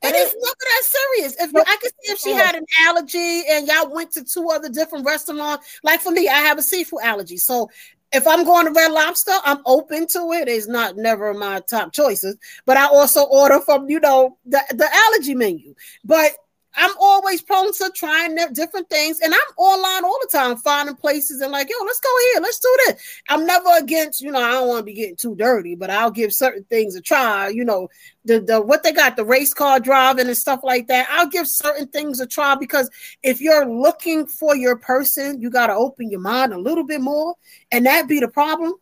[0.00, 1.34] And it's never that serious.
[1.40, 4.68] If I could see if she had an allergy and y'all went to two other
[4.68, 7.36] different restaurants, like for me, I have a seafood allergy.
[7.36, 7.68] So
[8.12, 10.48] if I'm going to Red Lobster, I'm open to it.
[10.48, 14.88] It's not never my top choices, but I also order from you know the, the
[14.92, 15.74] allergy menu.
[16.04, 16.32] But
[16.74, 21.40] I'm always prone to trying different things, and I'm online all the time, finding places
[21.40, 23.02] and like, yo, let's go here, let's do this.
[23.28, 26.10] I'm never against, you know, I don't want to be getting too dirty, but I'll
[26.10, 27.48] give certain things a try.
[27.48, 27.88] You know,
[28.24, 31.08] the the what they got, the race car driving and stuff like that.
[31.10, 32.90] I'll give certain things a try because
[33.22, 37.00] if you're looking for your person, you got to open your mind a little bit
[37.00, 37.34] more,
[37.72, 38.74] and that be the problem.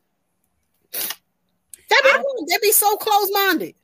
[0.92, 3.74] That be, they be so close minded.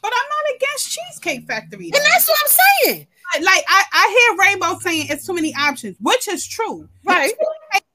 [0.00, 1.84] But I'm not against Cheesecake Factory.
[1.84, 3.06] And that's what I'm saying.
[3.40, 6.88] Like I, I hear Rainbow saying it's too many options, which is true.
[7.04, 7.32] Right.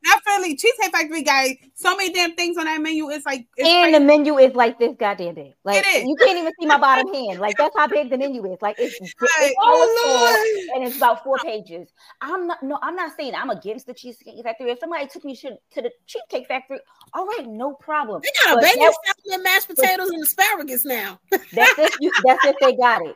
[0.03, 3.09] Definitely, Cheesecake Factory guy, so many damn things on that menu.
[3.09, 3.99] It's like it's and crazy.
[3.99, 5.53] the menu is like this goddamn big.
[5.65, 7.39] Like you can't even see my bottom hand.
[7.39, 8.57] Like that's how big the menu is.
[8.61, 9.53] Like it's, it's Right.
[9.61, 11.89] all Oh, full, and it's about four pages.
[12.21, 14.71] I'm not no, I'm not saying I'm against the cheesecake factory.
[14.71, 16.79] If somebody took me to, the cheesecake factory,
[17.13, 18.21] all right, no problem.
[18.23, 18.91] They got a But bacon
[19.27, 21.19] salad mashed potatoes and asparagus now.
[21.29, 23.15] that's if you that's if they got it.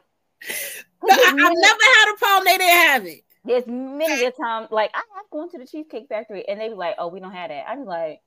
[1.07, 2.45] No, I, have never had a problem.
[2.45, 3.23] They didn't have it.
[3.43, 6.75] There's many a time like I have gone to the cheesecake factory and they be
[6.75, 7.67] like, oh, we don't have that.
[7.67, 8.21] I'm like,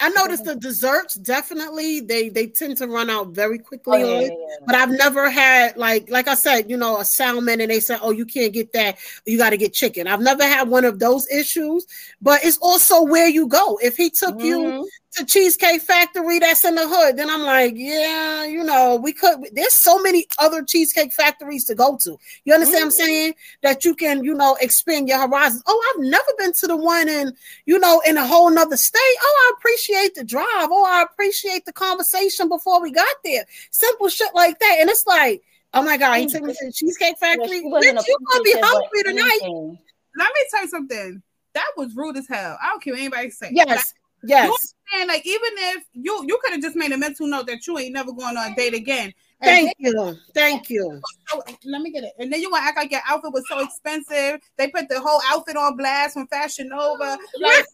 [0.00, 4.26] I noticed the desserts definitely they they tend to run out very quickly Oh, yeah,
[4.26, 4.56] yeah.
[4.66, 8.00] But I've never had like like I said, you know, a salmon and they said,
[8.02, 8.98] oh, you can't get that.
[9.26, 10.08] You got to get chicken.
[10.08, 11.86] I've never had one of those issues.
[12.20, 13.78] But it's also where you go.
[13.80, 14.46] If he took Mm-hmm.
[14.46, 19.12] you to Cheesecake Factory that's in the hood, then I'm like, yeah, you know, we
[19.12, 19.46] could.
[19.52, 22.18] There's so many other Cheesecake Factories to go to.
[22.44, 23.34] You understand what I'm saying?
[23.62, 25.62] That you can, you know, expand your horizons.
[25.66, 27.32] Oh, I've never been to the one in,
[27.66, 28.98] you know, in a whole nother state.
[29.20, 30.46] Oh, I appreciate the drive.
[30.70, 33.44] Oh, I appreciate the conversation before we got there.
[33.70, 34.78] Simple shit like that.
[34.80, 35.42] And it's like,
[35.74, 37.60] oh my God, he took me to the Cheesecake Factory.
[37.60, 39.38] she wasn't Bitch, you gonna be hungry tonight.
[39.42, 39.78] anything.
[40.16, 41.22] Let me tell you something.
[41.54, 42.58] That was rude as hell.
[42.62, 43.50] I don't care what anybody say.
[43.52, 43.84] Yes, Like,
[44.24, 44.46] yes.
[44.46, 47.66] you understand, like even if you you could have just made a mental note that
[47.66, 49.12] you ain't never going on a date again.
[49.40, 50.16] And Thank then- you.
[50.34, 51.00] Thank you.
[51.32, 52.12] Oh, oh let me get it.
[52.18, 54.40] And then you want to act like your outfit was so expensive.
[54.56, 57.18] They put the whole outfit on blast from Fashion Nova.
[57.40, 57.66] Like,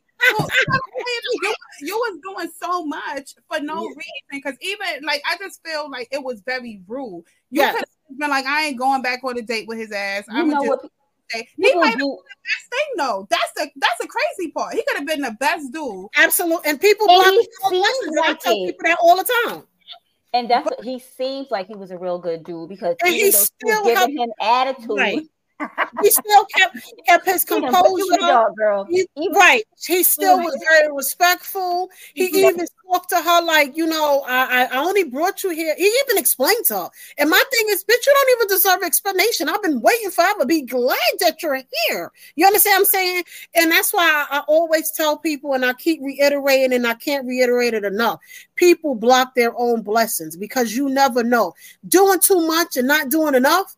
[1.42, 3.99] you, you, was doing so much for no reason.
[4.30, 7.24] Because even like, I just feel like it was very rude.
[7.51, 7.74] You Yes.
[7.74, 10.24] could have been like, I ain't going back on a date with his ass.
[10.28, 10.90] You I'm know just what
[11.31, 13.26] say he people might have do- been the best thing though.
[13.31, 14.74] That's the that's the crazy part.
[14.74, 16.07] He could have been the best dude.
[16.16, 16.70] Absolutely.
[16.70, 18.66] And people And block he me so much, seems and I tell it.
[18.66, 19.62] people that all the time.
[20.35, 23.31] And that's what he seems like he was a real good dude because And he
[23.33, 24.91] still was helped- giving him attitude.
[24.91, 25.26] Right.
[26.00, 28.26] He still kept kept his He done put you in the composure.
[28.26, 28.84] dog, girl.
[28.84, 29.64] He- right.
[29.86, 31.90] He still was very respectful.
[32.14, 35.74] He even talked to her like, you know, I, I I only brought you here.
[35.76, 36.90] He even explained to her.
[37.18, 39.48] And my thing is, bitch, you don't even deserve explanation.
[39.48, 40.44] I've been waiting forever.
[40.46, 42.12] Be glad that you're here.
[42.36, 43.24] You understand what I'm saying?
[43.54, 47.26] And that's why I, I always tell people, and I keep reiterating, and I can't
[47.26, 48.20] reiterate it enough.
[48.56, 51.52] People block their own blessings because you never know.
[51.88, 53.76] Doing too much and not doing enough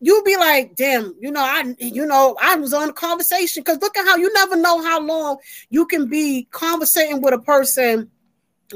[0.00, 3.80] you'll be like, damn, you know, I, you know, I was on a conversation because
[3.80, 5.36] look at how you never know how long
[5.68, 8.10] you can be conversating with a person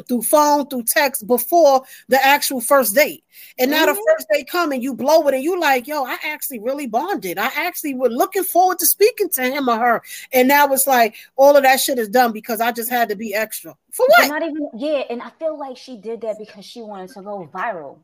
[0.08, 3.24] through phone, through text before the actual first date.
[3.58, 4.00] And now the mm-hmm.
[4.08, 7.38] first date come and you blow it and you like, yo, I actually really bonded.
[7.38, 10.02] I actually was looking forward to speaking to him or her.
[10.32, 13.16] And now it's like all of that shit is done because I just had to
[13.16, 13.76] be extra.
[13.92, 14.28] For what?
[14.28, 17.48] Not even yeah, and I feel like she did that because she wanted to go
[17.54, 17.98] viral.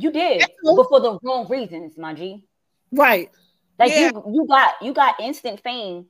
[0.00, 0.46] You did, Yeah.
[0.76, 2.44] but for the wrong reasons, my G.
[2.90, 3.30] Right.
[3.78, 4.08] Like Yeah.
[4.08, 6.06] you, you got you got instant fame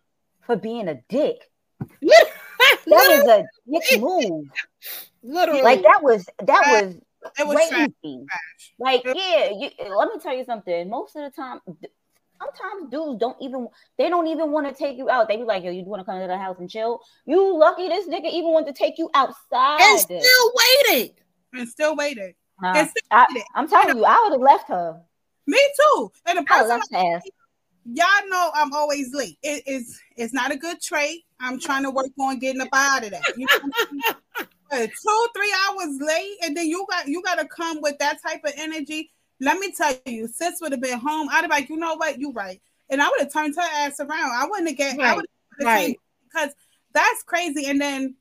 [0.46, 1.38] for being a dick.
[2.00, 2.26] that
[2.86, 4.46] was a dick move.
[5.22, 6.94] Literally, Like that was that was
[7.38, 7.88] It was trash.
[8.04, 8.26] crazy.
[8.78, 10.88] Like yeah, you, let me tell you something.
[10.88, 11.60] Most of the time,
[12.40, 13.68] sometimes dudes don't even
[13.98, 15.28] they don't even want to take you out.
[15.28, 17.00] They be like, yo, you want to come to the house and chill?
[17.26, 21.14] You lucky this nigga even want to take you outside and still waited.
[21.52, 22.34] And still waited.
[22.62, 25.00] Nah, I, I'm telling you, I would have left her.
[25.46, 26.12] Me too.
[26.26, 27.22] And the I person left her ass.
[27.84, 29.38] y'all know I'm always late.
[29.42, 31.22] It is it's not a good trait.
[31.40, 33.24] I'm trying to work on getting up out of that.
[33.34, 34.02] You know what I'm saying?
[34.70, 38.42] But two, three hours late, and then you got you gotta come with that type
[38.44, 39.10] of energy.
[39.40, 41.28] Let me tell you, sis would have been home.
[41.30, 42.60] I'd have like, you know what, you right.
[42.88, 44.12] And I would have turned her ass around.
[44.32, 45.26] I wouldn't have get I Right, would
[45.62, 45.96] right.
[46.24, 46.50] because
[46.92, 47.66] that's crazy.
[47.66, 48.14] And then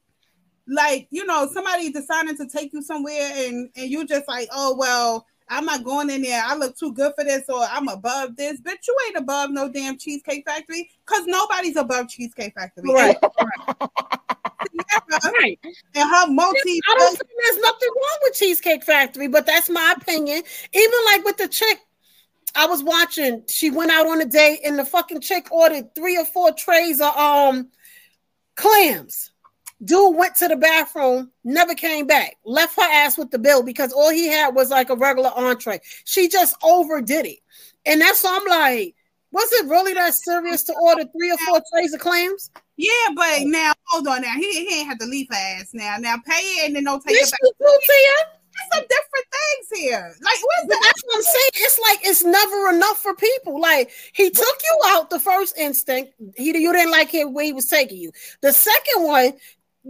[0.70, 4.76] like, you know, somebody deciding to take you somewhere and and you just like, oh
[4.78, 6.42] well, I'm not going in there.
[6.46, 8.60] I look too good for this, or I'm above this.
[8.64, 12.84] but you ain't above no damn Cheesecake Factory because nobody's above Cheesecake Factory.
[12.94, 13.18] Right.
[15.24, 15.60] right.
[15.96, 16.80] And her multi.
[16.90, 20.44] I don't think there's nothing wrong with Cheesecake Factory, but that's my opinion.
[20.74, 21.80] Even like with the chick
[22.56, 26.18] I was watching, she went out on a date and the fucking chick ordered three
[26.18, 27.70] or four trays of um
[28.56, 29.32] clams.
[29.84, 33.94] Dude went to the bathroom, never came back, left her ass with the bill because
[33.94, 35.80] all he had was like a regular entree.
[36.04, 37.40] She just overdid it.
[37.86, 38.96] And that's why I'm like,
[39.32, 42.50] was it really that serious to order three or four trays of clams?
[42.78, 43.44] Yeah, but oh.
[43.46, 44.34] now hold on now.
[44.36, 45.98] He, he ain't have to leave her ass now.
[45.98, 47.40] Now pay it and then don't take Yes, it back.
[47.44, 48.40] you do, Tia.
[48.52, 50.16] There's some different things here.
[50.22, 51.50] Like what's But that's what I'm saying.
[51.56, 53.62] It's like it's never enough for people.
[53.62, 56.14] Like he took you out the first instinct.
[56.36, 58.12] He you didn't like him where he was taking you.
[58.42, 59.34] The second one,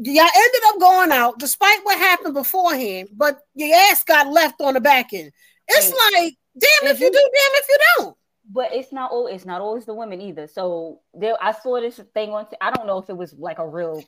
[0.02, 4.74] y'all ended up going out despite what happened beforehand, but your ass got left on
[4.74, 5.32] the back end.
[5.68, 8.18] It's like, damn if you do, damn if you don't.
[8.52, 9.28] But it's not all.
[9.28, 10.48] It's not always the women either.
[10.48, 12.48] So there, I saw this thing on.
[12.60, 14.04] I don't know if it was like a real,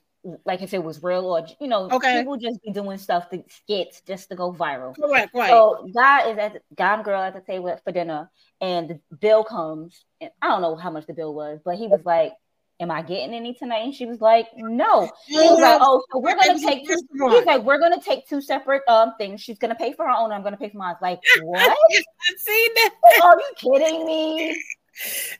[0.45, 2.17] like if it was real or you know, Okay.
[2.19, 4.95] people just be doing stuff to skits just to go viral.
[4.95, 5.49] Correct, right.
[5.49, 9.15] So guy is at the, guy and girl at the table for dinner, and the
[9.17, 10.03] bill comes.
[10.19, 12.33] And I don't know how much the bill was, but he was like,
[12.81, 16.19] "Am I getting any tonight?" And she was like, "No." He was like, "Oh, so
[16.19, 16.95] we're gonna take two."
[17.29, 19.39] He's like, "We're gonna take two separate um things.
[19.41, 20.31] She's gonna pay for her own.
[20.31, 21.69] I'm gonna pay for mine." Like what?
[21.69, 21.75] I
[22.37, 22.93] see that.
[23.23, 24.63] Are you kidding me?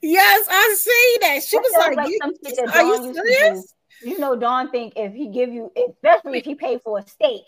[0.02, 1.44] Yes, I see that.
[1.44, 3.74] She That was sounds like, you- some shit that "Are you Dawn to serious?"
[4.04, 7.44] You know, Don think if he give you, especially if he paid for a steak,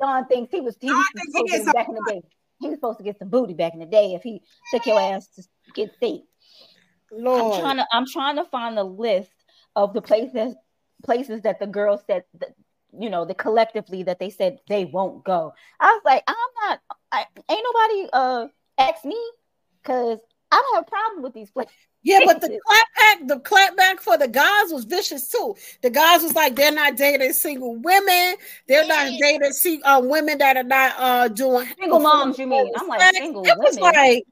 [0.00, 2.22] Don thinks he was he was supposed to back in the day.
[2.60, 4.42] He was supposed to get some booty back in the day if he
[4.72, 5.42] took your ass to
[5.74, 6.24] get steak.
[7.12, 7.54] Lord.
[7.54, 9.30] I'm trying to I'm trying to find a list
[9.76, 10.54] of the places
[11.02, 12.50] places that the girls said that
[12.98, 15.52] you know the collectively that they said they won't go.
[15.78, 16.36] I was like, I'm
[16.68, 16.80] not.
[17.12, 18.46] I, ain't nobody uh
[18.78, 19.18] asked me
[19.82, 20.18] because
[20.50, 21.72] I don't have a problem with these places.
[22.02, 25.54] Yeah, but the clap back, the clap back for the guys was vicious too.
[25.82, 28.36] The guys was like, they're not dating single women.
[28.66, 32.72] They're not dating see uh, women that are not uh doing Single moms, you mean?
[32.76, 33.82] I'm like single It was women.
[33.82, 34.24] like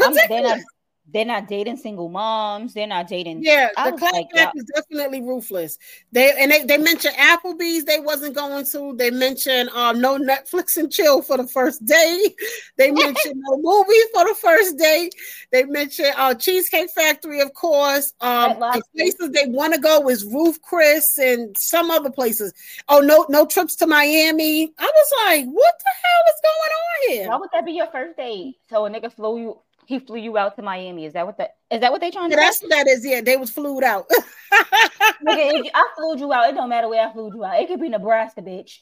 [0.00, 0.64] I'm- they're not ridiculous.
[1.10, 2.74] They're not dating single moms.
[2.74, 3.42] They're not dating.
[3.44, 5.76] Yeah, I the was like, clapback y'all- definitely ruthless.
[6.12, 8.94] They and they, they mentioned Applebee's they wasn't going to.
[8.96, 12.34] They mentioned um no Netflix and chill for the first day.
[12.76, 15.10] They mentioned no movies for the first day.
[15.50, 18.14] They mentioned uh Cheesecake Factory, of course.
[18.20, 22.54] Um the places they want to go is Ruth's Chris and some other places.
[22.88, 24.72] Oh no, no trips to Miami.
[24.78, 27.28] I was like, what the hell is going on here?
[27.28, 28.54] Why would that be your first date?
[28.70, 29.58] So a nigga flew you.
[29.86, 31.04] He flew you out to Miami.
[31.06, 31.56] Is that what that?
[31.70, 32.36] Is that what they trying to?
[32.36, 33.04] Yeah, that's what that is.
[33.04, 34.06] Yeah, they was flued out.
[35.26, 36.48] Nigga, I flew you out.
[36.48, 37.60] It don't matter where I flew you out.
[37.60, 38.78] It could be Nebraska, bitch.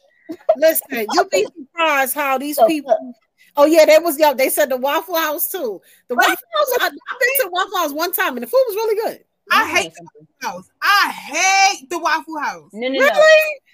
[0.56, 3.14] Listen, you'll be surprised how these people.
[3.56, 4.32] Oh yeah, that was yeah.
[4.32, 5.80] They said the Waffle House too.
[6.08, 6.78] The Waffle House.
[6.80, 9.24] I, I've been to Waffle House one time, and the food was really good.
[9.52, 10.06] I hate the
[10.42, 10.70] Waffle House.
[10.80, 12.70] I hate the Waffle House.
[12.72, 13.08] No, no, Really?
[13.08, 13.14] no.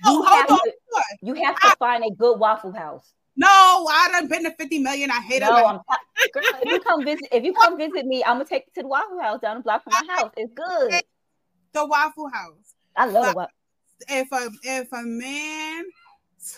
[0.07, 0.59] Oh, You hold have on.
[0.65, 0.73] to.
[1.23, 3.13] You have to find a good Waffle House.
[3.37, 3.49] No,
[3.91, 5.11] I done been to 50 million.
[5.11, 5.49] I hate it.
[5.49, 5.81] I'm
[6.33, 8.83] girl, if you come visit, if you come visit me, I'm gonna take you to
[8.83, 10.33] the Waffle House down the block from my house.
[10.37, 11.03] It's good.
[11.73, 12.75] the Waffle House.
[12.97, 13.51] I love what.
[14.09, 15.85] If a if a man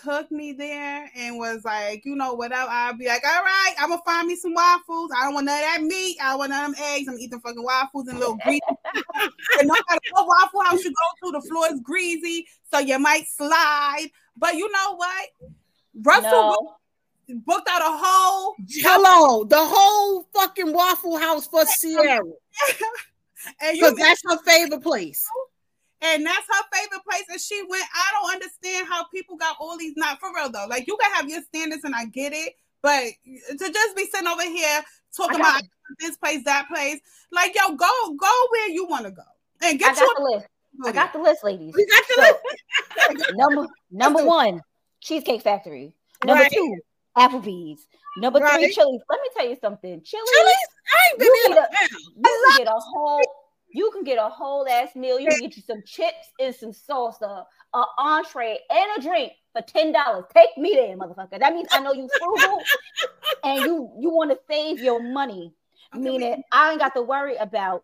[0.03, 3.89] took me there and was like, you know, whatever, I'd be like, all right, I'm
[3.89, 5.11] gonna find me some waffles.
[5.15, 6.17] I don't want none of that meat.
[6.21, 7.07] I want none of them eggs.
[7.09, 8.61] I'm eating fucking waffles and little greasy.
[9.59, 12.99] and no matter what Waffle House you go to, the floor is greasy, so you
[12.99, 14.07] might slide.
[14.37, 15.29] But you know what?
[15.95, 16.77] Russell
[17.29, 17.35] No.
[17.45, 22.19] booked out a whole Hello, the whole fucking Waffle House for Ciara,
[23.61, 25.25] and you that's her favorite place.
[26.01, 27.23] and that's her favorite place.
[27.29, 27.83] And she went.
[27.93, 29.93] I don't understand how people got all these.
[29.97, 30.67] Not for real though.
[30.69, 32.53] Like you can have your standards, and I get it.
[32.81, 34.81] But to just be sitting over here
[35.15, 35.69] talking I got about
[35.99, 36.99] this place, that place,
[37.31, 39.23] like yo, go go where you want to go.
[39.61, 40.47] And I get got you the a- list.
[40.85, 41.73] I got the list, ladies.
[41.75, 42.37] We got the
[43.17, 44.61] So, number number one,
[45.01, 45.93] Cheesecake Factory.
[46.23, 46.51] Number Right.
[46.51, 46.77] two,
[47.17, 47.87] Applebee's.
[48.17, 49.01] Number three, Chili's.
[49.09, 50.01] Let me tell you something.
[50.03, 50.55] Chili's, Chili's?
[50.91, 53.21] I ain't been you in can, get a, you can get a whole
[53.71, 55.19] you can get a whole ass meal.
[55.19, 59.61] You can get you some chips and some salsa, an entree, and a drink for
[59.61, 60.25] ten dollars.
[60.35, 61.39] Take me there, motherfucker.
[61.39, 62.61] That means I know you frugal
[63.43, 65.53] and you you want to save your money.
[65.93, 67.83] Meaning I ain't got to worry about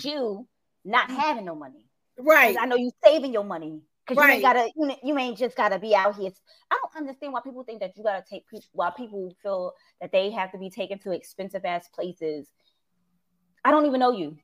[0.00, 0.46] you
[0.84, 1.86] not having no money.
[2.18, 2.56] Right.
[2.58, 3.80] I know you saving your money.
[4.06, 6.30] Cause you ain't gotta, you, you ain't just gotta be out here.
[6.70, 8.66] I don't understand why people think that you gotta take people.
[8.72, 12.48] Why people feel that they have to be taken to expensive ass places.
[13.64, 14.36] I don't even know you.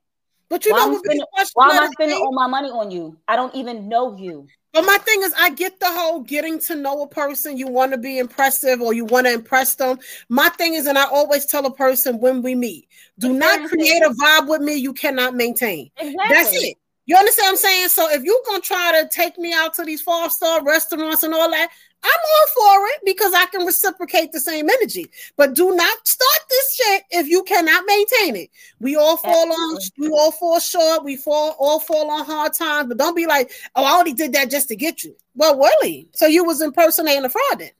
[0.48, 2.46] But you why know am I what the spending, why am I spending all my
[2.46, 3.18] money on you?
[3.26, 4.46] I don't even know you.
[4.72, 7.56] But my thing is, I get the whole getting to know a person.
[7.56, 9.98] You want to be impressive or you want to impress them.
[10.28, 12.86] My thing is, and I always tell a person when we meet,
[13.18, 15.90] do not create a vibe with me you cannot maintain.
[15.96, 16.76] That's it.
[17.08, 17.88] You understand what I'm saying?
[17.88, 21.32] So if you're gonna try to take me out to these five star restaurants and
[21.32, 21.70] all that,
[22.02, 25.06] I'm all for it because I can reciprocate the same energy.
[25.38, 28.50] But do not start this shit if you cannot maintain it.
[28.78, 32.88] We all fall on, we all fall short, we fall all fall on hard times.
[32.88, 35.16] But don't be like, oh, I only did that just to get you.
[35.34, 36.10] Well, really?
[36.12, 37.70] So you was impersonating a fraud then?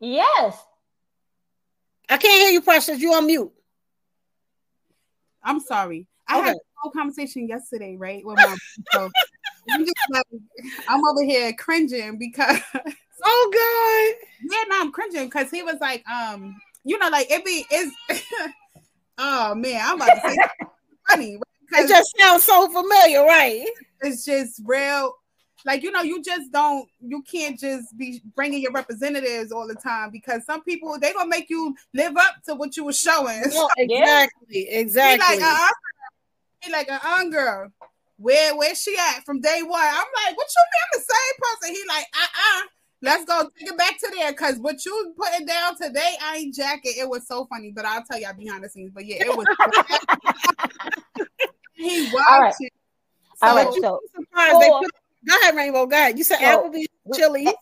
[0.00, 0.58] Yes.
[2.08, 2.98] I can't hear you, Precious.
[3.00, 3.52] You on mute.
[5.42, 6.06] I'm sorry.
[6.26, 6.46] I Okay.
[6.48, 8.24] had a whole conversation yesterday, right?
[8.24, 8.56] With my
[8.92, 9.10] so
[9.70, 10.26] I'm just like
[10.88, 12.58] I'm over here cringing because
[13.24, 14.28] oh god.
[14.50, 17.92] Yeah, no, I'm cringing because he was like, um, you know, like it be is
[19.18, 20.36] oh man, I'm about to say
[21.08, 21.36] funny.
[21.72, 21.84] right?
[21.84, 23.66] It just sounds so familiar, right?
[24.00, 25.14] It's just real.
[25.64, 26.88] Like you know, you just don't.
[27.00, 31.28] You can't just be bringing your representatives all the time because some people they gonna
[31.28, 33.42] make you live up to what you were showing.
[33.50, 35.36] Well, exactly, exactly.
[35.36, 35.68] Like, uh,
[36.68, 37.72] like, uh, uh, girl,
[38.16, 39.80] where where's she at from day one?
[39.80, 40.82] I'm like, what you mean?
[40.84, 41.74] I'm the same person.
[41.74, 42.62] He like, uh, uh
[43.02, 46.54] let's go take it back to there because what you putting down today, I ain't
[46.54, 46.94] jacket.
[46.98, 48.90] It was so funny, but I'll tell y'all behind the scenes.
[48.94, 49.46] But yeah, it was.
[51.74, 52.24] he was.
[52.28, 52.54] All right.
[53.40, 54.90] All right, you so surprised they four- put-
[55.28, 55.86] go ahead, Rainbow.
[55.86, 56.18] Go ahead.
[56.18, 57.52] You said So, Applebee's, Chili's.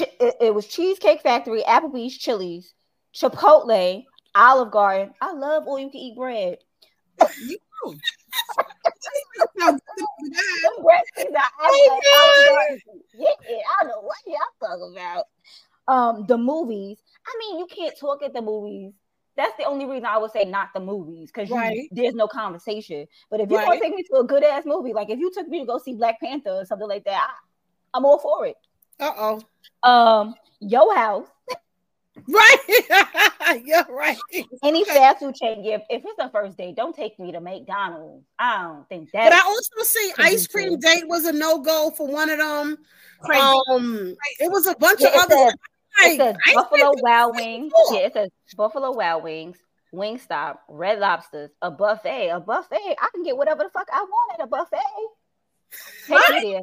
[0.00, 2.72] It, it was Cheesecake Factory, Applebee's, Chili's,
[3.14, 4.04] Chipotle,
[4.34, 5.12] Olive Garden.
[5.20, 6.58] I love all you can eat bread.
[7.46, 7.58] You
[9.56, 9.78] Them
[10.82, 12.80] bread things that I like, Olive Garden.
[13.14, 13.28] Yeah,
[13.80, 15.24] I don't know what y'all talking about.
[15.88, 16.98] Um, the movies.
[17.26, 18.92] I mean, you can't talk at the movies.
[19.36, 21.88] That's the only reason I would say not the movies because Right.
[21.92, 23.06] there's no conversation.
[23.30, 23.78] But if you want Right.
[23.78, 25.78] to take me to a good ass movie, like if you took me to go
[25.78, 27.34] see Black Panther or something like that, I,
[27.94, 28.56] I'm all for it.
[28.98, 29.88] Uh oh.
[29.88, 31.28] Um, Yo House.
[32.26, 33.60] Right.
[33.64, 34.16] You're right.
[34.62, 35.78] Any fast food chain, yeah.
[35.88, 38.24] If it's a first date, don't take me to McDonald's.
[38.38, 39.30] I don't think that.
[39.30, 42.76] But I also see ice cream date was a no go for one of them.
[43.20, 43.40] Crazy.
[43.70, 45.34] Um, it was a bunch Yeah, of other.
[45.36, 45.52] says,
[46.02, 47.72] Like, it says Buffalo cream Wild Wings.
[47.74, 49.58] was Yeah, it says Buffalo Wild Wings,
[49.94, 52.28] Wingstop, Red Lobsters, a buffet.
[52.28, 52.96] A buffet.
[53.00, 54.78] I can get whatever the fuck I want at a buffet.
[56.06, 56.60] Take me there.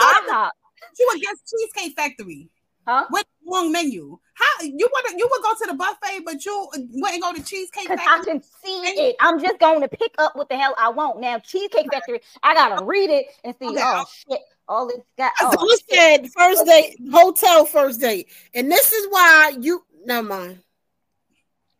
[0.00, 0.50] IHOP.
[0.98, 2.50] You against Cheesecake Factory?
[2.86, 3.04] Huh?
[3.10, 4.18] With long menu?
[4.34, 5.16] How you want to?
[5.16, 8.06] You would go to the buffet, but you wouldn't go to Cheesecake Factory.
[8.06, 9.16] I can see it.
[9.18, 11.20] I'm just going to pick up what the hell I want.
[11.20, 13.68] Now, Cheesecake Factory, I gotta read it and see.
[13.68, 13.80] Okay.
[13.82, 14.40] Oh shit!
[14.68, 15.32] All this got.
[15.40, 19.82] Oh, said first date, hotel first date, and this is why you.
[20.04, 20.60] Never mind.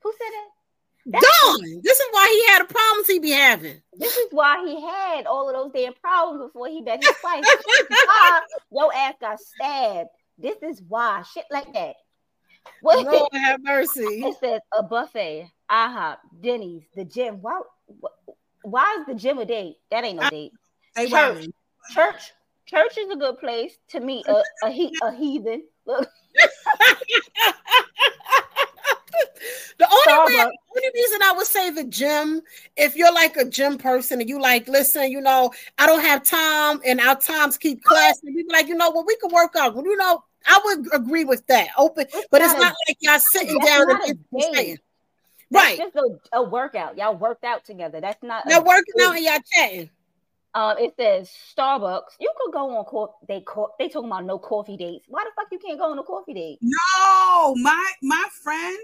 [0.01, 0.31] Who said
[1.13, 1.23] that?
[1.23, 1.81] Don.
[1.83, 3.81] This is why he had the problems he be having.
[3.93, 7.45] This is why he had all of those damn problems before he met his wife.
[8.73, 10.09] Your ass got stabbed.
[10.39, 11.97] This is why shit like that.
[12.81, 13.07] What?
[13.07, 14.03] Lord have mercy.
[14.03, 17.39] It says a buffet, IHOP, Denny's, the gym.
[17.41, 17.61] Why?
[18.63, 19.77] Why is the gym a date?
[19.91, 20.53] That ain't no date.
[20.97, 21.47] Church,
[21.93, 22.33] church,
[22.67, 25.63] church is a good place to meet a a, he, a heathen.
[25.87, 26.09] Look,
[29.79, 32.41] The only way, only reason I would say the gym,
[32.77, 36.23] if you're like a gym person and you like, listen, you know, I don't have
[36.23, 38.35] time and our times keep clashing.
[38.35, 39.75] People like, you know what, we can work out.
[39.75, 41.69] Well, you know, I would agree with that.
[41.77, 44.79] Open, but it's not a- like y'all sitting down and saying.
[45.51, 45.79] That's Right.
[45.79, 46.97] just a, a workout.
[46.99, 48.01] Y'all worked out together.
[48.01, 48.45] That's not.
[48.49, 49.91] Y'all working out and y'all chatting.
[50.55, 52.17] Um, it says Starbucks.
[52.19, 53.13] You could go on coffee.
[53.29, 55.05] They co- they talking about no coffee dates.
[55.09, 56.59] Why the fuck you can't go on a coffee date?
[56.63, 58.79] No, my my friend.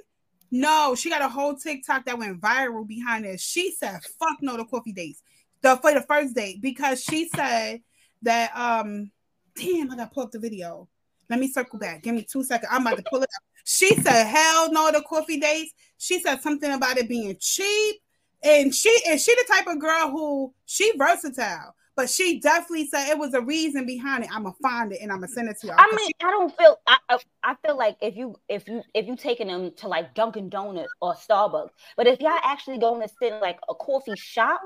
[0.50, 3.40] No, she got a whole TikTok that went viral behind this.
[3.42, 5.22] She said, "Fuck no the coffee dates."
[5.62, 7.80] The for the first date because she said
[8.20, 9.10] that um,
[9.56, 10.88] damn, I gotta pull up the video.
[11.30, 12.02] Let me circle back.
[12.02, 12.68] Give me two seconds.
[12.70, 13.42] I'm about to pull it up.
[13.64, 17.96] She said, "Hell no the coffee dates." She said something about it being cheap,
[18.42, 21.74] and she and she the type of girl who she versatile.
[21.94, 24.30] but she definitely said it was a reason behind it.
[24.32, 25.72] I'm gonna find it and I'm gonna send it to you.
[25.76, 26.76] I mean, I don't feel.
[26.86, 30.14] I, I I feel like if you if you if you taking them to like
[30.14, 34.16] Dunkin' Donuts or Starbucks, but if y'all actually going to sit in like a coffee
[34.16, 34.60] shop,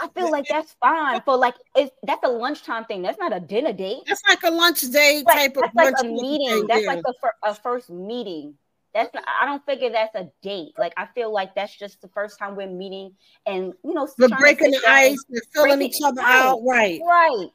[0.00, 3.02] I feel like that's fine for like it's that's a lunchtime thing.
[3.02, 4.02] That's not a dinner date.
[4.06, 6.66] That's like a lunch date type of That's like lunch a meeting.
[6.66, 6.94] That's yeah.
[6.94, 8.54] like a, a first meeting.
[8.94, 10.72] That's not, I don't figure that's a date.
[10.78, 13.14] Like I feel like that's just the first time we're meeting,
[13.46, 17.00] and you know, We're breaking the ice, we're filling each other out, right.
[17.04, 17.48] Right.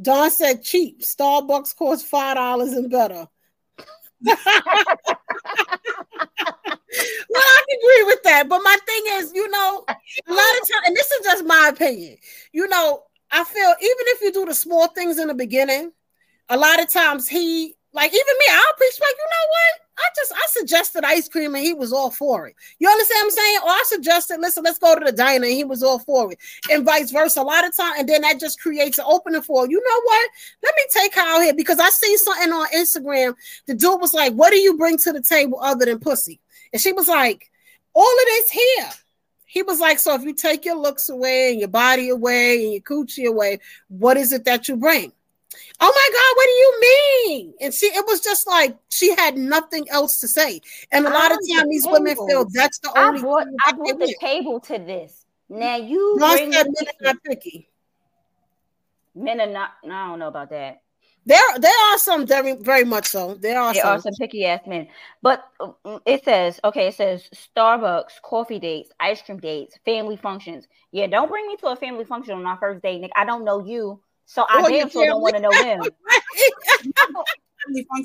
[0.00, 1.00] Don said cheap.
[1.00, 3.26] Starbucks costs five dollars and better.
[7.28, 10.86] well, I agree with that, but my thing is, you know, a lot of times,
[10.86, 12.16] and this is just my opinion.
[12.52, 15.92] You know, I feel even if you do the small things in the beginning,
[16.48, 19.88] a lot of times he, like even me, I'll preach like, You know what?
[19.98, 22.54] I just I suggested ice cream and he was all for it.
[22.78, 23.58] You understand what I'm saying?
[23.64, 26.38] Or I suggested, listen, let's go to the diner and he was all for it,
[26.70, 27.40] and vice versa.
[27.40, 30.30] A lot of time, and then that just creates an opening for you know what?
[30.62, 33.34] Let me take her out here because I seen something on Instagram.
[33.66, 36.40] The dude was like, "What do you bring to the table other than pussy?"
[36.72, 37.50] And she was like,
[37.94, 38.90] "All of this here."
[39.46, 42.72] He was like, "So if you take your looks away and your body away and
[42.72, 45.12] your coochie away, what is it that you bring?"
[45.80, 47.54] Oh my God, what do you mean?
[47.60, 50.60] And she, it was just like she had nothing else to say.
[50.92, 53.20] And a lot of I'm time, these the women feel that's the I only.
[53.20, 54.18] brought thing I brought the with.
[54.18, 55.24] table to this.
[55.48, 57.68] Now you bring said men are not picky.
[59.14, 59.70] men are not.
[59.84, 60.82] No, I don't know about that.
[61.28, 63.34] There, there are some very, very much so.
[63.34, 63.96] There are There some.
[63.98, 64.88] are some picky ass men,
[65.20, 66.88] but uh, it says okay.
[66.88, 70.66] It says Starbucks, coffee dates, ice cream dates, family functions.
[70.90, 73.12] Yeah, don't bring me to a family function on our first date, Nick.
[73.14, 75.82] I don't know you, so I Or your damn sure don't want to know him.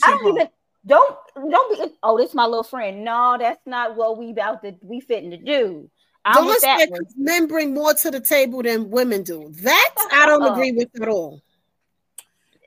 [0.04, 0.48] I don't even
[0.86, 1.18] don't
[1.50, 1.96] don't be.
[2.04, 3.06] Oh, this my little friend.
[3.06, 5.90] No, that's not what we about to we fitting to do.
[6.26, 9.50] I'm Don't with that men bring more to the table than women do.
[9.62, 11.42] That I don't agree with at all.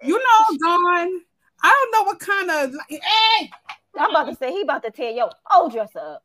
[0.06, 1.20] You know, Don,
[1.62, 3.50] I don't know what kind of hey,
[3.98, 6.22] I'm about to say he about to tear your old dress up.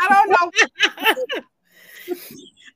[0.00, 0.50] I don't know.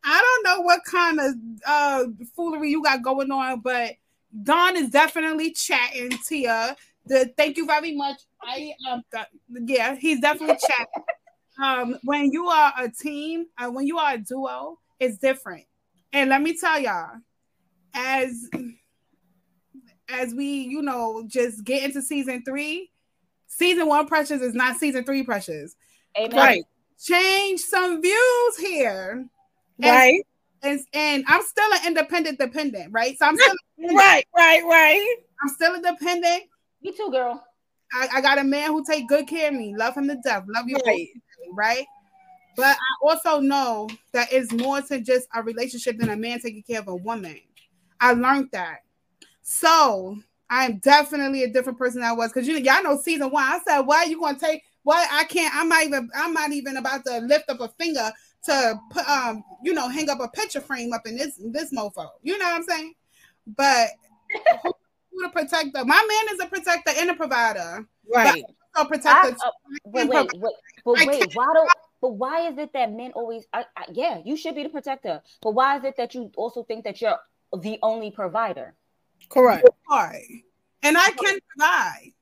[0.04, 1.34] I don't know what kind of
[1.66, 3.92] uh foolery you got going on, but
[4.42, 6.76] Don is definitely chatting Tia.
[7.06, 8.20] The thank you very much.
[8.42, 9.02] I um
[9.48, 11.04] yeah, he's definitely chatting.
[11.62, 15.64] Um, when you are a team, uh, when you are a duo, it's different.
[16.12, 17.18] And let me tell y'all,
[17.94, 18.48] as
[20.12, 22.90] as we, you know, just get into season three,
[23.46, 25.76] season one pressures is not season three pressures.
[26.18, 26.36] Amen.
[26.36, 26.64] Right.
[27.02, 29.26] Change some views here.
[29.82, 30.24] Right.
[30.62, 33.18] And, and I'm still an independent dependent, right?
[33.18, 33.54] So I'm still
[33.94, 35.16] Right, right, right.
[35.42, 36.44] I'm still independent.
[36.82, 37.42] Me too, girl.
[37.94, 39.74] I, I got a man who take good care of me.
[39.76, 40.44] Love him to death.
[40.46, 41.08] Love you, Right.
[41.52, 41.86] right?
[42.56, 46.62] But I also know that it's more to just a relationship than a man taking
[46.62, 47.38] care of a woman.
[48.00, 48.81] I learned that.
[49.42, 50.16] So
[50.50, 53.44] I'm definitely a different person than I was because you y'all know season one.
[53.44, 56.52] I said, why are you gonna take why I can't I'm not even I'm not
[56.52, 58.10] even about to lift up a finger
[58.44, 62.08] to put um you know hang up a picture frame up in this this mofo.
[62.22, 62.94] You know what I'm saying?
[63.46, 63.88] But
[64.62, 64.72] who,
[65.12, 65.84] who the protector?
[65.84, 67.86] My man is a protector and a provider.
[68.12, 68.44] Right.
[68.76, 69.36] A protector.
[69.40, 69.50] I- uh,
[69.84, 71.70] But wait, wait, but wait, why don't
[72.00, 75.22] but why is it that men always I, yeah, you should be the protector.
[75.40, 77.18] But why is it that you also think that you're
[77.56, 78.74] the only provider?
[79.32, 79.68] Correct.
[79.88, 80.16] Hard.
[80.82, 82.12] And I can provide.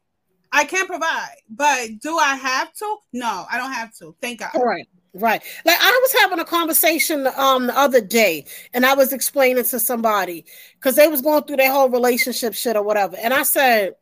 [0.53, 2.97] I can provide, but do I have to?
[3.13, 4.17] No, I don't have to.
[4.21, 4.51] Thank God.
[4.55, 4.87] Right.
[5.13, 5.43] Right.
[5.65, 8.45] Like I was having a conversation um the other day
[8.75, 10.45] and I was explaining to somebody
[10.75, 13.17] because they was going through their whole relationship shit or whatever.
[13.17, 13.95] And I said,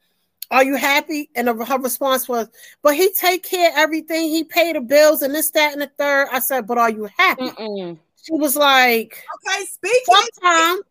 [0.51, 1.31] Are you happy?
[1.35, 2.49] And her her response was,
[2.83, 5.91] But he take care of everything, he paid the bills and this, that, and the
[5.99, 6.29] third.
[6.31, 7.53] I said, But are you happy?
[7.57, 10.03] She was like, Okay, speak.
[10.05, 10.83] Sometimes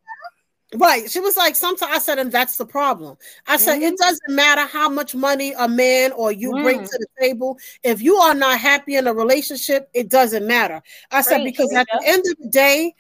[0.76, 1.09] Right.
[1.09, 3.18] She was like, sometimes I said, and that's the problem.
[3.47, 6.89] I said, it doesn't matter how much money a man or you bring Mm.
[6.89, 7.57] to the table.
[7.84, 10.82] If you are not happy in a relationship, it doesn't matter.
[11.09, 12.93] I said, because at the end of the day,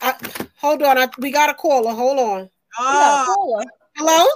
[0.00, 0.14] I,
[0.56, 1.92] hold on, I, we got a caller.
[1.92, 2.50] Hold on.
[2.78, 3.62] Oh,
[3.96, 4.26] Hello?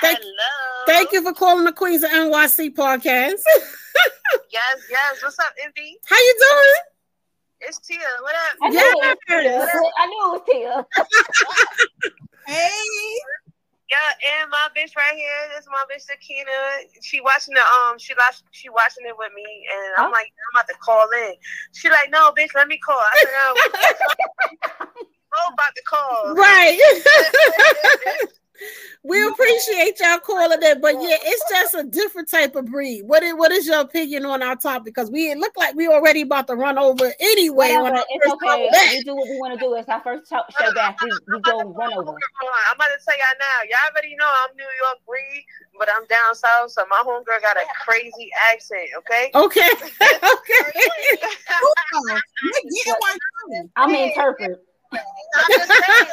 [0.00, 0.18] Thank,
[0.86, 3.34] thank you for calling the Queens of NYC podcast.
[4.52, 5.22] Yes, yes.
[5.22, 5.98] What's up, Envy?
[6.06, 6.74] How you doing?
[7.60, 7.98] It's Tia.
[8.22, 8.56] What up?
[8.62, 9.60] I knew, it was Tia.
[9.98, 10.86] I knew it was Tia.
[12.46, 12.70] hey.
[13.90, 15.48] Yeah, and my bitch right here.
[15.54, 16.50] This is my bitch Sakina.
[17.02, 17.98] She watching the um.
[17.98, 18.42] She watch.
[18.50, 20.10] She watching it with me, and I'm Huh?
[20.12, 21.34] like, I'm about to call in.
[21.72, 22.98] She like, no, bitch, let me call.
[22.98, 24.86] I said, no.
[25.40, 26.34] Oh, about to call.
[26.34, 26.80] Right.
[29.02, 33.02] we appreciate appreciate y'all calling it, but yeah, it's just a different type of breed.
[33.04, 34.86] What is what is your opinion on our topic?
[34.86, 37.74] Because we look like we already about to run over anyway.
[37.74, 38.46] Whatever, when I it's first okay.
[38.46, 38.90] called back.
[38.90, 39.74] We do what we want to do.
[39.74, 41.00] It's our first show show back.
[41.02, 42.10] We, we go run over.
[42.10, 43.62] I'm about to tell y'all now.
[43.68, 45.46] Y'all already know I'm New York breed,
[45.78, 48.88] but I'm down south, so my homegirl got a crazy accent.
[48.98, 49.30] Okay.
[49.34, 49.68] Okay.
[50.18, 50.72] Okay.
[53.76, 54.67] I'm an interpret.
[54.92, 56.08] I'm just saying,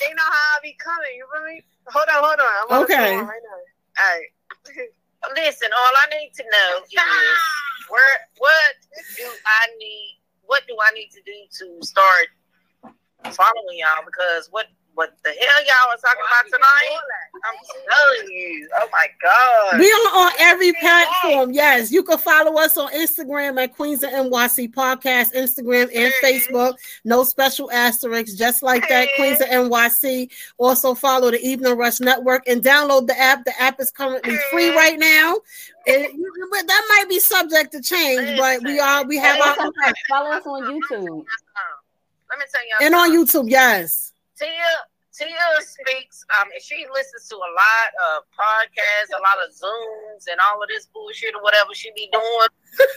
[0.00, 1.14] they, know how I be coming.
[1.16, 1.62] You feel me?
[1.88, 2.54] Hold on, hold on.
[2.70, 3.16] I'm Okay.
[3.16, 3.58] right now.
[3.98, 4.30] All right.
[5.36, 7.40] Listen, all I need to know is
[7.88, 8.74] where what
[9.16, 12.26] do I need what do I need to do to start
[13.30, 16.98] following y'all because what what the hell y'all was talking about tonight?
[17.44, 17.54] I'm
[17.88, 18.68] telling you.
[18.80, 19.78] Oh my god.
[19.78, 21.52] We are on every platform.
[21.52, 26.74] Yes, you can follow us on Instagram at Queens of NYC Podcast, Instagram and Facebook.
[27.04, 29.08] No special asterisks, just like that.
[29.16, 30.30] Queens of NYC.
[30.58, 33.44] Also follow the Evening Rush Network and download the app.
[33.44, 35.36] The app is currently free right now.
[35.86, 36.10] It-
[36.50, 39.92] but that might be subject to change, but we are we have our Follow us-
[40.08, 41.24] follow us on YouTube.
[42.28, 43.10] Let me tell y'all and on.
[43.10, 43.50] YouTube.
[43.50, 44.09] Yes.
[44.40, 44.72] Tia
[45.12, 46.24] Tia speaks.
[46.40, 50.68] Um, she listens to a lot of podcasts, a lot of Zooms, and all of
[50.68, 52.48] this bullshit or whatever she be doing.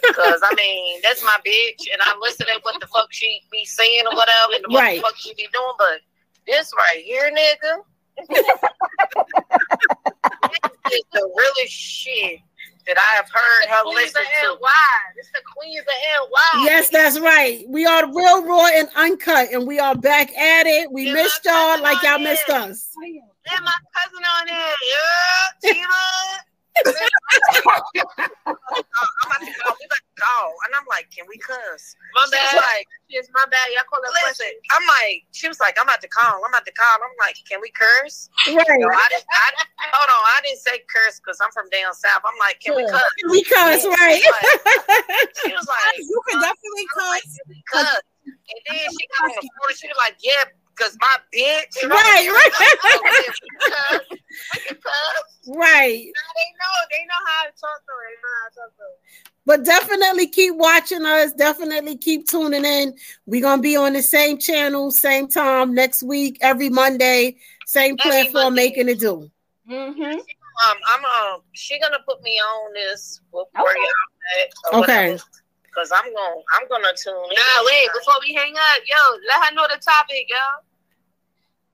[0.07, 3.65] Because I mean, that's my bitch, and I listen to what the fuck she be
[3.65, 4.97] saying or whatever, and what Right.
[4.97, 5.73] the fuck she be doing.
[5.77, 5.99] But
[6.47, 7.83] this right here, nigga,
[8.29, 8.45] this
[10.93, 12.39] is the realest shit
[12.85, 14.55] that I have heard her listen to.
[14.59, 14.71] Why?
[15.17, 16.65] It's the Queens of NY.
[16.65, 17.65] Yes, that's right.
[17.67, 20.91] We are real raw and uncut, and we are back at it.
[20.91, 22.89] We missed y'all like y'all missed us.
[22.95, 24.75] And my cousin on there.
[24.87, 25.87] Yeah, Tina.
[26.73, 29.73] I'm about to call.
[29.77, 32.49] We about to call, and I'm like, "Can we cuss?" My bad.
[32.49, 35.77] She was like, "It's my bad." Y'all call it Listen, I'm like, she was like,
[35.77, 36.41] "I'm about to call.
[36.41, 38.57] I'm about to call." I'm like, "Can we curse?" Right.
[38.81, 39.25] No, I didn't.
[39.29, 39.47] I,
[39.93, 42.25] hold on, I didn't say curse because I'm from down south.
[42.25, 44.23] I'm like, "Can we cuss?" We cuss, right.
[45.45, 47.39] She was like, You can definitely cuss.
[47.69, 48.01] cuss.
[48.25, 50.43] And then she got on the phone and she was like, yeah,
[50.75, 51.83] because my bitch.
[51.83, 52.77] And I'm Right, like, right.
[52.83, 54.01] "Oh, yeah, we cuss.
[55.45, 55.53] We.
[55.55, 56.05] Right.
[56.15, 56.75] Now they know.
[56.91, 58.03] They know how to talk to her.
[58.09, 59.29] They know how to talk to her.
[59.45, 61.33] But definitely keep watching us.
[61.33, 62.95] Definitely keep tuning in.
[63.25, 68.55] We're gonna be on the same channel, same time next week, every Monday, same platform,
[68.55, 69.29] making it do.
[69.69, 70.01] Mm-hmm.
[70.01, 71.03] Um, I'm
[71.35, 73.19] um, she gonna put me on this.
[73.31, 73.79] Where Okay.
[73.79, 73.89] y'all
[74.39, 74.73] at?
[74.73, 75.17] or Okay.
[75.73, 75.89] Whatever.
[75.89, 77.35] Cause I'm gonna, I'm gonna tune in.
[77.35, 77.89] Nah, wait.
[77.93, 78.97] Before we hang up, yo,
[79.27, 80.37] let her know the topic, yo.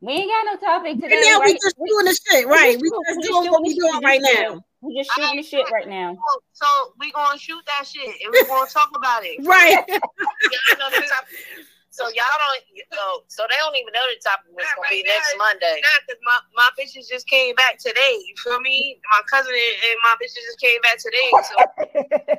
[0.01, 1.15] We ain't got no topic today.
[1.15, 1.59] And now we right?
[1.61, 2.79] just doing the shit, right?
[2.79, 4.03] We shoot- just we doing what shooting we the doing shit.
[4.03, 4.63] right We now.
[4.81, 6.15] We just shooting the shit right now.
[6.15, 6.67] Oh, so
[6.99, 9.43] we gonna shoot that shit and we gonna talk about it.
[9.45, 9.75] Right.
[9.89, 11.67] Y'all know the topic.
[11.91, 15.03] So y'all don't, you know, so they don't even know the topic was gonna be
[15.03, 15.81] next Monday.
[15.83, 18.15] Nah, cause my, my bitches just came back today.
[18.23, 19.01] You feel me?
[19.11, 21.27] My cousin and, and my bitches just came back today.
[21.43, 21.55] So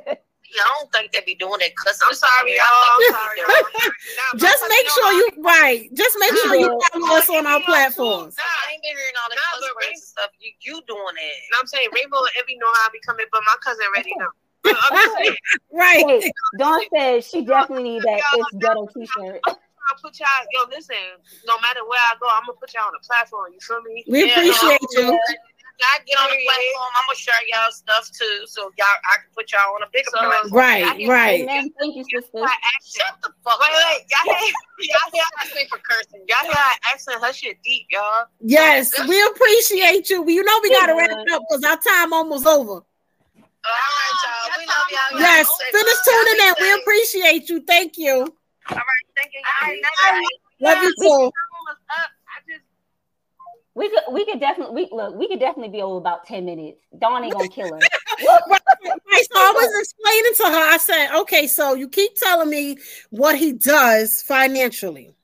[0.09, 0.15] yeah,
[0.59, 1.75] I don't think they be doing it.
[1.77, 2.67] Cause I'm sorry, y'all.
[2.67, 3.39] I'm sorry.
[3.39, 4.37] y'all.
[4.37, 5.89] Just make sure you right.
[5.95, 8.35] Just make sure you follow us on our platforms.
[8.37, 10.31] Nah, I ain't been hearing all the nah, words and stuff.
[10.41, 11.37] You, you doing it.
[11.51, 14.13] And I'm saying Rainbow and Evie know how I be coming, but my cousin already
[14.19, 14.33] know.
[14.65, 15.37] I'm just saying.
[15.73, 16.05] Right.
[16.05, 19.41] Wait, Don says she definitely need that It's Ghetto t-shirt.
[19.47, 20.97] I put y'all, yo, listen,
[21.47, 23.53] no matter where I go, I'm gonna put y'all on the platform.
[23.53, 24.05] You feel me?
[24.07, 25.19] We appreciate you.
[25.83, 29.31] I get on the platform, I'm gonna share y'all stuff too, so y'all, I can
[29.35, 30.53] put y'all on a bigger platform.
[30.53, 31.41] Right, right.
[31.43, 31.70] Amen.
[31.78, 32.45] Thank you, sister.
[32.85, 34.53] Shut the fuck Wait, wait, y'all hear,
[34.91, 36.24] y'all hear I say for cursing.
[36.28, 38.26] Y'all hear I accent her shit deep, y'all.
[38.41, 40.28] Yes, we appreciate you.
[40.28, 42.72] You know we gotta wrap it up because our time almost over.
[42.72, 42.83] All
[43.64, 44.31] right, y'all.
[44.33, 45.20] Ah, we love y'all.
[45.20, 46.55] Yes, finish tuning in.
[46.61, 47.61] We appreciate you.
[47.61, 48.35] Thank you.
[48.70, 49.41] All right, thank you.
[49.62, 50.24] All right,
[50.61, 51.33] Love you too.
[53.75, 56.80] We could we could definitely we look we could definitely be over about 10 minutes.
[56.99, 57.80] Don ain't gonna kill her.
[57.80, 60.72] Right, so I was explaining to her.
[60.72, 62.79] I said, "Okay, so you keep telling me
[63.11, 65.14] what he does financially,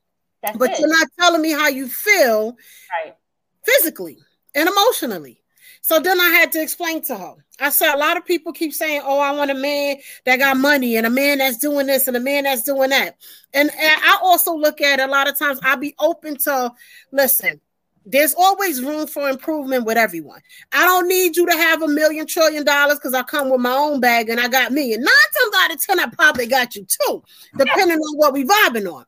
[0.42, 0.80] That's but it.
[0.80, 2.56] you're not telling me how you feel
[3.04, 3.16] Right.
[3.64, 4.18] physically
[4.54, 5.42] and emotionally."
[5.82, 7.34] So then I had to explain to her.
[7.60, 10.56] I said, "A lot of people keep saying, "Oh, I want a man that got
[10.56, 13.16] money and a man that's doing this and a man that's doing that."
[13.54, 15.58] And, and I also look at a lot of times.
[15.62, 16.72] I'll be open to
[17.12, 17.60] listen
[18.06, 20.40] there's always room for improvement with everyone.
[20.72, 23.72] I don't need you to have a million trillion dollars because I come with my
[23.72, 24.94] own bag and I got me.
[24.94, 27.22] And nine times out of ten, I probably got you too,
[27.56, 29.04] depending on what we vibing on.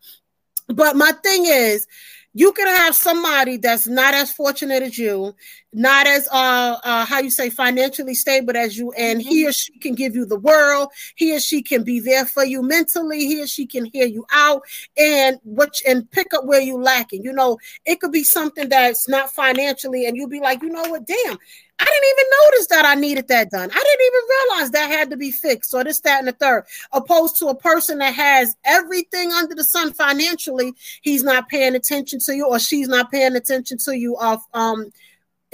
[0.67, 1.87] But my thing is,
[2.35, 5.35] you can have somebody that's not as fortunate as you
[5.73, 9.79] not as uh, uh how you say financially stable as you and he or she
[9.79, 10.89] can give you the world.
[11.17, 13.27] He or she can be there for you mentally.
[13.27, 14.63] He or she can hear you out
[14.97, 17.23] and what and pick up where you're lacking.
[17.23, 20.89] You know it could be something that's not financially and you'll be like you know
[20.89, 21.07] what?
[21.07, 21.39] Damn
[21.81, 23.71] I didn't even notice that I needed that done.
[23.71, 26.65] I didn't even realize that had to be fixed or this, that, and the third.
[26.93, 30.73] Opposed to a person that has everything under the sun financially,
[31.03, 34.91] he's not paying attention to you or she's not paying attention to you of um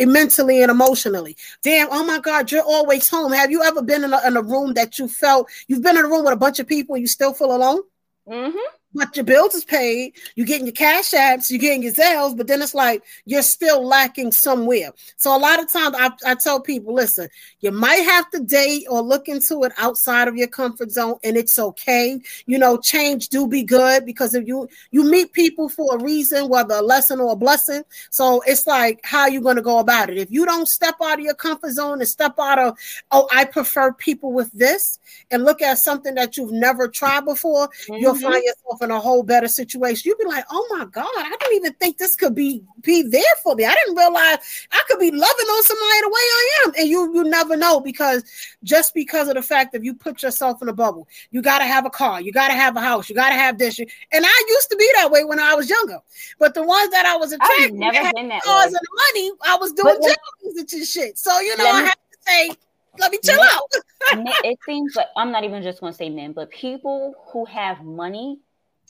[0.01, 1.37] mentally and emotionally.
[1.63, 3.33] Damn, oh my God, you're always home.
[3.33, 6.05] Have you ever been in a, in a room that you felt you've been in
[6.05, 7.83] a room with a bunch of people and you still feel alone?
[8.29, 12.37] Mm-hmm but your bills is paid, you're getting your cash apps, you're getting your Zelles,
[12.37, 14.93] but then it's like you're still lacking somewhere.
[15.17, 17.29] So a lot of times I, I tell people, listen,
[17.61, 21.37] you might have to date or look into it outside of your comfort zone, and
[21.37, 22.21] it's okay.
[22.47, 26.49] You know, change do be good because if you you meet people for a reason,
[26.49, 27.83] whether a lesson or a blessing.
[28.11, 30.19] So it's like how you going to go about it.
[30.19, 32.79] If you don't step out of your comfort zone and step out of,
[33.11, 34.99] oh, I prefer people with this,
[35.31, 37.95] and look at something that you've never tried before, mm-hmm.
[37.95, 40.09] you'll find yourself in a whole better situation.
[40.09, 43.23] You'd be like, oh my God, I didn't even think this could be be there
[43.43, 43.65] for me.
[43.65, 44.39] I didn't realize
[44.71, 46.73] I could be loving on somebody the way I am.
[46.79, 48.25] And you you never know because
[48.63, 51.87] just because of the fact that you put yourself in a bubble, you gotta have
[51.87, 53.79] a car, you gotta have a house, you gotta have this.
[53.79, 55.99] And I used to be that way when I was younger.
[56.39, 58.79] But the ones that I was attracted, I've never been that cars way.
[58.79, 61.19] and money, I was doing jobs and shit.
[61.19, 62.51] So you know, I have to say
[62.99, 64.35] let me chill men, out.
[64.45, 67.83] it seems like I'm not even just going to say men, but people who have
[67.83, 68.39] money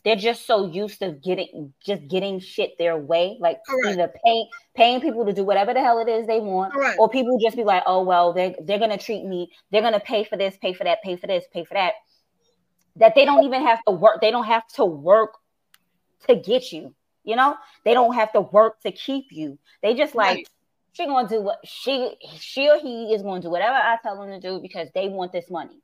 [0.05, 3.99] they're just so used to getting just getting shit their way, like Correct.
[3.99, 6.99] either paying paying people to do whatever the hell it is they want, Correct.
[6.99, 10.25] or people just be like, oh well, they're they're gonna treat me, they're gonna pay
[10.25, 11.95] for this, pay for that, pay for this, pay for that.
[12.97, 15.35] That they don't even have to work, they don't have to work
[16.29, 16.95] to get you,
[17.25, 19.59] you know, they don't have to work to keep you.
[19.83, 20.49] They just like right.
[20.93, 24.29] she gonna do what she she or he is gonna do whatever I tell them
[24.29, 25.81] to do because they want this money.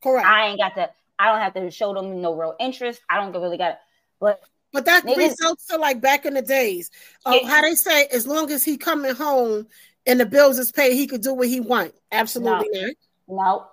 [0.00, 0.26] Correct.
[0.26, 0.90] I ain't got to
[1.24, 3.00] I don't have to show them no real interest.
[3.08, 3.78] I don't really got it.
[4.20, 4.42] But
[4.72, 6.90] but that results to like back in the days.
[7.24, 9.68] Uh, how they say, as long as he coming home
[10.04, 11.94] and the bills is paid, he could do what he want.
[12.12, 12.86] Absolutely no.
[12.86, 12.96] not.
[13.28, 13.66] No.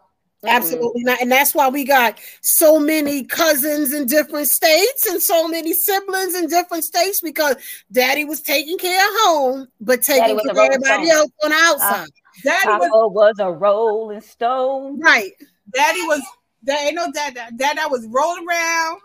[0.44, 1.22] Absolutely not.
[1.22, 6.34] And that's why we got so many cousins in different states and so many siblings
[6.34, 7.58] in different states because
[7.92, 12.08] daddy was taking care of home, but taking care of everybody else on the outside.
[12.08, 15.00] Uh, daddy was, was, a rolling stone.
[15.00, 15.32] Right.
[15.74, 16.22] Daddy was
[16.64, 17.36] there ain't no dad.
[17.36, 19.00] Dad, dad that was rolling around.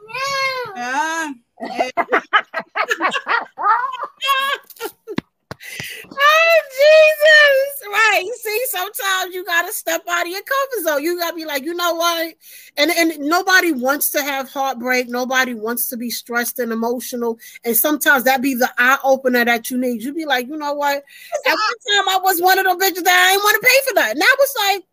[0.76, 1.32] Yeah.
[6.12, 7.88] oh Jesus!
[7.88, 8.28] Right.
[8.40, 11.02] See, sometimes you gotta step out of your comfort zone.
[11.02, 12.34] You gotta be like, you know what?
[12.76, 15.08] And and nobody wants to have heartbreak.
[15.08, 17.38] Nobody wants to be stressed and emotional.
[17.64, 20.02] And sometimes that be the eye opener that you need.
[20.02, 20.96] You be like, you know what?
[20.96, 21.02] At
[21.46, 23.94] one time I was one of them bitches that I didn't want to pay for
[23.94, 24.10] that.
[24.12, 24.84] And I was like,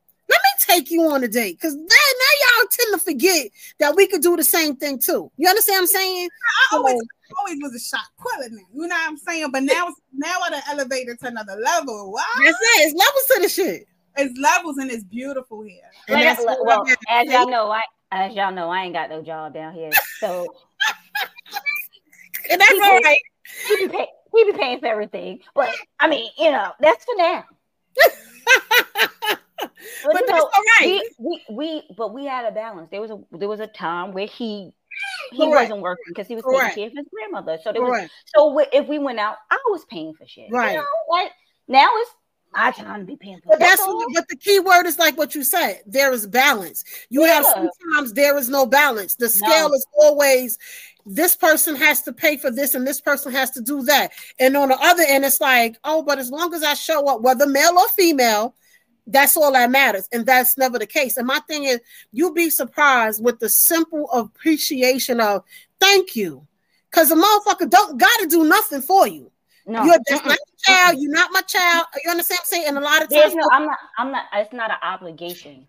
[0.65, 3.49] take you on a date because now, now y'all tend to forget
[3.79, 5.31] that we could do the same thing too.
[5.37, 6.29] You understand what I'm saying?
[6.71, 6.99] I always, so,
[7.39, 8.65] always was a shot quality.
[8.73, 9.51] You know what I'm saying?
[9.51, 12.11] But now, now I done elevated to another level.
[12.11, 12.21] Wow.
[12.43, 12.87] That's it.
[12.87, 13.87] It's levels to the shit.
[14.15, 15.81] It's levels and it's beautiful here.
[16.07, 17.81] Like, well, as y'all know, I
[18.11, 19.89] as y'all know, I ain't got no job down here.
[20.19, 20.41] So
[22.51, 23.17] and that's people, all right.
[23.67, 25.39] He be, pay, he be paying for everything.
[25.55, 27.43] But I mean, you know, that's for now.
[30.05, 30.49] but, but all
[30.79, 31.01] right.
[31.19, 32.89] We, we, we but we had a balance.
[32.91, 34.71] There was a there was a time where he
[35.31, 35.69] he Correct.
[35.69, 36.75] wasn't working because he was Correct.
[36.75, 37.57] taking care of his grandmother.
[37.63, 40.49] So there was so if we went out, I was paying for shit.
[40.51, 40.71] Right.
[40.71, 41.31] You know, like
[41.67, 42.11] now it's
[42.53, 43.49] my time to be paying for.
[43.49, 45.81] But that's what, but the key word is like what you said.
[45.85, 46.83] There is balance.
[47.09, 47.35] You yeah.
[47.35, 49.15] have sometimes there is no balance.
[49.15, 49.75] The scale no.
[49.75, 50.57] is always
[51.05, 54.11] this person has to pay for this and this person has to do that.
[54.39, 57.21] And on the other end, it's like, oh, but as long as I show up,
[57.21, 58.55] whether male or female,
[59.07, 60.07] that's all that matters.
[60.11, 61.17] And that's never the case.
[61.17, 61.79] And my thing is,
[62.11, 65.43] you'll be surprised with the simple appreciation of
[65.79, 66.47] thank you.
[66.89, 69.31] Because the motherfucker don't gotta do nothing for you.
[69.65, 71.85] No, you're just not a child, you're not my child.
[72.03, 72.67] You understand what I'm saying?
[72.67, 75.67] And a lot of times no, I'm not, I'm not, it's not an obligation.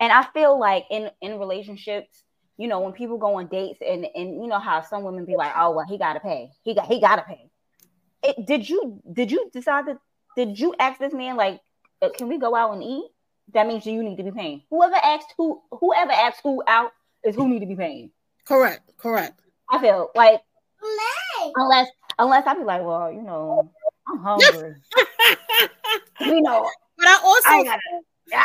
[0.00, 2.22] And I feel like in in relationships,
[2.56, 5.36] you know, when people go on dates and and you know how some women be
[5.36, 6.50] like, oh well, he gotta pay.
[6.62, 7.50] He got he gotta pay.
[8.22, 9.98] It, did you did you decide that
[10.36, 11.60] did you ask this man like
[12.10, 13.10] can we go out and eat?
[13.52, 14.62] That means you need to be paying.
[14.70, 16.92] Whoever asked who, whoever asked who out
[17.24, 18.10] is who need to be paying.
[18.44, 18.90] Correct.
[18.96, 19.40] Correct.
[19.70, 20.40] I feel like
[21.56, 23.70] unless unless I be like, well, you know,
[24.08, 24.74] I'm hungry.
[26.20, 26.68] you know,
[26.98, 27.80] but I also I gotta,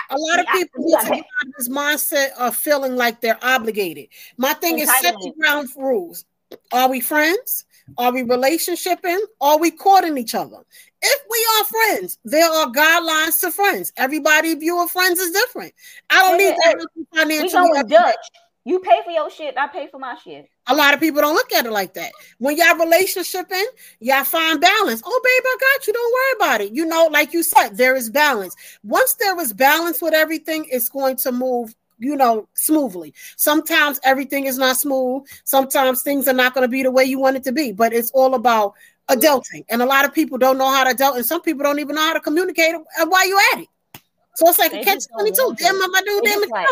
[0.10, 3.44] a lot of people need to get out of this mindset of feeling like they're
[3.44, 4.08] obligated.
[4.38, 6.26] My thing is set the ground rules.
[6.72, 7.66] Are we friends?
[7.98, 9.20] Are we relationshiping?
[9.42, 10.64] Are we courting each other?
[11.02, 13.94] if we are friends, there are guidelines to friends.
[13.98, 15.74] Everybody view of friends is different.
[16.10, 17.08] I don't need help you
[17.44, 18.16] We going Dutch.
[18.66, 19.58] You pay for your shit.
[19.58, 20.48] I pay for my shit.
[20.68, 22.12] A lot of people don't look at it like that.
[22.38, 23.64] When y'all relationshiping,
[24.00, 25.02] y'all find balance.
[25.04, 25.94] Oh, babe, I got you.
[25.94, 26.74] Don't worry about it.
[26.76, 28.56] You know, like you said, there is balance.
[28.84, 33.14] Once there is balance with everything, it's going to move, you know, smoothly.
[33.36, 35.24] Sometimes everything is not smooth.
[35.44, 37.94] Sometimes things are not going to be the way you want it to be, but
[37.94, 38.74] it's all about
[39.10, 39.66] adulting.
[39.70, 41.96] And a lot of people don't know how to adult, and some people don't even
[41.96, 43.68] know how to communicate while you at it.
[44.36, 45.56] So it's like They a catch 22.
[45.58, 46.50] Damn, I do, damn, it.
[46.50, 46.68] like-.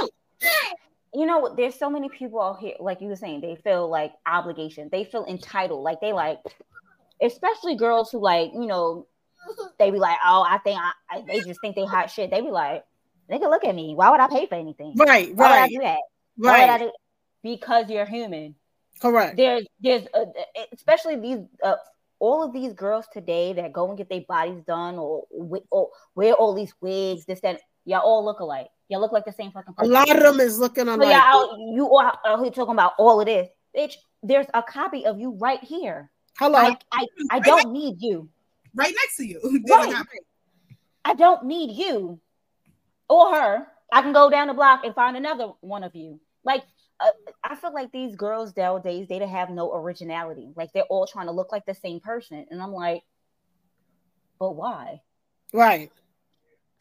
[1.13, 4.13] You know, there's so many people out here, like you were saying, they feel like
[4.25, 4.89] obligation.
[4.91, 5.83] They feel entitled.
[5.83, 6.39] Like they like,
[7.21, 9.07] especially girls who like, you know,
[9.79, 12.29] they be like, oh, I think I, I they just think they hot shit.
[12.29, 12.83] They be like,
[13.29, 13.95] nigga, look at me.
[13.95, 14.93] Why would I pay for anything?
[14.95, 15.99] Right, Why would I do that?
[16.37, 16.79] Why would I Right.
[16.79, 16.91] do?
[17.43, 18.55] Because you're human.
[19.01, 19.37] Correct.
[19.37, 20.25] There's, there's, uh,
[20.73, 21.75] especially these, uh,
[22.19, 25.25] all of these girls today that go and get their bodies done or,
[25.69, 28.67] or wear all these wigs, this, that, y'all all look alike.
[28.89, 31.09] Y'all look like the same fucking A lot of them is looking So alike.
[31.09, 33.95] y'all out, you all out here talking about all of this, bitch.
[34.23, 36.09] There's a copy of you right here.
[36.39, 36.57] Hello.
[36.57, 38.29] I, I, I don't need you.
[38.73, 39.39] Right next to you.
[39.69, 39.93] Right.
[41.05, 42.19] I don't need you
[43.09, 43.67] or her.
[43.91, 46.19] I can go down the block and find another one of you.
[46.43, 46.63] Like,
[46.99, 47.11] uh,
[47.43, 50.49] I feel like these girls nowadays, they don't have no originality.
[50.55, 52.45] Like, they're all trying to look like the same person.
[52.49, 53.03] And I'm like,
[54.39, 55.01] but why?
[55.53, 55.91] Right.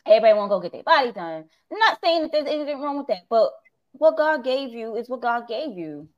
[0.06, 1.44] Everybody want to go get their body done.
[1.70, 3.50] I'm not saying that there's anything wrong with that, but
[3.92, 6.08] what God gave you is what God gave you.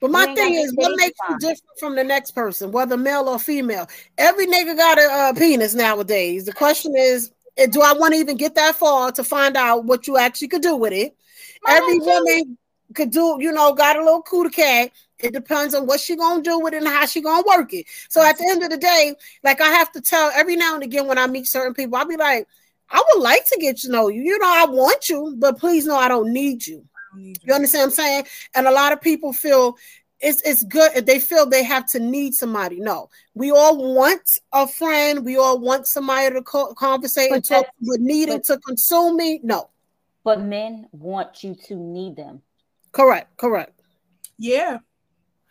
[0.00, 3.38] But my thing is, what makes you different from the next person, whether male or
[3.38, 3.88] female?
[4.18, 6.44] Every nigga got a uh, penis nowadays.
[6.44, 7.30] The question is,
[7.70, 10.62] do I want to even get that far to find out what you actually could
[10.62, 11.16] do with it?
[11.66, 12.58] Every woman
[12.94, 14.90] could do, you know, got a little cootie cat.
[15.18, 17.86] It depends on what she gonna do with it and how she gonna work it.
[18.08, 20.82] So at the end of the day, like I have to tell every now and
[20.82, 22.46] again when I meet certain people, I'll be like,
[22.90, 24.22] I would like to get to know you.
[24.22, 26.84] You know, I want you, but please know I don't need you.
[27.16, 28.26] You understand what I'm saying?
[28.54, 29.76] And a lot of people feel
[30.24, 30.92] it's it's good.
[30.96, 32.80] If they feel they have to need somebody.
[32.80, 35.24] No, we all want a friend.
[35.24, 37.66] We all want somebody to co- conversate and But talk.
[37.80, 39.70] But needing to consume me, no.
[40.24, 42.40] But men want you to need them.
[42.92, 43.36] Correct.
[43.36, 43.78] Correct.
[44.38, 44.78] Yeah.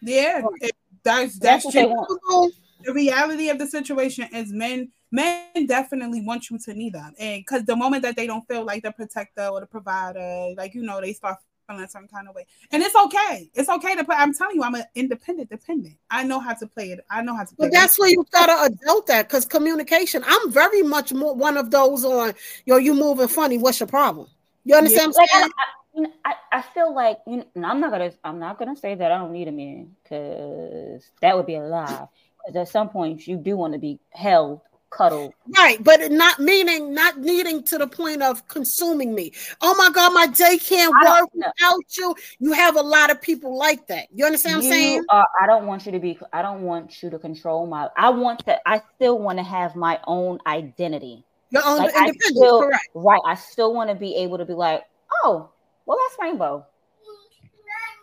[0.02, 0.42] Yeah.
[0.62, 2.52] It- that's That's that's, true.
[2.86, 7.14] The reality of the situation is men men definitely want you to need them.
[7.20, 10.74] And because the moment that they don't feel like the protector or the provider, like
[10.74, 11.38] you know, they start
[11.68, 12.46] feeling some kind of way.
[12.72, 13.50] And it's okay.
[13.54, 14.16] It's okay to play.
[14.18, 15.96] I'm telling you, I'm an independent dependent.
[16.10, 17.00] I know how to play it.
[17.10, 18.02] I know how to play But that's it.
[18.02, 20.24] where you gotta adult that because communication.
[20.26, 22.34] I'm very much more one of those on
[22.66, 23.58] yo, you moving funny.
[23.58, 24.28] What's your problem?
[24.66, 25.50] You understand Like, what I'm I,
[25.96, 26.14] saying?
[26.26, 29.12] I, I, I feel like you know, I'm not gonna I'm not gonna say that
[29.12, 32.08] I don't need a man because that would be a lie.
[32.46, 34.62] Because at some point you do want to be held,
[34.96, 35.34] cuddled.
[35.58, 39.34] Right, but not meaning not needing to the point of consuming me.
[39.62, 42.16] Oh my god, my day can't I work without you.
[42.40, 44.08] You have a lot of people like that.
[44.14, 45.06] You understand what I'm saying?
[45.10, 46.18] are- I don't want you to be.
[46.32, 47.90] I don't want you to control my.
[47.98, 48.60] I want to.
[48.68, 51.26] I still want to have my own identity.
[51.50, 52.88] Your own Like, independence, still- correct.
[52.94, 53.22] Right.
[53.26, 54.84] I still want to be able to be like,
[55.24, 55.50] oh,
[55.86, 56.66] well, that's Rainbow,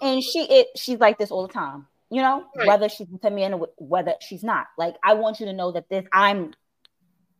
[0.02, 1.86] and she it she's like this all the time.
[2.12, 2.66] You know, Right.
[2.66, 4.66] whether she's to me and whether she's not.
[4.76, 6.52] Like, I want you to know that this I'm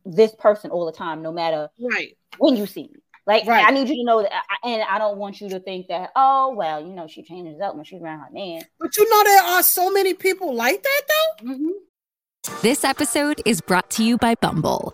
[0.05, 2.17] this person all the time, no matter Right.
[2.37, 2.95] when you see me.
[3.27, 3.65] Like, Right.
[3.65, 6.11] I need you to know that, I- and I don't want you to think that,
[6.15, 8.63] oh, well, you know, she changes up when she's around her man.
[8.79, 11.45] But you know there are so many people like that though.
[11.51, 11.69] Mm-hmm.
[12.63, 14.93] This episode is brought to you by Bumble.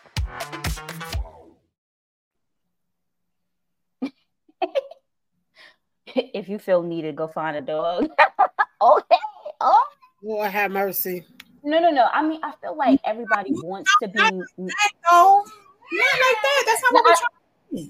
[6.33, 8.09] if you feel needed, go find a dog.
[8.81, 9.17] okay.
[9.59, 9.87] Oh.
[10.23, 11.25] Lord have mercy.
[11.63, 12.07] No, no, no.
[12.11, 14.19] I mean, I feel like everybody wants to be.
[14.19, 15.45] No, not like
[15.91, 16.63] that.
[16.65, 17.41] That's not what we're trying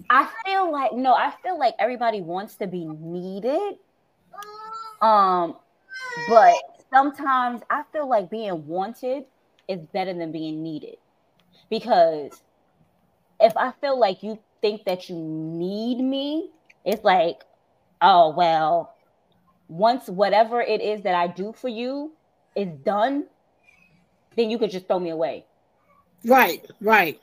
[0.10, 3.78] I feel like no, I feel like everybody wants to be needed.
[5.02, 5.56] Um,
[6.30, 6.56] but
[6.94, 9.26] sometimes I feel like being wanted
[9.68, 10.98] is better than being needed
[11.70, 12.42] because
[13.40, 16.52] if I feel like you think that you need me,
[16.86, 17.44] it's like,
[18.02, 18.96] oh well,
[19.68, 22.12] once whatever it is that I do for you
[22.56, 23.26] is done,
[24.36, 25.46] then you could just throw me away.
[26.26, 27.20] Right, right.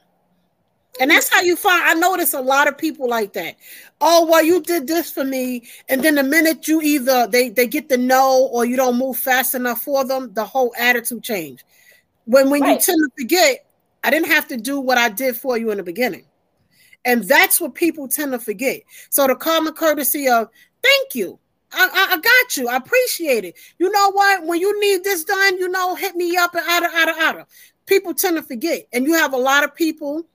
[1.01, 1.85] And that's how you find.
[1.85, 3.57] I notice a lot of people like that.
[4.01, 7.69] Oh, well, you did this for me, and then the minute you either they they
[7.69, 11.65] get the no or you don't move fast enough for them, the whole attitude change.
[12.25, 12.73] When when right.
[12.73, 13.67] you tend to forget,
[14.03, 16.25] I didn't have to do what I did for you in the beginning,
[17.05, 18.81] and that's what people tend to forget.
[19.11, 20.49] So the common courtesy of
[20.89, 21.39] thank you.
[21.73, 22.69] I, I, I, got you.
[22.69, 23.57] I appreciate it.
[23.79, 24.47] You know what?
[24.47, 27.17] When you need this done, you know, hit me up and out of out of
[27.19, 27.47] out of.
[27.87, 30.27] People tend to forget, and you have a lot of people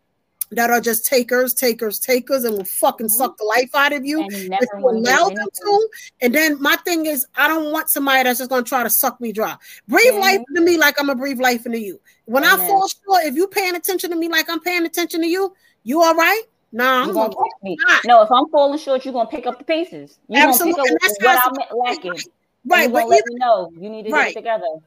[0.52, 3.14] that are just takers, takers, takers, and will fucking mm-hmm.
[3.14, 5.90] suck the life out of you if you allow them to.
[6.22, 9.20] And then my thing is, I don't want somebody that's just gonna try to suck
[9.20, 9.56] me dry.
[9.88, 10.22] Breathe mm-hmm.
[10.22, 12.00] life into me like I'm gonna breathe life into you.
[12.26, 15.28] When I fall short, if you paying attention to me like I'm paying attention to
[15.28, 15.54] you,
[15.84, 16.44] you all right?
[16.74, 17.78] Nah, I'm gonna me.
[18.04, 20.18] No, if I'm falling short, you're gonna pick up the pieces.
[20.28, 20.84] You're Absolutely.
[20.84, 22.20] gonna pick up what I'm lacking.
[22.66, 24.34] Right, but let me know you need to right.
[24.34, 24.80] get together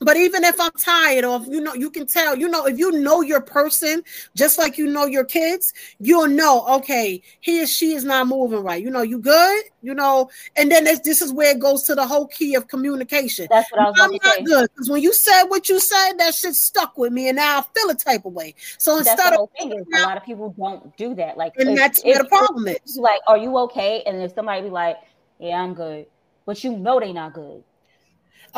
[0.00, 2.78] but even if I'm tired, or if you know, you can tell, you know, if
[2.78, 4.02] you know your person,
[4.34, 8.62] just like you know your kids, you'll know, okay, he or she is not moving
[8.62, 8.82] right.
[8.82, 11.94] You know, you good, you know, and then this, this is where it goes to
[11.94, 13.46] the whole key of communication.
[13.50, 14.42] That's what I was I'm not say.
[14.42, 17.60] good because when you said what you said, that shit stuck with me, and now
[17.60, 18.54] I feel a type of way.
[18.78, 21.70] So that's instead of thing is, a lot of people don't do that, like, and
[21.70, 22.98] if, that's where the problem is.
[22.98, 24.02] Like, are you okay?
[24.06, 24.98] And if somebody be like,
[25.38, 26.06] yeah, I'm good,
[26.44, 27.62] but you know they not good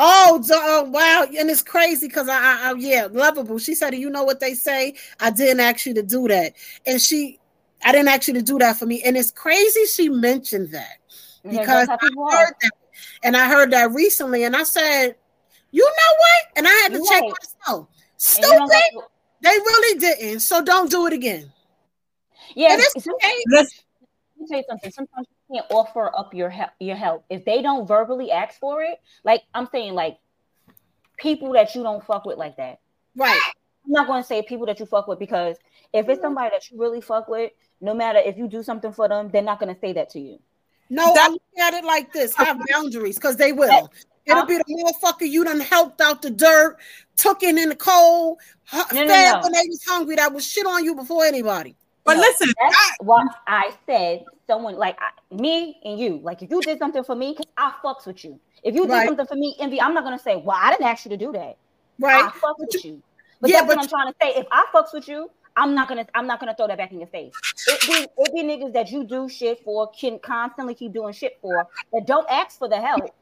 [0.01, 1.25] Oh, oh, wow.
[1.37, 3.59] And it's crazy because I, I, I, yeah, lovable.
[3.59, 4.95] She said, You know what they say?
[5.19, 6.53] I didn't ask you to do that.
[6.85, 7.37] And she,
[7.83, 9.03] I didn't ask you to do that for me.
[9.03, 10.99] And it's crazy she mentioned that
[11.43, 12.71] because I heard that.
[13.23, 14.45] And I heard that recently.
[14.45, 15.15] And I said,
[15.71, 16.57] You know what?
[16.57, 17.33] And I had to You're check right.
[17.67, 17.87] myself.
[18.15, 18.69] Stupid.
[19.41, 20.39] They really didn't.
[20.39, 21.51] So don't do it again.
[22.55, 22.77] Yeah.
[22.79, 23.35] It's, it's, okay.
[23.49, 23.67] Let
[24.37, 24.91] me tell you something.
[24.91, 27.25] Sometimes can't offer up your help your help.
[27.29, 30.17] If they don't verbally ask for it like i'm saying like
[31.17, 32.79] people that you don't fuck with like that.
[33.15, 33.39] Right.
[33.85, 35.57] I'm not going to say people that you fuck with because
[35.93, 36.25] if it's mm-hmm.
[36.25, 37.51] somebody that you really fuck with
[37.81, 40.19] no matter if you do something for them they're not going to say that to
[40.19, 40.39] you.
[40.91, 42.35] No i look at it like this.
[42.35, 42.65] Have uh-huh.
[42.69, 43.89] boundaries because they will.
[44.25, 44.45] It'll uh-huh.
[44.45, 44.63] be the
[45.03, 46.77] motherfucker you done helped out the dirt,
[47.15, 48.39] took in in the cold,
[48.71, 49.39] no, fed no, no.
[49.41, 50.15] when they was hungry.
[50.15, 51.75] That was shit on you before anybody.
[52.05, 54.25] But listen, that's I, what I said.
[54.47, 57.73] Someone like I, me and you, like if you did something for me, because I
[57.83, 58.39] fucks with you.
[58.63, 59.07] If you did right.
[59.07, 61.31] something for me, envy, I'm not gonna say, well, I didn't ask you to do
[61.33, 61.57] that.
[61.99, 62.23] Right.
[62.23, 63.01] I fucks with you.
[63.41, 64.39] But yeah, that's but what I'm trying to say.
[64.39, 66.99] If I fucks with you, I'm not gonna I'm not gonna throw that back in
[66.99, 67.33] your face.
[67.67, 71.37] It be it be niggas that you do shit for, can constantly keep doing shit
[71.41, 73.13] for, that don't ask for the help,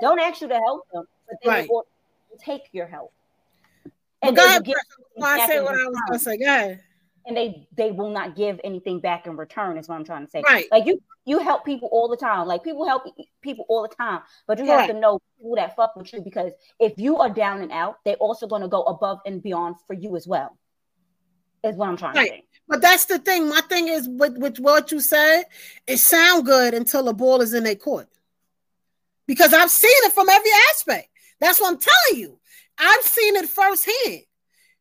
[0.00, 1.68] don't ask you to help them, but they right.
[1.70, 1.86] will
[2.38, 3.12] take your help.
[4.22, 4.74] And well, God,
[5.22, 6.36] I say what I was gonna say.
[6.36, 6.76] Go
[7.28, 10.30] and they they will not give anything back in return is what i'm trying to
[10.30, 10.42] say.
[10.44, 10.66] Right.
[10.72, 12.48] Like you you help people all the time.
[12.48, 13.02] Like people help
[13.42, 16.52] people all the time but you have to know people that fuck with you because
[16.80, 19.92] if you are down and out they're also going to go above and beyond for
[19.92, 20.58] you as well
[21.62, 22.30] is what i'm trying right.
[22.30, 22.44] to say.
[22.66, 23.48] But that's the thing.
[23.48, 25.44] My thing is with, with what you said
[25.86, 28.08] it sound good until the ball is in their court.
[29.26, 31.08] Because i've seen it from every aspect.
[31.40, 32.38] That's what i'm telling you.
[32.78, 34.22] I've seen it firsthand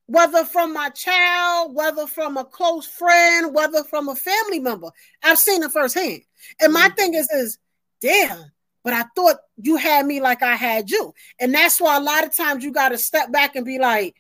[0.07, 4.89] whether from my child, whether from a close friend, whether from a family member.
[5.21, 6.21] I've seen it firsthand.
[6.59, 6.95] And my mm-hmm.
[6.95, 7.59] thing is, is
[8.01, 8.51] damn,
[8.83, 11.13] but I thought you had me like I had you.
[11.39, 14.15] And that's why a lot of times you got to step back and be like,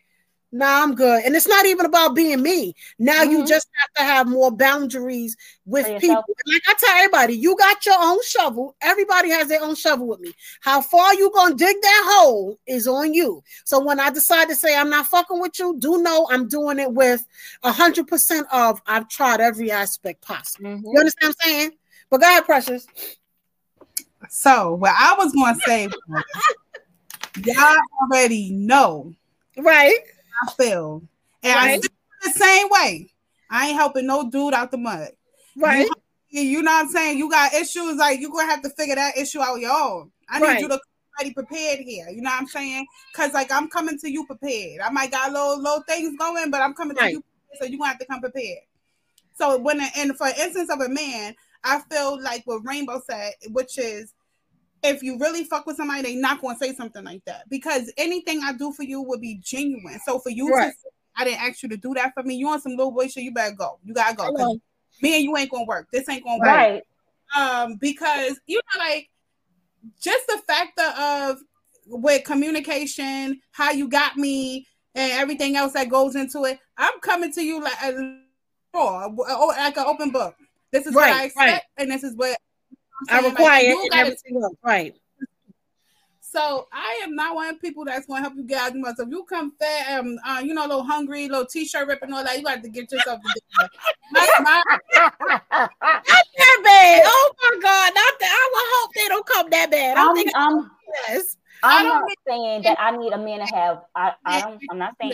[0.51, 1.23] nah, I'm good.
[1.23, 2.73] And it's not even about being me.
[2.99, 3.31] Now mm-hmm.
[3.31, 6.23] you just have to have more boundaries with people.
[6.45, 8.75] Like I tell everybody, you got your own shovel.
[8.81, 10.33] Everybody has their own shovel with me.
[10.61, 13.43] How far you gonna dig that hole is on you.
[13.65, 16.79] So when I decide to say I'm not fucking with you, do know I'm doing
[16.79, 17.25] it with
[17.63, 20.69] a hundred percent of I've tried every aspect possible.
[20.69, 20.87] Mm-hmm.
[20.87, 21.71] You understand what I'm saying?
[22.09, 22.87] But God, ahead, Precious.
[24.29, 25.89] So what I was gonna say
[27.43, 29.13] y'all already know.
[29.57, 29.97] Right
[30.41, 31.03] I feel.
[31.43, 31.77] And right.
[31.77, 31.89] I feel
[32.23, 33.09] the same way.
[33.49, 35.09] I ain't helping no dude out the mud.
[35.55, 35.87] Right.
[36.29, 37.17] You, you know what I'm saying?
[37.17, 40.11] You got issues, like you're gonna have to figure that issue out your own.
[40.29, 40.59] I need right.
[40.59, 40.79] you to
[41.17, 42.09] already prepared here.
[42.09, 42.85] You know what I'm saying?
[43.13, 44.81] Cause like I'm coming to you prepared.
[44.81, 47.07] I might got little little things going, but I'm coming right.
[47.07, 47.23] to you,
[47.59, 48.59] so you gonna have to come prepared.
[49.35, 53.77] So when and for instance of a man, I feel like what Rainbow said, which
[53.77, 54.13] is
[54.83, 58.41] if you really fuck with somebody, they not gonna say something like that because anything
[58.43, 59.99] I do for you would be genuine.
[60.05, 60.71] So for you right.
[60.71, 62.35] to I didn't ask you to do that for me.
[62.35, 63.79] You want some little boy shit, you better go.
[63.83, 64.59] You gotta go.
[65.01, 65.87] me and you ain't gonna work.
[65.91, 66.73] This ain't gonna Right.
[66.75, 66.83] work.
[67.35, 69.09] Um, because you know, like
[69.99, 71.39] just the factor of
[71.87, 76.59] with communication, how you got me, and everything else that goes into it.
[76.77, 78.19] I'm coming to you like a
[78.73, 80.35] raw, oh, like an open book.
[80.71, 81.61] This is what I expect, right.
[81.77, 82.37] and this is what
[83.09, 83.23] I I'm.
[83.23, 84.55] Like, require it gotta- everything else.
[84.63, 84.95] Right.
[86.21, 88.75] So I am not one of the people that's going to help you get out
[88.75, 91.87] of the if you come fat, um, uh, you know, a little hungry, little t-shirt
[91.87, 93.69] ripping all that, you got to get yourself together.
[94.11, 94.63] My- my-
[95.51, 95.73] Not
[96.11, 97.01] that bad.
[97.05, 97.91] Oh my God.
[97.95, 98.29] Not that.
[98.29, 99.97] I would hope they don't come that bad.
[99.97, 100.71] I don't I'm, think I'm,
[101.07, 101.37] yes.
[101.63, 103.83] I'm I don't not saying that I need a man to have.
[103.95, 104.61] I, I don't.
[104.69, 105.13] I'm not saying.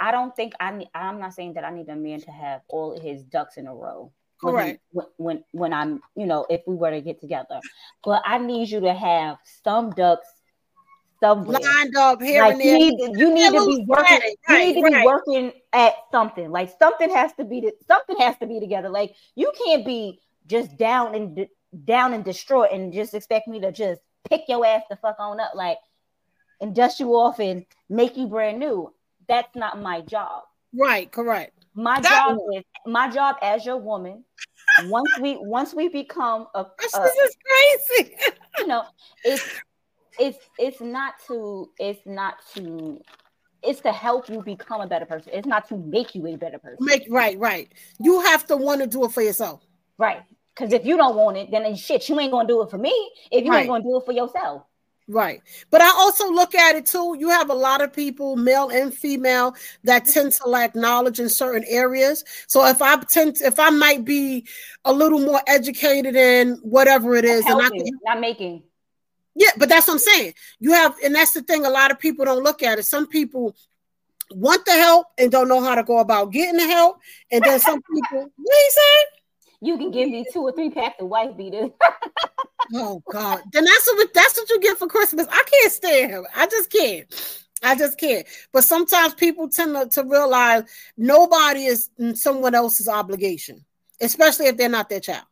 [0.00, 0.88] I don't think I need.
[0.94, 3.74] I'm not saying that I need a man to have all his ducks in a
[3.74, 4.12] row.
[4.44, 4.80] When he- Correct.
[4.92, 7.60] When, when when I'm, you know, if we were to get together,
[8.04, 10.28] but I need you to have some ducks
[11.20, 14.06] somewhere Lined up here like and you need you need to be working.
[14.06, 14.38] static.
[14.48, 16.50] you need to be working at something.
[16.50, 17.70] Like something has to be.
[17.86, 18.88] Something has to be together.
[18.88, 21.46] Like you can't be just down and
[21.84, 25.40] down and distraught and just expect me to just pick your ass the fuck on
[25.40, 25.78] up, like
[26.60, 28.92] and dust you off and make you brand new.
[29.26, 30.42] That's not my job.
[30.74, 31.10] Right.
[31.10, 31.63] Correct.
[31.74, 34.24] My That- job is my job as your woman.
[34.86, 37.36] Once we once we become a, This a is
[37.88, 38.16] crazy.
[38.58, 38.84] you know,
[39.24, 39.60] it's
[40.18, 43.00] it's it's not to it's not to
[43.62, 45.30] it's to help you become a better person.
[45.32, 46.78] It's not to make you a better person.
[46.80, 47.38] Make right.
[47.38, 47.72] Right.
[47.98, 49.62] You have to want to do it for yourself.
[49.98, 50.22] Right.
[50.54, 52.92] Because if you don't want it, then shit, you ain't gonna do it for me.
[53.32, 53.60] If you Right.
[53.60, 54.62] ain't gonna do it for yourself.
[55.06, 55.42] Right.
[55.70, 57.14] But I also look at it too.
[57.18, 59.54] You have a lot of people, male and female,
[59.84, 60.12] that mm-hmm.
[60.12, 62.24] tend to lack knowledge in certain areas.
[62.46, 64.46] So if I tend to, if I might be
[64.84, 68.62] a little more educated in whatever it is, and I can not making.
[69.34, 70.34] Yeah, but that's what I'm saying.
[70.60, 71.66] You have, and that's the thing.
[71.66, 72.84] A lot of people don't look at it.
[72.84, 73.54] Some people
[74.30, 76.98] want the help and don't know how to go about getting the help,
[77.30, 78.20] and then some people.
[78.20, 79.13] What are you saying?
[79.64, 81.70] You can give me two or three packs of wife beaters.
[82.72, 83.42] Oh God!
[83.52, 85.26] Then that's what that's what you get for Christmas.
[85.30, 86.24] I can't stand him.
[86.34, 87.44] I just can't.
[87.62, 88.26] I just can't.
[88.52, 90.64] But sometimes people tend to, to realize
[90.96, 93.64] nobody is someone else's obligation,
[94.00, 95.24] especially if they're not their child.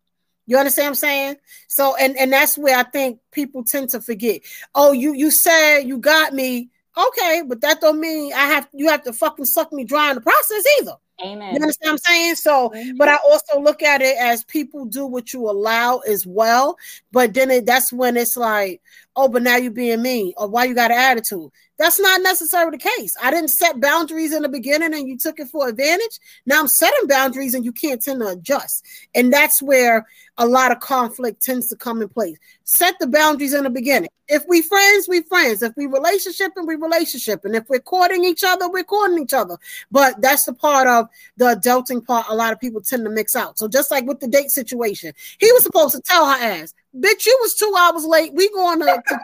[0.47, 1.37] You understand what I'm saying?
[1.69, 4.43] So and and that's where I think people tend to forget.
[4.75, 6.71] Oh, you you said you got me.
[6.97, 10.17] Okay, but that don't mean I have you have to fucking suck me dry in
[10.17, 10.97] the process either.
[11.21, 11.55] Amen.
[11.55, 12.35] You understand what I'm saying?
[12.37, 16.77] So, but I also look at it as people do what you allow as well.
[17.13, 18.81] But then it, that's when it's like,
[19.17, 21.51] oh, but now you're being mean, or why you got an attitude.
[21.79, 23.17] That's not necessarily the case.
[23.21, 26.19] I didn't set boundaries in the beginning and you took it for advantage.
[26.47, 28.87] Now I'm setting boundaries and you can't tend to adjust.
[29.15, 30.07] And that's where
[30.39, 32.39] a lot of conflict tends to come in place.
[32.65, 34.11] Set the boundaries in the beginning.
[34.29, 35.63] If we friends, we friends.
[35.63, 37.45] If we relationship and we relationship.
[37.45, 39.59] And if we're courting each other, we're courting each other.
[39.91, 43.35] But that's the part of the adulting part a lot of people tend to mix
[43.35, 43.59] out.
[43.59, 47.27] So just like with the date situation, he was supposed to tell her ass, bitch,
[47.27, 48.33] you was two hours late.
[48.35, 49.21] We going to, to.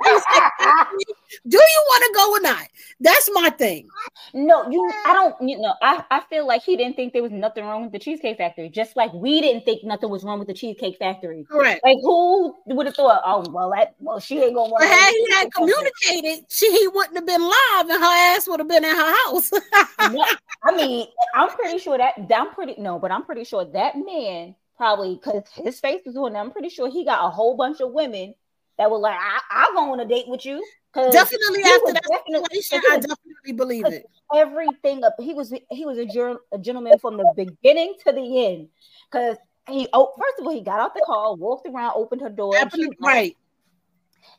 [1.47, 2.69] Do you want to go or not?
[3.01, 3.89] That's my thing.
[4.35, 7.33] No, you I don't you know, I, I feel like he didn't think there was
[7.33, 10.49] nothing wrong with the Cheesecake Factory, just like we didn't think nothing was wrong with
[10.49, 11.45] the Cheesecake Factory.
[11.49, 11.81] Correct.
[11.85, 15.35] Like who would have thought, oh well that well she ain't gonna want had he
[15.35, 18.97] had communicated, she he wouldn't have been live and her ass would have been in
[18.97, 19.51] her house.
[19.99, 24.55] I mean, I'm pretty sure that I'm pretty no, but I'm pretty sure that man
[24.79, 26.35] probably because his face was on.
[26.37, 28.35] I'm pretty sure he got a whole bunch of women
[28.79, 30.65] that were like, I, I'll go on a date with you.
[30.95, 34.07] 'Cause Definitely after that definitely- situation, he I definitely believe it.
[34.35, 35.17] everything up.
[35.21, 38.69] He was he was a, ger- a gentleman from the beginning to the end.
[39.13, 39.37] Because
[39.69, 42.55] he oh first of all he got out the car, walked around, opened her door,
[42.75, 43.37] she- right.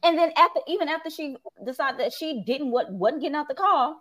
[0.01, 3.53] And then after even after she decided that she didn't what wasn't getting out the
[3.53, 3.95] car,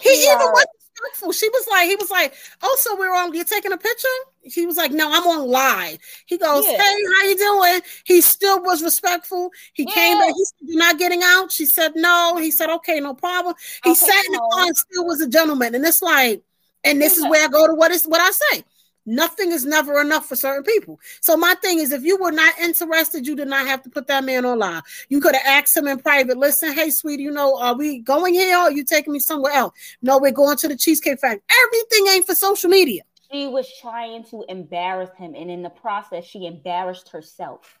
[0.00, 1.32] He He, even uh, was respectful.
[1.32, 3.34] She was like, he was like, oh, so we're on.
[3.34, 4.08] You're taking a picture.
[4.42, 5.98] He was like, no, I'm on live.
[6.26, 6.76] He goes, Yeah.
[6.76, 7.80] hey, how you doing?
[8.04, 9.50] He still was respectful.
[9.74, 10.28] He came back.
[10.28, 11.52] He said, you're not getting out.
[11.52, 12.38] She said no.
[12.40, 13.54] He said, okay, no problem.
[13.82, 15.74] He Okay, sat in the car and still was a gentleman.
[15.74, 16.42] And it's like,
[16.84, 18.64] and this is where I go to what is what I say.
[19.10, 21.00] Nothing is never enough for certain people.
[21.20, 24.06] So my thing is, if you were not interested, you did not have to put
[24.06, 24.84] that man on live.
[25.08, 26.36] You could have asked him in private.
[26.36, 28.56] Listen, hey, sweetie, you know, are we going here?
[28.56, 29.74] Or are you taking me somewhere else?
[30.00, 31.42] No, we're going to the Cheesecake Factory.
[31.66, 33.02] Everything ain't for social media.
[33.32, 37.80] she was trying to embarrass him, and in the process, she embarrassed herself.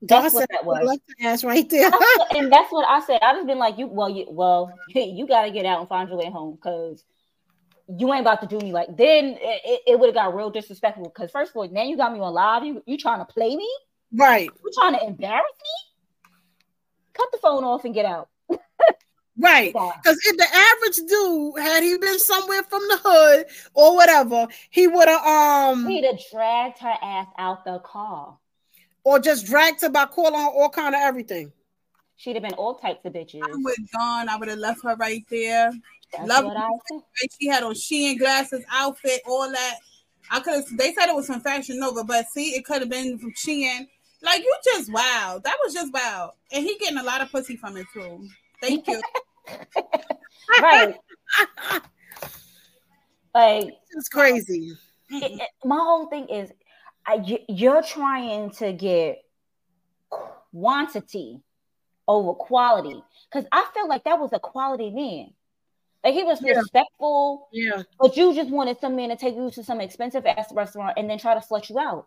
[0.00, 0.98] That's what that was.
[1.22, 1.90] Ass right there.
[2.34, 3.18] And that's what I said.
[3.20, 6.08] I just been like, you, well, you, well, you got to get out and find
[6.08, 7.04] your way home because
[7.88, 8.96] you ain't about to do me like.
[8.96, 11.04] Then it, it, would have got real disrespectful.
[11.04, 12.64] Because first of all, now you got me on live.
[12.64, 13.68] You, you trying to play me?
[14.12, 14.48] Right.
[14.64, 16.30] You trying to embarrass me?
[17.14, 18.28] Cut the phone off and get out.
[19.40, 19.72] Right.
[19.72, 24.88] Because if the average dude had he been somewhere from the hood or whatever, he
[24.88, 28.36] would have um He'd have dragged her ass out the car.
[29.04, 31.52] or just dragged her by calling her all kind of everything.
[32.16, 33.40] She'd have been all types of bitches.
[33.44, 34.28] I would have gone.
[34.28, 35.70] I would have left her right there.
[36.12, 37.00] That's Love what I said.
[37.40, 39.74] She had on Shein glasses, outfit, all that.
[40.30, 40.64] I could have.
[40.76, 43.86] They said it was from Fashion Nova, but see, it could have been from Shein.
[44.22, 45.40] Like you just wow.
[45.44, 46.32] That was just wow.
[46.52, 48.26] And he getting a lot of pussy from it too.
[48.60, 49.00] Thank you.
[50.60, 50.94] right.
[53.34, 54.72] Like it's crazy.
[55.10, 56.50] it- it- my whole thing is,
[57.06, 59.22] I, you- you're trying to get
[60.10, 61.40] quantity
[62.08, 65.34] over quality because I feel like that was a quality man.
[66.04, 66.58] Like he was Yeah.
[66.58, 67.82] respectful, Yeah.
[67.98, 71.10] but you just wanted some man to take you to some expensive ass restaurant and
[71.10, 72.06] then try to slut you out.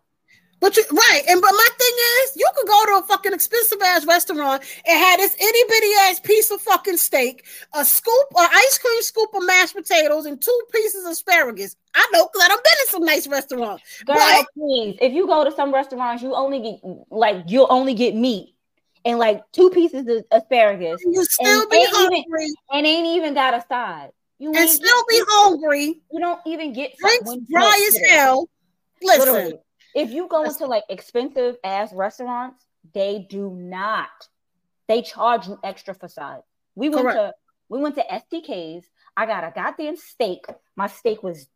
[0.60, 3.82] But you right, and but my thing is, you could go to a fucking expensive
[3.82, 7.44] ass restaurant and have this itty bitty ass piece of fucking steak,
[7.74, 11.74] a scoop, an ice cream scoop of mashed potatoes, and two pieces of asparagus.
[11.96, 13.82] I know because I done been in some nice restaurants.
[14.04, 17.94] Girl, But please, if you go to some restaurants, you only get like you'll only
[17.94, 18.51] get meat
[19.04, 21.02] and like two pieces of asparagus.
[21.04, 22.44] And you still and be ain't hungry.
[22.44, 24.10] even, and ain't even got a side.
[24.38, 26.00] You and still be hungry.
[26.10, 28.48] You don't even get Drinks dry as hell.
[29.02, 29.20] Listen.
[29.20, 29.58] Literally.
[29.94, 34.08] if you go into like expensive ass restaurants, they do not.
[34.88, 36.42] They charge you extra for sides.
[36.74, 37.16] We went Correct.
[37.16, 37.32] to
[37.68, 38.84] we went to STK's.
[39.16, 40.44] I got a goddamn steak.
[40.76, 41.46] My steak was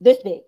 [0.00, 0.40] this big.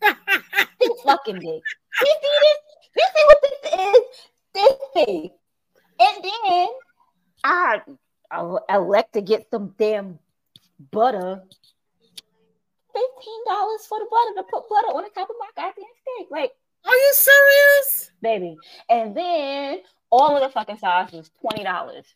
[0.02, 1.62] this fucking big.
[2.00, 2.58] You see this?
[2.96, 4.30] You see what this is?
[4.56, 6.68] And then
[7.42, 7.80] I,
[8.30, 10.18] I elect to get some damn
[10.90, 11.42] butter.
[12.92, 16.28] Fifteen dollars for the butter to put butter on the top of my goddamn steak.
[16.30, 16.52] Like,
[16.84, 18.56] are you serious, baby?
[18.88, 22.06] And then all of the fucking sides was twenty dollars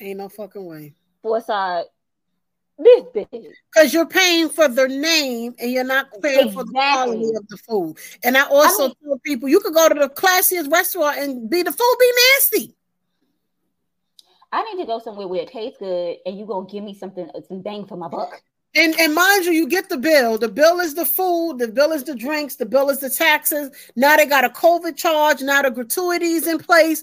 [0.00, 0.94] Ain't no fucking way.
[1.20, 1.84] for a side
[2.78, 3.28] this big.
[3.72, 7.56] Because you're paying for their name and you're not paying for the quality of the
[7.68, 7.96] food.
[8.24, 11.72] And I also tell people you could go to the classiest restaurant and be the
[11.72, 12.74] food be nasty.
[14.52, 17.28] I need to go somewhere where it tastes good, and you're gonna give me something,
[17.34, 18.42] uh, some bang for my buck.
[18.74, 20.38] And and mind you, you get the bill.
[20.38, 23.70] The bill is the food, the bill is the drinks, the bill is the taxes.
[23.96, 27.02] Now they got a COVID charge, now the gratuities in place.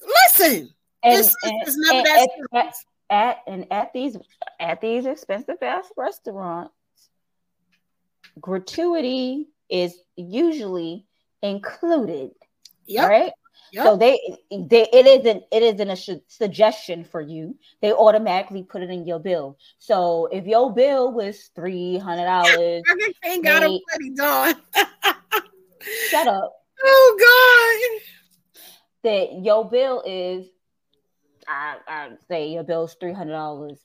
[0.00, 0.70] Listen,
[1.04, 2.74] And, it's, and- it's never and that
[3.12, 4.16] at, and at these
[4.58, 6.72] at these expensive fast restaurants,
[8.40, 11.06] gratuity is usually
[11.42, 12.30] included.
[12.86, 13.08] Yep.
[13.08, 13.32] Right.
[13.72, 13.84] Yep.
[13.84, 14.18] So they
[14.50, 17.56] they it isn't it isn't a su- suggestion for you.
[17.82, 19.58] They automatically put it in your bill.
[19.78, 22.82] So if your bill was three hundred dollars,
[23.24, 24.56] I ain't got a pretty dog.
[26.10, 26.52] shut up.
[26.84, 27.16] Oh
[27.94, 28.00] God.
[29.04, 30.46] that your bill is
[31.52, 33.78] I I say your bill's three hundred dollars,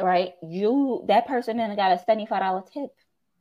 [0.00, 0.32] right?
[0.42, 2.90] You that person then got a seventy five dollar tip,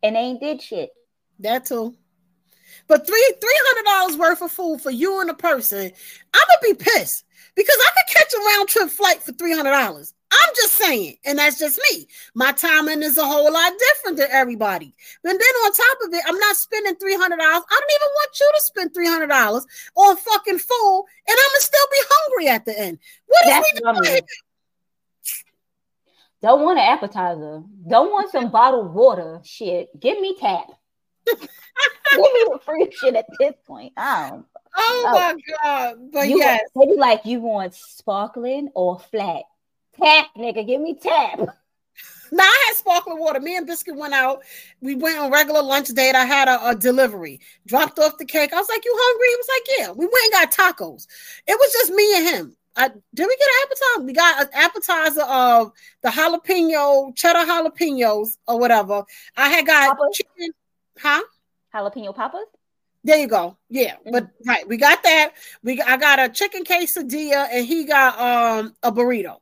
[0.01, 0.91] and they ain't did shit.
[1.39, 1.95] That too.
[2.87, 5.91] But three three hundred dollars worth of food for you and a person,
[6.33, 7.25] I'm gonna be pissed
[7.55, 10.13] because I could catch a round trip flight for three hundred dollars.
[10.33, 12.07] I'm just saying, and that's just me.
[12.33, 14.95] My timing is a whole lot different than everybody.
[15.23, 17.63] And then on top of it, I'm not spending three hundred dollars.
[17.69, 19.65] I don't even want you to spend three hundred dollars
[19.95, 22.99] on fucking food, and I'm gonna still be hungry at the end.
[23.27, 24.13] What is That's we doing?
[24.13, 24.21] mean.
[26.41, 27.63] Don't want an appetizer.
[27.87, 29.39] Don't want some bottled water.
[29.45, 30.67] Shit, give me tap.
[31.25, 33.93] give me the free shit at this point.
[33.95, 34.45] I don't.
[34.75, 35.11] Oh know.
[35.13, 36.11] my god!
[36.11, 39.43] But you yes, want, they be like you want sparkling or flat.
[40.01, 41.39] Tap, nigga, give me tap.
[42.31, 43.39] Now I had sparkling water.
[43.39, 44.41] Me and Biscuit went out.
[44.81, 46.15] We went on regular lunch date.
[46.15, 47.39] I had a, a delivery.
[47.67, 48.53] Dropped off the cake.
[48.53, 51.05] I was like, "You hungry?" He was like, "Yeah." We went and got tacos.
[51.47, 52.57] It was just me and him.
[52.75, 54.05] I, did we get an appetizer?
[54.05, 55.71] We got an appetizer of
[56.01, 59.03] the jalapeno, cheddar jalapenos or whatever.
[59.37, 60.49] I had got chicken,
[60.97, 61.21] huh?
[61.73, 62.47] Jalapeno poppers.
[63.03, 63.57] There you go.
[63.69, 65.33] Yeah, but right, we got that.
[65.61, 69.37] We I got a chicken quesadilla and he got um a burrito.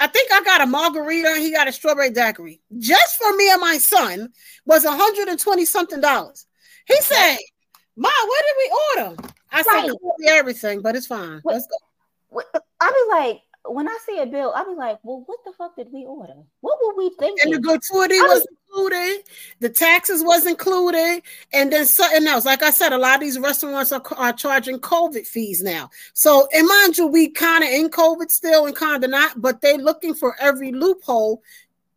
[0.00, 2.60] I think I got a margarita and he got a strawberry daiquiri.
[2.78, 4.32] Just for me and my son
[4.64, 6.46] was 120 something dollars.
[6.86, 7.36] He said,
[7.96, 9.22] Ma, what did we order?
[9.50, 9.90] I said Right.
[9.90, 11.40] clearly everything, but it's fine.
[11.44, 12.42] Let's go.
[12.80, 15.76] I be like, when I see a bill, I be like, well, what the fuck
[15.76, 16.34] did we order?
[16.60, 17.44] What were we thinking?
[17.44, 19.24] And the gratuity was included,
[19.60, 21.22] the taxes was included,
[21.52, 22.44] and then something else.
[22.44, 25.90] Like I said, a lot of these restaurants are, are charging COVID fees now.
[26.14, 29.60] So, and mind you, we kind of in COVID still and kind of not, but
[29.60, 31.42] they're looking for every loophole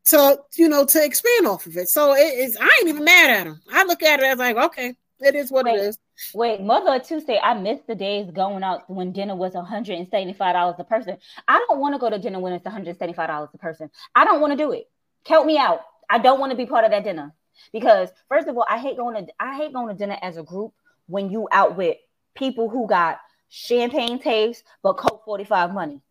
[0.03, 1.87] to you know to expand off of it.
[1.89, 2.57] So it is.
[2.59, 3.61] I ain't even mad at them.
[3.71, 5.99] I look at it as like, okay, It is what wait, it is.
[6.33, 10.83] Wait, Mother of Tuesday, I missed the days going out when dinner was $175 a
[10.83, 11.17] person.
[11.47, 13.89] I don't want to go to dinner when it's $175 a person.
[14.15, 14.89] I don't want to do it.
[15.23, 15.81] Count me out.
[16.09, 17.33] I don't want to be part of that dinner
[17.71, 20.43] because first of all, I hate going to I hate going to dinner as a
[20.43, 20.73] group
[21.07, 21.97] when you out with
[22.35, 23.19] people who got
[23.49, 26.01] champagne taste but Coke 45 money.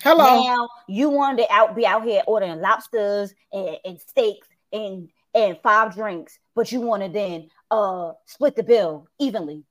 [0.00, 0.42] Hello.
[0.42, 5.58] Now you wanted to out be out here ordering lobsters and, and steaks and and
[5.62, 9.64] five drinks, but you want to then uh split the bill evenly.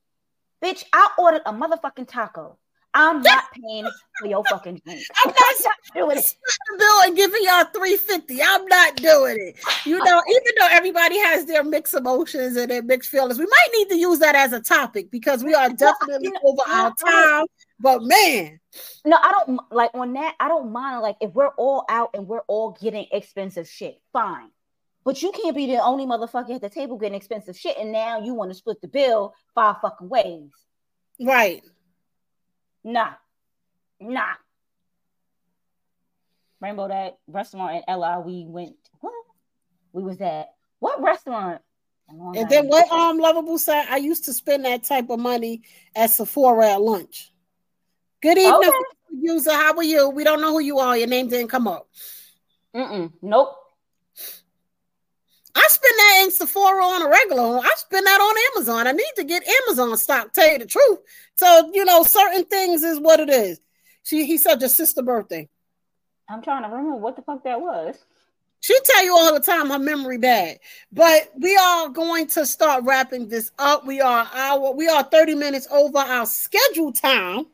[0.62, 2.58] Bitch, I ordered a motherfucking taco.
[2.94, 5.02] I'm not paying for your fucking drink.
[5.24, 6.36] I'm not doing it.
[6.72, 8.42] The bill and giving y'all 350.
[8.44, 9.60] I'm not doing it.
[9.86, 13.70] You know, even though everybody has their mixed emotions and their mixed feelings, we might
[13.74, 17.46] need to use that as a topic because we are definitely over our time.
[17.80, 18.60] But man,
[19.06, 20.36] no, I don't like on that.
[20.40, 24.50] I don't mind like if we're all out and we're all getting expensive shit, fine.
[25.04, 28.22] But you can't be the only motherfucker at the table getting expensive shit, and now
[28.22, 30.52] you want to split the bill five fucking ways.
[31.20, 31.64] Right.
[32.84, 33.14] Nah.
[34.00, 34.34] Nah.
[36.60, 39.14] Rainbow, that restaurant in LA we went, what?
[39.94, 40.50] We was at
[40.80, 41.62] what restaurant?
[42.10, 45.62] And then what um lovable said, I used to spend that type of money
[45.96, 47.32] at Sephora at lunch.
[48.22, 49.22] Good evening, okay.
[49.22, 49.52] user.
[49.52, 50.10] How are you?
[50.10, 50.98] We don't know who you are.
[50.98, 51.88] Your name didn't come up.
[52.76, 53.12] Mm-mm.
[53.22, 53.56] Nope.
[55.54, 57.60] I spend that in Sephora on a regular.
[57.60, 58.88] I spend that on Amazon.
[58.88, 60.34] I need to get Amazon stock.
[60.34, 61.00] Tell you the truth.
[61.36, 63.60] So you know, certain things is what it is.
[64.04, 65.50] She he said your sister birthday.
[66.30, 67.98] I'm trying to remember what the fuck that was.
[68.62, 70.60] She tell you all the time her memory bad.
[70.92, 73.86] But we are going to start wrapping this up.
[73.86, 77.48] We are our we are 30 minutes over our scheduled time.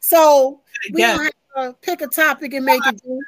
[0.00, 0.62] So
[0.92, 1.18] we yeah.
[1.18, 3.20] have to pick a topic and make it do.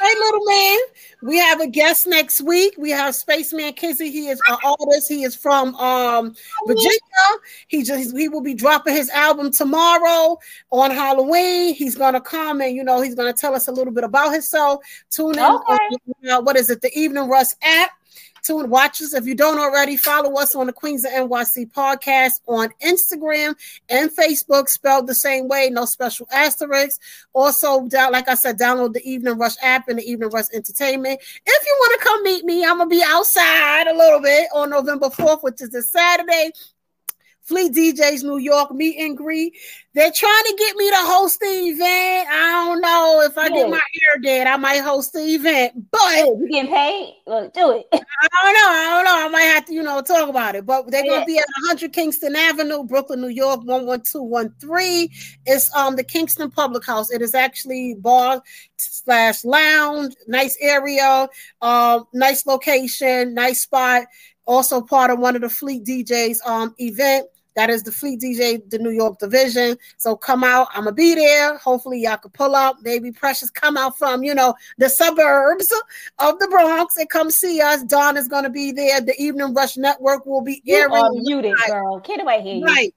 [0.00, 0.78] Hey, little man.
[1.22, 2.74] We have a guest next week.
[2.78, 4.10] We have Spaceman Kizzy.
[4.10, 5.08] He is an artist.
[5.08, 6.34] He is from um,
[6.66, 6.98] Virginia.
[7.68, 10.38] He just he will be dropping his album tomorrow
[10.70, 11.74] on Halloween.
[11.74, 14.84] He's gonna come and you know he's gonna tell us a little bit about himself.
[15.10, 15.44] Tune in.
[15.44, 15.78] Okay.
[16.24, 16.80] On, uh, what is it?
[16.80, 17.90] The Evening Rush app
[18.44, 19.14] to watch us.
[19.14, 23.54] If you don't already, follow us on the Queens of NYC podcast on Instagram
[23.88, 26.98] and Facebook, spelled the same way, no special asterisks.
[27.32, 31.20] Also, like I said, download the Evening Rush app and the Evening Rush Entertainment.
[31.44, 34.70] If you want to come meet me, I'm gonna be outside a little bit on
[34.70, 36.52] November 4th, which is a Saturday.
[37.42, 39.54] Fleet DJs New York meet and greet.
[39.94, 42.28] They're trying to get me to host the event.
[42.28, 43.50] I don't know if I yeah.
[43.50, 45.88] get my ear dead, I might host the event.
[45.92, 47.14] But you getting paid?
[47.28, 47.86] Look, do it.
[47.92, 47.98] I
[48.42, 48.68] don't know.
[48.68, 49.26] I don't know.
[49.26, 50.66] I might have to, you know, talk about it.
[50.66, 51.12] But they're yeah.
[51.12, 55.08] gonna be at 100 Kingston Avenue, Brooklyn, New York, 11213.
[55.46, 57.12] It's um the Kingston Public House.
[57.12, 58.42] It is actually bar
[58.76, 61.28] slash lounge, nice area,
[61.62, 64.06] um, nice location, nice spot.
[64.44, 67.28] Also part of one of the Fleet DJs um event.
[67.56, 69.76] That is the Fleet DJ, the New York division.
[69.96, 70.68] So come out.
[70.74, 71.56] I'm gonna be there.
[71.58, 72.76] Hopefully y'all can pull up.
[72.82, 75.72] Maybe Precious come out from you know the suburbs
[76.18, 77.82] of the Bronx and come see us.
[77.84, 79.00] Don is gonna be there.
[79.00, 80.90] The Evening Rush Network will be airing.
[80.90, 82.00] You are muted, girl.
[82.00, 82.64] Can't nobody hear you.
[82.64, 82.94] Right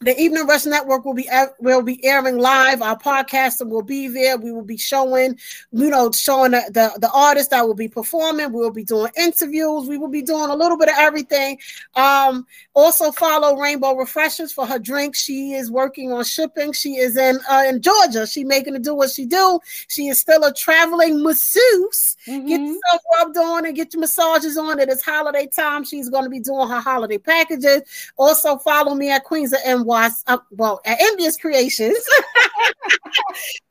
[0.00, 1.28] the Evening Rush Network will be
[1.58, 2.82] will be airing live.
[2.82, 4.36] Our podcaster will be there.
[4.36, 5.38] We will be showing,
[5.72, 8.52] you know, showing the, the, the artists that will be performing.
[8.52, 9.88] We will be doing interviews.
[9.88, 11.58] We will be doing a little bit of everything.
[11.94, 15.22] Um, also follow Rainbow Refreshers for her drinks.
[15.22, 16.74] She is working on shipping.
[16.74, 18.26] She is in uh, in Georgia.
[18.26, 19.60] She making to do what she do.
[19.88, 22.16] She is still a traveling masseuse.
[22.26, 22.46] Mm-hmm.
[22.48, 24.78] Get yourself rubbed on and get your massages on.
[24.78, 25.84] It is holiday time.
[25.84, 27.82] She's going to be doing her holiday packages.
[28.18, 31.96] Also follow me at Queens of NY was uh, well at Envious Creations.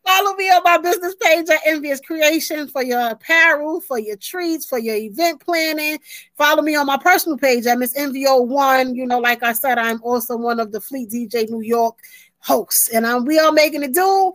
[0.06, 4.66] Follow me on my business page at Envious Creation for your apparel, for your treats,
[4.66, 6.00] for your event planning.
[6.38, 8.96] Follow me on my personal page at Miss NVO1.
[8.96, 11.98] You know, like I said, I'm also one of the Fleet DJ New York
[12.40, 14.32] hosts, and we are making it do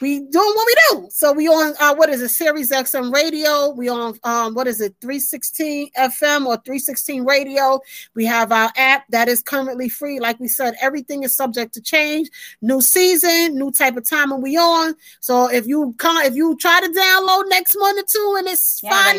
[0.00, 1.08] we doing what we do.
[1.10, 3.70] So we on uh, what is it, Sirius XM radio.
[3.70, 7.80] We on um what is it, 316 FM or 316 radio.
[8.14, 10.18] We have our app that is currently free.
[10.18, 12.28] Like we said, everything is subject to change.
[12.62, 14.94] New season, new type of time and we on.
[15.20, 18.80] So if you come if you try to download next month or two and it's
[18.82, 19.12] yeah,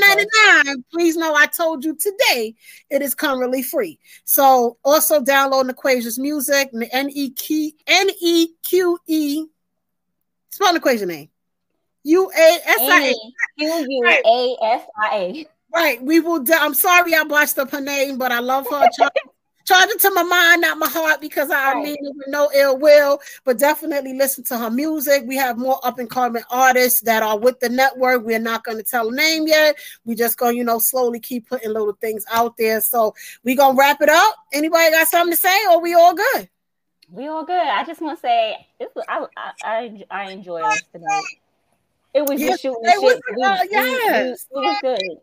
[0.65, 2.55] 5.99, please know I told you today
[2.89, 3.99] it is currently free.
[4.25, 9.45] So also download Equations Music, N E Q N E Q E
[10.51, 11.29] Spell equation name.
[12.03, 13.15] U A S I A.
[13.57, 15.47] U U A S I A.
[15.73, 16.01] Right.
[16.01, 16.43] We will.
[16.53, 18.87] I'm sorry I botched up her name, but I love her.
[19.65, 21.83] charge it to my mind, not my heart, because I Right.
[21.83, 25.23] mean it with no ill will, but definitely listen to her music.
[25.25, 28.23] We have more up and coming artists that are with the network.
[28.25, 29.77] We're not going to tell a name yet.
[30.03, 32.81] We just going, to you know, slowly keep putting little things out there.
[32.81, 33.13] So
[33.43, 34.35] we gonna wrap it up.
[34.51, 36.49] Anybody got something to say, or we all good?
[37.11, 37.55] We all good.
[37.61, 41.23] I just want to say this was, I, I I I enjoyed us tonight.
[42.13, 43.21] It was Yes, just shooting today the was- shit.
[43.35, 44.47] We, uh, we- we- yes.
[44.49, 45.17] it was good.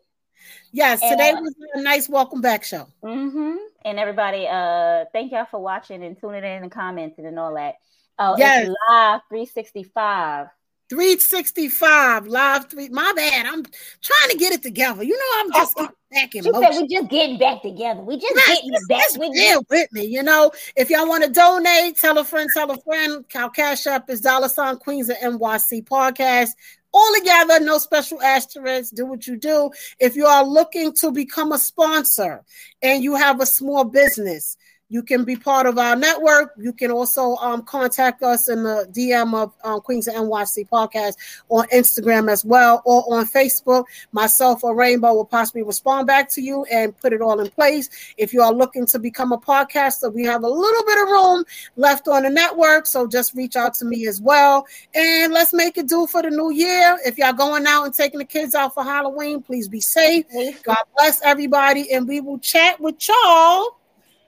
[0.72, 2.86] Yes, And, today uh, was a nice welcome back show.
[3.02, 3.56] Mm-hmm.
[3.84, 7.76] And everybody, uh, thank y'all for watching and tuning in and commenting and all that.
[8.18, 8.66] Oh, Yes.
[8.68, 10.48] it's live 365.
[10.88, 12.88] 365 live three.
[12.88, 13.46] My bad.
[13.46, 13.62] I'm
[14.02, 15.02] trying to get it together.
[15.02, 16.82] You know, I'm just getting back in She said motion.
[16.82, 18.00] we just getting back together.
[18.00, 19.62] We just Right, getting just- back just with you.
[19.70, 20.04] with me.
[20.06, 23.24] You know, if y'all want to donate, tell a friend, tell a friend.
[23.34, 26.50] Our cash app is dollar sign Queens of NYC podcast.
[26.94, 28.90] All together, no special asterisks.
[28.90, 29.70] Do what you do.
[30.00, 32.42] If you are looking to become a sponsor
[32.80, 34.56] and you have a small business,
[34.88, 36.54] you can be part of our network.
[36.56, 41.14] You can also um, contact us in the DM of um, Queens of NYC podcast
[41.48, 43.84] on Instagram as well or on Facebook.
[44.12, 47.90] Myself or Rainbow will possibly respond back to you and put it all in place.
[48.16, 51.44] If you are looking to become a podcaster, we have a little bit of room
[51.76, 52.86] left on the network.
[52.86, 54.66] So just reach out to me as well.
[54.94, 56.98] And let's make it do for the new year.
[57.04, 60.24] If y'all going out and taking the kids out for Halloween, please be safe.
[60.62, 61.92] God bless everybody.
[61.92, 63.77] And we will chat with y'all.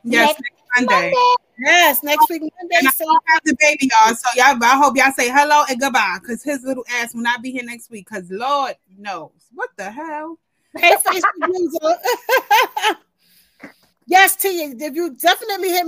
[0.05, 1.13] Yes, next next Monday.
[1.59, 2.77] Yes, next week Monday.
[2.79, 4.15] And I So don't have the baby, y'all.
[4.15, 7.43] So y'all, I hope y'all say hello and goodbye, because his little ass will not
[7.43, 8.09] be here next week.
[8.09, 10.39] Because Lord knows what the hell.
[10.77, 11.97] Hey, Facebook user.
[14.07, 14.49] yes, T.
[14.49, 15.79] If you definitely hit